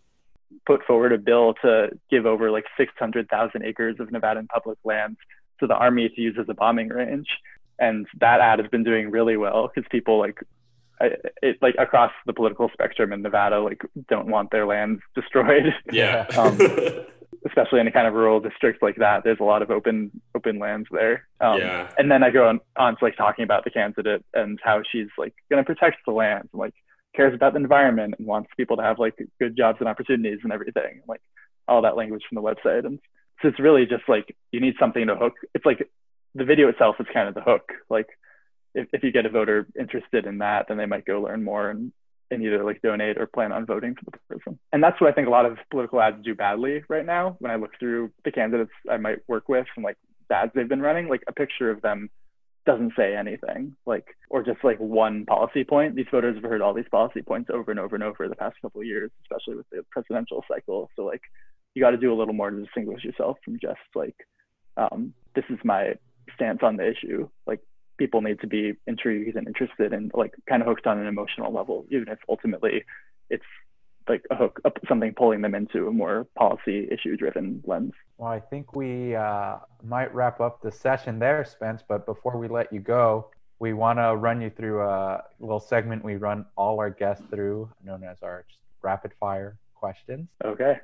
put 0.67 0.85
forward 0.85 1.13
a 1.13 1.19
bill 1.19 1.55
to 1.63 1.91
give 2.11 2.27
over 2.27 2.51
like 2.51 2.65
600,000 2.77 3.65
acres 3.65 3.97
of 3.99 4.09
Nevadan 4.09 4.47
public 4.49 4.79
lands 4.85 5.19
to 5.59 5.67
the 5.67 5.75
army 5.75 6.09
to 6.09 6.21
use 6.21 6.37
as 6.41 6.49
a 6.49 6.55
bombing 6.55 6.89
range. 6.89 7.29
And 7.79 8.07
that 8.21 8.41
ad 8.41 8.59
has 8.59 8.69
been 8.69 8.85
doing 8.85 9.11
really 9.11 9.37
well 9.37 9.71
because 9.75 9.89
people 9.91 10.19
like 10.19 10.39
I- 11.01 11.17
it 11.43 11.59
like 11.63 11.75
across 11.79 12.13
the 12.27 12.33
political 12.33 12.69
spectrum 12.73 13.13
in 13.13 13.23
Nevada 13.23 13.61
like 13.61 13.83
don't 14.09 14.29
want 14.29 14.51
their 14.51 14.67
lands 14.67 15.01
destroyed 15.15 15.75
yeah. 15.93 16.27
Um, 16.37 16.59
especially 17.47 17.81
in 17.81 17.87
a 17.87 17.93
kind 17.93 18.07
of 18.07 18.15
rural 18.15 18.41
district 18.41 18.83
like 18.83 18.97
that. 18.97 19.25
There's 19.25 19.41
a 19.41 19.45
lot 19.45 19.63
of 19.63 19.71
open 19.71 20.11
open 20.35 20.59
lands 20.59 20.89
there. 20.91 21.27
Um, 21.41 21.59
yeah. 21.59 21.91
And 21.99 22.11
then 22.11 22.23
I 22.23 22.31
go 22.31 22.49
on, 22.49 22.61
on 22.77 22.97
to 22.97 23.05
like 23.05 23.17
talking 23.17 23.45
about 23.45 23.65
the 23.65 23.71
candidate 23.71 24.25
and 24.35 24.59
how 24.63 24.83
she's 24.91 25.09
like 25.17 25.35
going 25.51 25.63
to 25.63 25.67
protect 25.67 25.99
the 26.07 26.13
land, 26.13 26.49
and, 26.53 26.61
like 26.61 26.75
cares 27.15 27.35
about 27.35 27.55
the 27.55 27.61
environment 27.61 28.15
and 28.19 28.27
wants 28.27 28.51
people 28.57 28.77
to 28.77 28.83
have 28.83 28.99
like 28.99 29.15
good 29.39 29.57
jobs 29.57 29.79
and 29.81 29.89
opportunities 29.89 30.41
and 30.43 30.53
everything, 30.53 31.03
like 31.09 31.21
all 31.67 31.83
that 31.83 31.97
language 31.97 32.23
from 32.29 32.37
the 32.37 32.43
website. 32.43 32.85
And 32.85 32.99
so 33.43 33.49
it's 33.49 33.61
really 33.61 33.87
just 33.87 34.09
like 34.09 34.37
you 34.53 34.61
need 34.61 34.75
something 34.79 35.07
to 35.07 35.17
hook. 35.17 35.35
It's 35.55 35.67
like 35.67 35.89
the 36.35 36.45
video 36.45 36.69
itself 36.69 36.97
is 37.01 37.07
kind 37.13 37.29
of 37.29 37.35
the 37.35 37.41
hook. 37.41 37.73
Like 37.89 38.09
if, 38.75 38.89
if 38.93 39.03
you 39.03 39.13
get 39.13 39.27
a 39.27 39.31
voter 39.31 39.67
interested 39.79 40.27
in 40.27 40.39
that, 40.39 40.67
then 40.69 40.77
they 40.77 40.87
might 40.87 41.05
go 41.05 41.21
learn 41.21 41.43
more 41.45 41.71
and 41.71 41.93
and 42.33 42.45
either 42.45 42.63
like 42.63 42.81
donate 42.81 43.19
or 43.19 43.27
plan 43.27 43.51
on 43.51 43.67
voting 43.67 43.97
for 43.97 44.05
the 44.05 44.19
person. 44.29 44.57
And 44.73 44.83
that's 44.83 45.01
what 45.01 45.11
I 45.11 45.13
think 45.13 45.27
a 45.27 45.33
lot 45.33 45.47
of 45.47 45.59
political 45.69 46.01
ads 46.01 46.25
do 46.25 46.35
badly 46.35 46.85
right 46.89 47.05
now. 47.05 47.37
When 47.41 47.51
I 47.51 47.57
look 47.57 47.73
through 47.79 48.13
the 48.25 48.31
candidates 48.31 48.71
I 48.89 48.99
might 48.99 49.19
work 49.29 49.49
with 49.49 49.67
and 49.75 49.85
like 49.85 49.97
the 50.29 50.37
ads 50.37 50.53
they've 50.55 50.69
been 50.69 50.81
running, 50.81 51.09
like 51.09 51.25
a 51.27 51.33
picture 51.33 51.71
of 51.71 51.83
them 51.83 52.09
doesn't 52.67 52.93
say 52.97 53.17
anything, 53.17 53.75
like 53.85 54.07
or 54.29 54.45
just 54.45 54.63
like 54.63 54.79
one 54.79 55.27
policy 55.27 55.65
point. 55.65 55.97
These 55.97 56.07
voters 56.11 56.37
have 56.37 56.45
heard 56.45 56.63
all 56.63 56.75
these 56.75 56.89
policy 56.91 57.23
points 57.23 57.51
over 57.53 57.71
and 57.71 57.81
over 57.81 57.97
and 57.97 58.05
over 58.05 58.29
the 58.29 58.37
past 58.37 58.57
couple 58.63 58.81
of 58.81 58.87
years, 58.87 59.11
especially 59.25 59.57
with 59.57 59.69
the 59.71 59.85
presidential 59.91 60.45
cycle. 60.47 60.89
So 60.95 61.05
like 61.05 61.23
you 61.75 61.83
got 61.83 61.91
to 61.91 61.97
do 61.97 62.13
a 62.13 62.17
little 62.17 62.35
more 62.35 62.51
to 62.51 62.63
distinguish 62.63 63.03
yourself 63.03 63.39
from 63.45 63.59
just 63.61 63.81
like 63.95 64.17
um, 64.77 65.15
this 65.35 65.45
is 65.51 65.59
my 65.65 65.95
stance 66.35 66.61
on 66.63 66.77
the 66.77 66.89
issue. 66.89 67.29
Like 67.47 67.61
people 68.11 68.23
need 68.23 68.41
to 68.41 68.49
be 68.49 68.75
intrigued 68.89 69.37
and 69.37 69.47
interested 69.47 69.93
and 69.93 70.11
like 70.15 70.35
kind 70.49 70.63
of 70.63 70.67
hooked 70.67 70.85
on 70.85 70.99
an 70.99 71.07
emotional 71.07 71.53
level, 71.53 71.87
even 71.91 72.09
if 72.09 72.19
ultimately 72.29 72.85
it's 73.31 73.45
like 74.09 74.25
a 74.33 74.35
hook, 74.35 74.61
something 74.89 75.15
pulling 75.15 75.43
them 75.43 75.55
into 75.55 75.87
a 75.87 75.93
more 75.93 76.27
policy 76.37 76.89
issue 76.91 77.17
driven 77.17 77.63
lens. 77.65 77.93
Well, 78.19 78.33
I 78.33 78.41
think 78.41 78.75
we 78.75 79.15
uh, 79.15 79.59
might 79.85 80.13
wrap 80.13 80.41
up 80.41 80.61
the 80.61 80.73
session 80.73 81.21
there, 81.21 81.45
Spence. 81.45 81.85
But 81.87 82.05
before 82.05 82.37
we 82.37 82.49
let 82.49 82.73
you 82.73 82.81
go, 82.81 83.31
we 83.61 83.75
want 83.75 84.01
to 84.01 84.17
run 84.17 84.41
you 84.41 84.51
through 84.51 84.83
a 84.83 85.23
little 85.39 85.61
segment 85.61 86.05
we 86.05 86.17
run 86.17 86.45
all 86.57 86.81
our 86.81 86.91
guests 86.91 87.23
through, 87.31 87.71
known 87.85 88.03
as 88.03 88.17
our 88.25 88.45
rapid 88.83 89.13
fire 89.21 89.57
questions. 89.77 90.27
Okay. 90.45 90.79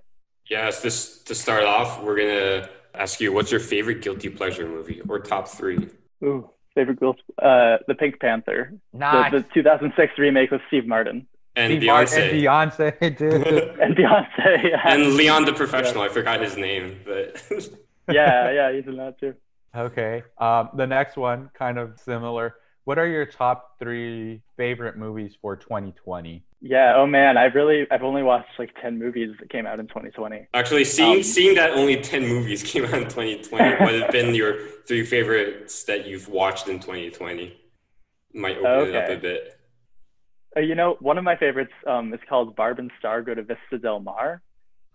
Yes, 0.49 0.81
this 0.81 1.23
to 1.25 1.35
start 1.35 1.65
off, 1.65 2.05
we're 2.05 2.19
gonna 2.19 2.69
ask 2.95 3.21
you 3.21 3.33
what's 3.33 3.51
your 3.51 3.59
favorite 3.59 4.01
guilty 4.01 4.29
pleasure 4.29 4.69
movie 4.69 5.01
or 5.09 5.19
top 5.19 5.49
three? 5.49 5.89
Ooh, 6.23 6.49
favorite 6.77 7.01
girls, 7.01 7.17
uh, 7.43 7.79
the 7.89 7.95
Pink 7.97 8.21
Panther, 8.21 8.73
Nice. 8.93 9.33
the, 9.33 9.39
the 9.41 9.45
2006 9.55 10.13
remake 10.19 10.51
with 10.53 10.61
Steve 10.69 10.87
Martin 10.87 11.27
And 11.57 11.73
Steve 11.73 11.83
Beyonce. 11.83 11.89
Martin, 11.89 12.93
Beyonce, 13.01 13.19
dude. 13.19 13.81
and 13.83 13.97
Beyonce. 13.97 14.71
Yeah, 14.71 14.83
and 14.93 15.15
Leon 15.15 15.45
the 15.47 15.53
professional. 15.55 16.03
I 16.03 16.09
forgot 16.11 16.41
his 16.41 16.57
name, 16.57 17.01
but 17.05 17.43
yeah, 18.13 18.51
yeah, 18.53 18.73
he's 18.73 18.87
in 18.87 18.97
that 18.99 19.19
too. 19.19 19.35
okay. 19.75 20.23
Um, 20.39 20.69
the 20.77 20.87
next 20.87 21.17
one, 21.17 21.51
kind 21.59 21.79
of 21.79 21.99
similar. 21.99 22.55
What 22.87 22.99
are 22.99 23.07
your 23.07 23.27
top 23.27 23.79
three 23.81 24.41
favorite 24.57 24.97
movies 24.97 25.35
for 25.43 25.57
2020? 25.57 26.45
Yeah. 26.61 26.95
Oh 26.97 27.07
man, 27.07 27.37
I've 27.37 27.55
really 27.55 27.87
I've 27.91 28.03
only 28.05 28.23
watched 28.23 28.49
like 28.59 28.71
ten 28.81 28.97
movies 28.99 29.35
that 29.41 29.51
came 29.51 29.67
out 29.67 29.81
in 29.81 29.89
2020. 29.89 30.47
Actually, 30.55 30.85
seeing 30.85 31.17
Um, 31.19 31.23
seeing 31.23 31.55
that 31.57 31.73
only 31.73 32.01
ten 32.01 32.23
movies 32.27 32.63
came 32.73 32.85
out 32.85 32.95
in 32.95 33.09
2020, 33.09 33.85
what 33.85 33.93
have 33.95 34.11
been 34.13 34.35
your 34.35 34.55
three 34.87 35.05
favorites 35.05 35.83
that 35.85 36.07
you've 36.07 36.29
watched 36.29 36.69
in 36.69 36.79
2020? 36.79 37.61
Might 38.35 38.59
open 38.59 38.89
it 38.89 38.97
up 38.97 39.05
Okay. 39.05 39.15
a 39.15 39.19
bit. 39.19 39.53
Uh, 40.57 40.61
you 40.61 40.75
know, 40.77 40.97
one 41.01 41.19
of 41.19 41.25
my 41.25 41.37
favorites 41.37 41.73
um, 41.87 42.15
is 42.15 42.21
called 42.29 42.55
Barb 42.57 42.79
and 42.79 42.91
Star 43.01 43.21
Go 43.21 43.35
to 43.35 43.43
Vista 43.43 43.79
Del 43.83 43.99
Mar, 44.01 44.43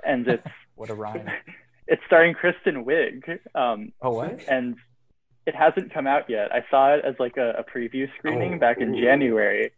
and 0.06 0.28
it's 0.36 0.48
What 0.76 0.90
a 0.90 0.96
rhyme. 0.96 1.30
it's 1.88 2.02
starring 2.08 2.34
Kristen 2.36 2.86
Wiig. 2.86 3.38
Um, 3.54 3.92
Oh, 4.02 4.12
what? 4.12 4.40
and 4.48 4.76
it 5.46 5.56
hasn't 5.56 5.94
come 5.94 6.08
out 6.08 6.30
yet. 6.30 6.54
I 6.54 6.64
saw 6.70 6.94
it 6.94 7.04
as 7.06 7.16
like 7.20 7.38
a, 7.38 7.52
a 7.58 7.64
preview 7.64 8.08
screening 8.18 8.56
Oh, 8.56 8.60
back 8.60 8.80
in 8.80 8.96
ooh. 8.96 9.02
January, 9.02 9.72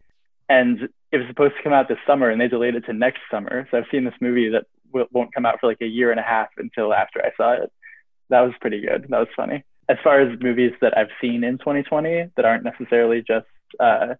and 0.49 0.89
it 1.11 1.17
was 1.17 1.27
supposed 1.27 1.55
to 1.57 1.63
come 1.63 1.73
out 1.73 1.87
this 1.87 1.97
summer, 2.05 2.29
and 2.29 2.39
they 2.41 2.47
delayed 2.47 2.75
it 2.75 2.85
to 2.85 2.93
next 2.93 3.21
summer. 3.31 3.67
So 3.71 3.77
I've 3.77 3.85
seen 3.91 4.03
this 4.03 4.13
movie 4.19 4.49
that 4.49 4.65
w- 4.91 5.07
won't 5.11 5.33
come 5.33 5.45
out 5.45 5.59
for 5.59 5.67
like 5.67 5.81
a 5.81 5.85
year 5.87 6.11
and 6.11 6.19
a 6.19 6.23
half 6.23 6.49
until 6.57 6.93
after 6.93 7.21
I 7.23 7.31
saw 7.37 7.53
it. 7.53 7.71
That 8.29 8.41
was 8.41 8.53
pretty 8.59 8.81
good. 8.81 9.05
That 9.09 9.19
was 9.19 9.27
funny. 9.35 9.63
As 9.89 9.97
far 10.03 10.21
as 10.21 10.39
movies 10.41 10.71
that 10.81 10.97
I've 10.97 11.09
seen 11.21 11.43
in 11.43 11.57
2020 11.57 12.29
that 12.35 12.45
aren't 12.45 12.63
necessarily 12.63 13.21
just 13.21 13.45
uh, 13.79 14.15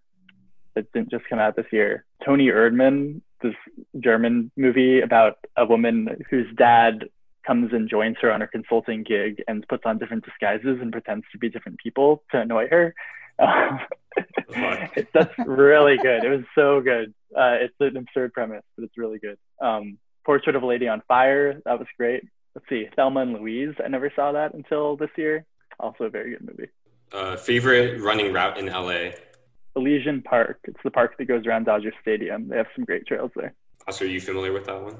that 0.74 0.92
didn't 0.92 1.10
just 1.10 1.24
come 1.28 1.38
out 1.38 1.56
this 1.56 1.66
year, 1.72 2.04
Toni 2.24 2.48
Erdmann, 2.48 3.20
this 3.42 3.54
German 3.98 4.50
movie 4.56 5.00
about 5.00 5.38
a 5.56 5.64
woman 5.66 6.22
whose 6.30 6.46
dad 6.56 7.08
comes 7.46 7.72
and 7.72 7.88
joins 7.88 8.16
her 8.20 8.32
on 8.32 8.40
her 8.40 8.46
consulting 8.46 9.02
gig 9.02 9.42
and 9.48 9.66
puts 9.68 9.84
on 9.86 9.98
different 9.98 10.24
disguises 10.24 10.78
and 10.80 10.92
pretends 10.92 11.24
to 11.32 11.38
be 11.38 11.48
different 11.48 11.78
people 11.78 12.22
to 12.30 12.40
annoy 12.40 12.68
her. 12.68 12.94
Um, 13.38 13.80
that's 15.12 15.34
really 15.46 15.96
good. 15.98 16.24
It 16.24 16.30
was 16.30 16.44
so 16.54 16.80
good. 16.80 17.12
Uh, 17.36 17.56
it's 17.60 17.74
an 17.80 17.96
absurd 17.96 18.32
premise, 18.32 18.62
but 18.76 18.84
it's 18.84 18.96
really 18.96 19.18
good. 19.18 19.38
Um, 19.60 19.98
Portrait 20.24 20.56
of 20.56 20.62
a 20.62 20.66
Lady 20.66 20.88
on 20.88 21.02
Fire, 21.06 21.60
that 21.64 21.78
was 21.78 21.88
great. 21.98 22.24
Let's 22.54 22.68
see, 22.68 22.88
Thelma 22.94 23.20
and 23.20 23.34
Louise. 23.34 23.74
I 23.84 23.88
never 23.88 24.12
saw 24.14 24.32
that 24.32 24.54
until 24.54 24.96
this 24.96 25.10
year. 25.16 25.44
Also 25.80 26.04
a 26.04 26.10
very 26.10 26.30
good 26.30 26.46
movie. 26.46 26.70
Uh, 27.12 27.36
favorite 27.36 28.00
running 28.00 28.32
route 28.32 28.58
in 28.58 28.66
LA? 28.66 29.10
Elysian 29.76 30.22
Park. 30.22 30.60
It's 30.64 30.78
the 30.84 30.90
park 30.90 31.18
that 31.18 31.24
goes 31.26 31.46
around 31.46 31.64
Dodger 31.64 31.92
Stadium. 32.00 32.48
They 32.48 32.56
have 32.56 32.66
some 32.76 32.84
great 32.84 33.06
trails 33.06 33.32
there. 33.34 33.54
Oscar, 33.88 34.04
are 34.04 34.08
you 34.08 34.20
familiar 34.20 34.52
with 34.52 34.66
that 34.66 34.80
one? 34.80 34.96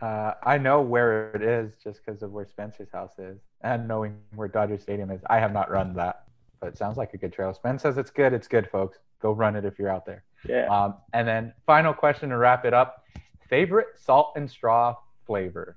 Uh, 0.00 0.34
I 0.44 0.58
know 0.58 0.80
where 0.80 1.32
it 1.32 1.42
is 1.42 1.72
just 1.82 2.00
because 2.04 2.22
of 2.22 2.32
where 2.32 2.46
Spencer's 2.46 2.90
house 2.92 3.18
is, 3.18 3.38
and 3.62 3.88
knowing 3.88 4.16
where 4.34 4.48
Dodger 4.48 4.78
Stadium 4.78 5.10
is. 5.10 5.20
I 5.28 5.38
have 5.38 5.52
not 5.52 5.70
run 5.70 5.94
that, 5.94 6.24
but 6.60 6.68
it 6.68 6.78
sounds 6.78 6.96
like 6.96 7.14
a 7.14 7.16
good 7.16 7.32
trail. 7.32 7.52
Spence 7.52 7.82
says 7.82 7.98
it's 7.98 8.10
good. 8.10 8.32
It's 8.32 8.46
good, 8.46 8.70
folks. 8.70 8.98
Go 9.20 9.32
run 9.32 9.56
it 9.56 9.64
if 9.64 9.78
you're 9.78 9.90
out 9.90 10.06
there. 10.06 10.22
Yeah. 10.48 10.66
Um, 10.66 10.94
and 11.12 11.26
then 11.26 11.52
final 11.66 11.92
question 11.92 12.28
to 12.30 12.36
wrap 12.36 12.64
it 12.64 12.72
up: 12.72 13.04
favorite 13.50 13.88
salt 13.96 14.32
and 14.36 14.48
straw 14.48 14.94
flavor? 15.26 15.76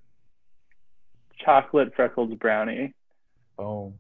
Chocolate 1.44 1.94
freckled 1.96 2.38
brownie. 2.38 2.94
Boom. 3.58 3.96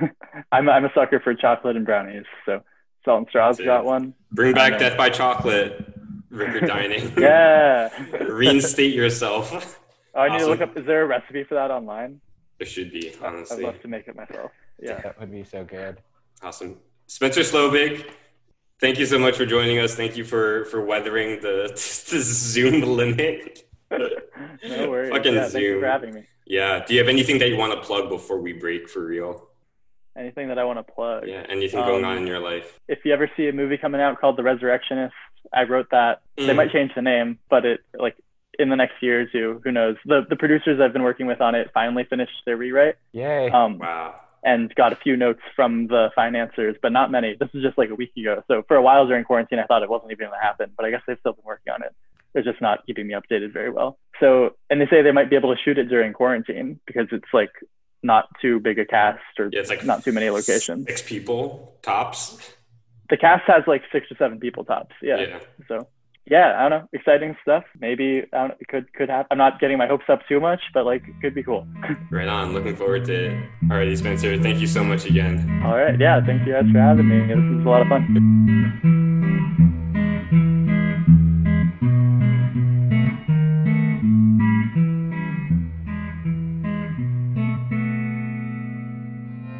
I'm 0.52 0.68
I'm 0.70 0.84
a 0.86 0.92
sucker 0.94 1.20
for 1.20 1.34
chocolate 1.34 1.76
and 1.76 1.84
brownies. 1.84 2.24
So 2.46 2.62
salt 3.04 3.18
and 3.18 3.28
straw's 3.28 3.58
That's 3.58 3.64
it. 3.64 3.66
got 3.66 3.84
one. 3.84 4.14
Bring 4.32 4.54
back 4.54 4.78
Death 4.78 4.96
by 4.96 5.10
Chocolate, 5.10 5.97
Ricker 6.30 6.60
Dining. 6.66 7.12
Yeah. 7.18 7.88
Reinstate 8.28 8.94
yourself. 8.94 9.78
Oh, 10.14 10.20
I 10.20 10.28
need 10.32 10.40
to 10.40 10.46
look 10.46 10.60
up. 10.60 10.76
Is 10.76 10.86
there 10.86 11.02
a 11.02 11.06
recipe 11.06 11.44
for 11.44 11.54
that 11.54 11.70
online? 11.70 12.20
There 12.58 12.66
should 12.66 12.90
be, 12.92 13.12
Honestly, 13.22 13.58
I'd 13.58 13.62
love 13.72 13.82
to 13.82 13.88
make 13.88 14.08
it 14.08 14.16
myself. 14.16 14.50
Yeah. 14.80 15.00
That 15.00 15.20
would 15.20 15.30
be 15.30 15.44
so 15.44 15.64
good. 15.64 15.98
Awesome. 16.42 16.76
Spencer 17.06 17.40
Slovic, 17.40 18.10
thank 18.80 18.98
you 18.98 19.06
so 19.06 19.18
much 19.18 19.36
for 19.36 19.46
joining 19.46 19.78
us. 19.78 19.94
Thank 19.94 20.16
you 20.16 20.24
for 20.24 20.64
for 20.66 20.84
weathering 20.84 21.40
the, 21.40 21.68
the 21.72 22.20
Zoom 22.20 22.82
limit. 22.82 23.68
no 23.90 24.90
worries. 24.90 25.10
Fucking 25.10 25.34
yeah, 25.34 25.40
thank 25.48 25.62
you 25.62 25.72
Zoom. 25.72 25.80
for 25.80 25.86
having 25.86 26.14
me. 26.14 26.24
Yeah. 26.46 26.84
Do 26.84 26.94
you 26.94 27.00
have 27.00 27.08
anything 27.08 27.38
that 27.38 27.48
you 27.48 27.56
want 27.56 27.72
to 27.72 27.80
plug 27.86 28.08
before 28.08 28.40
we 28.40 28.52
break 28.52 28.88
for 28.88 29.04
real? 29.06 29.48
Anything 30.16 30.48
that 30.48 30.58
I 30.58 30.64
want 30.64 30.84
to 30.84 30.92
plug? 30.92 31.24
Yeah. 31.28 31.46
Anything 31.48 31.80
going 31.80 32.04
Um, 32.04 32.10
on 32.10 32.16
in 32.18 32.26
your 32.26 32.40
life? 32.40 32.78
If 32.88 32.98
you 33.04 33.12
ever 33.12 33.30
see 33.36 33.46
a 33.48 33.52
movie 33.52 33.78
coming 33.78 34.00
out 34.00 34.20
called 34.20 34.36
The 34.36 34.42
Resurrectionist, 34.42 35.14
I 35.52 35.64
wrote 35.64 35.88
that. 35.90 36.20
They 36.36 36.44
Mm. 36.44 36.56
might 36.56 36.70
change 36.72 36.92
the 36.94 37.02
name, 37.02 37.38
but 37.50 37.64
it 37.64 37.80
like 37.98 38.16
in 38.58 38.68
the 38.70 38.76
next 38.76 38.94
year 39.02 39.22
or 39.22 39.26
two, 39.26 39.60
who 39.64 39.70
knows? 39.72 39.96
The 40.04 40.26
the 40.28 40.36
producers 40.36 40.80
I've 40.80 40.92
been 40.92 41.02
working 41.02 41.26
with 41.26 41.40
on 41.40 41.54
it 41.54 41.70
finally 41.72 42.04
finished 42.04 42.32
their 42.46 42.56
rewrite. 42.56 42.96
Yay. 43.12 43.50
Um, 43.50 43.78
Wow. 43.78 44.14
and 44.44 44.72
got 44.74 44.92
a 44.92 44.96
few 44.96 45.16
notes 45.16 45.40
from 45.56 45.88
the 45.88 46.10
financiers, 46.14 46.76
but 46.80 46.92
not 46.92 47.10
many. 47.10 47.34
This 47.34 47.50
is 47.54 47.62
just 47.62 47.76
like 47.76 47.90
a 47.90 47.94
week 47.94 48.12
ago. 48.16 48.42
So 48.48 48.62
for 48.68 48.76
a 48.76 48.82
while 48.82 49.06
during 49.06 49.24
quarantine, 49.24 49.58
I 49.58 49.64
thought 49.64 49.82
it 49.82 49.90
wasn't 49.90 50.12
even 50.12 50.28
going 50.28 50.38
to 50.40 50.44
happen, 50.46 50.70
but 50.76 50.86
I 50.86 50.90
guess 50.90 51.02
they've 51.06 51.18
still 51.20 51.32
been 51.32 51.44
working 51.44 51.72
on 51.72 51.82
it. 51.82 51.92
They're 52.32 52.42
just 52.44 52.60
not 52.60 52.84
keeping 52.86 53.06
me 53.08 53.14
updated 53.14 53.52
very 53.52 53.70
well. 53.70 53.98
So, 54.20 54.54
and 54.70 54.80
they 54.80 54.86
say 54.86 55.02
they 55.02 55.10
might 55.12 55.28
be 55.30 55.36
able 55.36 55.54
to 55.54 55.60
shoot 55.62 55.76
it 55.78 55.84
during 55.88 56.12
quarantine 56.12 56.78
because 56.86 57.08
it's 57.10 57.32
like 57.32 57.50
not 58.02 58.28
too 58.40 58.60
big 58.60 58.78
a 58.78 58.84
cast 58.84 59.18
or 59.40 59.48
Yeah, 59.52 59.60
it's 59.60 59.70
like 59.70 59.84
not 59.84 60.04
too 60.04 60.12
many 60.12 60.30
locations. 60.30 60.86
Six 60.86 61.02
people 61.02 61.74
tops. 61.82 62.38
The 63.10 63.16
cast 63.16 63.44
has 63.46 63.62
like 63.66 63.82
six 63.92 64.06
or 64.10 64.16
seven 64.16 64.38
people 64.38 64.64
tops. 64.64 64.94
Yeah. 65.02 65.18
Yeah. 65.20 65.40
So 65.66 65.88
yeah, 66.30 66.54
I 66.58 66.68
don't 66.68 66.82
know. 66.82 66.88
Exciting 66.92 67.36
stuff. 67.42 67.64
Maybe 67.80 68.22
I 68.32 68.48
don't, 68.48 68.60
it 68.60 68.68
could 68.68 68.92
could 68.92 69.08
happen. 69.08 69.28
I'm 69.30 69.38
not 69.38 69.60
getting 69.60 69.78
my 69.78 69.86
hopes 69.86 70.04
up 70.08 70.20
too 70.28 70.40
much, 70.40 70.60
but 70.74 70.84
like 70.84 71.02
it 71.08 71.14
could 71.22 71.34
be 71.34 71.42
cool. 71.42 71.66
Right 72.10 72.28
on. 72.28 72.52
Looking 72.52 72.76
forward 72.76 73.04
to 73.06 73.14
it. 73.14 73.48
Alrighty, 73.64 73.96
Spencer. 73.96 74.36
Thank 74.38 74.60
you 74.60 74.66
so 74.66 74.82
much 74.82 75.04
again. 75.04 75.62
All 75.64 75.76
right. 75.76 75.98
Yeah. 75.98 76.20
Thank 76.24 76.46
you 76.46 76.54
guys 76.54 76.70
for 76.72 76.78
having 76.78 77.08
me. 77.08 77.26
This 77.26 77.36
was 77.36 77.66
a 77.66 77.68
lot 77.68 77.82
of 77.82 77.88
fun. 77.88 79.74